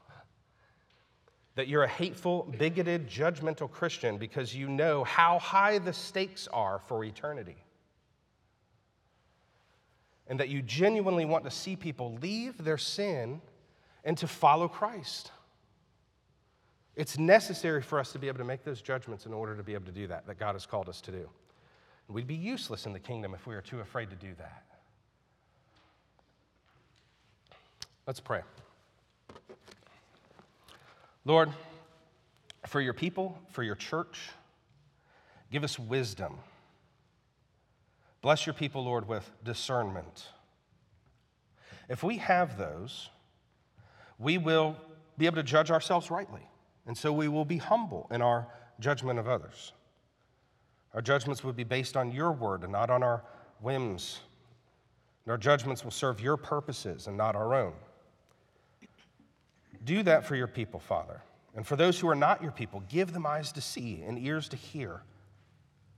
that 1.55 1.67
you're 1.67 1.83
a 1.83 1.87
hateful, 1.87 2.51
bigoted, 2.57 3.07
judgmental 3.07 3.69
Christian 3.69 4.17
because 4.17 4.55
you 4.55 4.67
know 4.67 5.03
how 5.03 5.39
high 5.39 5.77
the 5.77 5.93
stakes 5.93 6.47
are 6.51 6.79
for 6.87 7.03
eternity. 7.03 7.57
And 10.27 10.39
that 10.39 10.49
you 10.49 10.61
genuinely 10.61 11.25
want 11.25 11.43
to 11.43 11.51
see 11.51 11.75
people 11.75 12.17
leave 12.21 12.63
their 12.63 12.77
sin 12.77 13.41
and 14.03 14.17
to 14.17 14.27
follow 14.27 14.67
Christ. 14.67 15.31
It's 16.95 17.17
necessary 17.17 17.81
for 17.81 17.99
us 17.99 18.11
to 18.13 18.19
be 18.19 18.27
able 18.27 18.39
to 18.39 18.43
make 18.43 18.63
those 18.63 18.81
judgments 18.81 19.25
in 19.25 19.33
order 19.33 19.55
to 19.55 19.63
be 19.63 19.73
able 19.73 19.85
to 19.85 19.91
do 19.91 20.07
that, 20.07 20.25
that 20.27 20.39
God 20.39 20.53
has 20.53 20.65
called 20.65 20.89
us 20.89 21.01
to 21.01 21.11
do. 21.11 21.29
We'd 22.07 22.27
be 22.27 22.35
useless 22.35 22.85
in 22.85 22.93
the 22.93 22.99
kingdom 22.99 23.33
if 23.33 23.47
we 23.47 23.55
were 23.55 23.61
too 23.61 23.79
afraid 23.79 24.09
to 24.09 24.15
do 24.15 24.33
that. 24.37 24.63
Let's 28.05 28.19
pray. 28.19 28.41
Lord, 31.25 31.49
for 32.67 32.81
your 32.81 32.93
people, 32.93 33.37
for 33.49 33.63
your 33.63 33.75
church, 33.75 34.29
give 35.51 35.63
us 35.63 35.79
wisdom. 35.79 36.39
Bless 38.21 38.45
your 38.45 38.53
people, 38.53 38.83
Lord, 38.83 39.07
with 39.07 39.29
discernment. 39.43 40.27
If 41.89 42.03
we 42.03 42.17
have 42.17 42.57
those, 42.57 43.09
we 44.17 44.37
will 44.37 44.77
be 45.17 45.25
able 45.25 45.35
to 45.35 45.43
judge 45.43 45.71
ourselves 45.71 46.09
rightly. 46.09 46.47
And 46.85 46.97
so 46.97 47.11
we 47.13 47.27
will 47.27 47.45
be 47.45 47.57
humble 47.57 48.07
in 48.11 48.21
our 48.21 48.47
judgment 48.79 49.19
of 49.19 49.27
others. 49.27 49.73
Our 50.93 51.01
judgments 51.01 51.43
would 51.43 51.55
be 51.55 51.63
based 51.63 51.97
on 51.97 52.11
your 52.11 52.31
word 52.31 52.63
and 52.63 52.71
not 52.71 52.89
on 52.89 53.03
our 53.03 53.23
whims. 53.61 54.19
And 55.25 55.31
our 55.31 55.37
judgments 55.37 55.83
will 55.83 55.91
serve 55.91 56.19
your 56.19 56.37
purposes 56.37 57.07
and 57.07 57.17
not 57.17 57.35
our 57.35 57.53
own. 57.53 57.73
Do 59.83 60.03
that 60.03 60.25
for 60.25 60.35
your 60.35 60.47
people, 60.47 60.79
Father. 60.79 61.21
And 61.55 61.65
for 61.67 61.75
those 61.75 61.99
who 61.99 62.07
are 62.09 62.15
not 62.15 62.41
your 62.41 62.51
people, 62.51 62.83
give 62.89 63.13
them 63.13 63.25
eyes 63.25 63.51
to 63.53 63.61
see 63.61 64.01
and 64.05 64.17
ears 64.17 64.49
to 64.49 64.55
hear, 64.55 65.03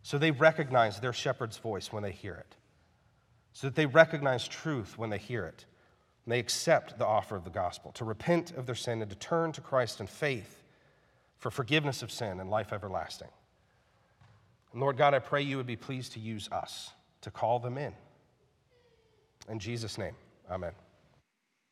so 0.02 0.18
they 0.18 0.32
recognize 0.32 1.00
their 1.00 1.14
shepherd's 1.14 1.58
voice 1.58 1.92
when 1.92 2.04
they 2.04 2.12
hear 2.12 2.36
it, 2.36 2.56
so 3.54 3.68
that 3.68 3.76
they 3.76 3.86
recognize 3.86 4.48
truth 4.48 4.98
when 4.98 5.10
they 5.10 5.18
hear 5.18 5.46
it, 5.46 5.66
and 6.26 6.32
they 6.32 6.40
accept 6.40 6.98
the 6.98 7.06
offer 7.06 7.36
of 7.36 7.44
the 7.44 7.50
gospel 7.50 7.92
to 7.94 8.06
repent 8.06 8.52
of 8.52 8.66
their 8.66 8.76
sin 8.76 9.02
and 9.02 9.10
to 9.10 9.18
turn 9.18 9.52
to 9.54 9.62
Christ 9.62 10.00
in 10.02 10.08
faith 10.08 10.64
for 11.38 11.50
forgiveness 11.50 12.02
of 12.02 12.12
sin 12.12 12.40
and 12.40 12.50
life 12.50 12.74
everlasting. 12.74 13.30
And 14.74 14.82
Lord 14.82 14.98
God, 14.98 15.14
I 15.14 15.20
pray 15.20 15.42
you 15.42 15.58
would 15.58 15.68
be 15.68 15.78
pleased 15.78 16.14
to 16.14 16.20
use 16.20 16.50
us 16.52 16.92
to 17.22 17.32
call 17.32 17.60
them 17.60 17.78
in. 17.78 17.94
In 19.48 19.60
Jesus' 19.60 19.98
name, 19.98 20.16
amen. 20.52 20.74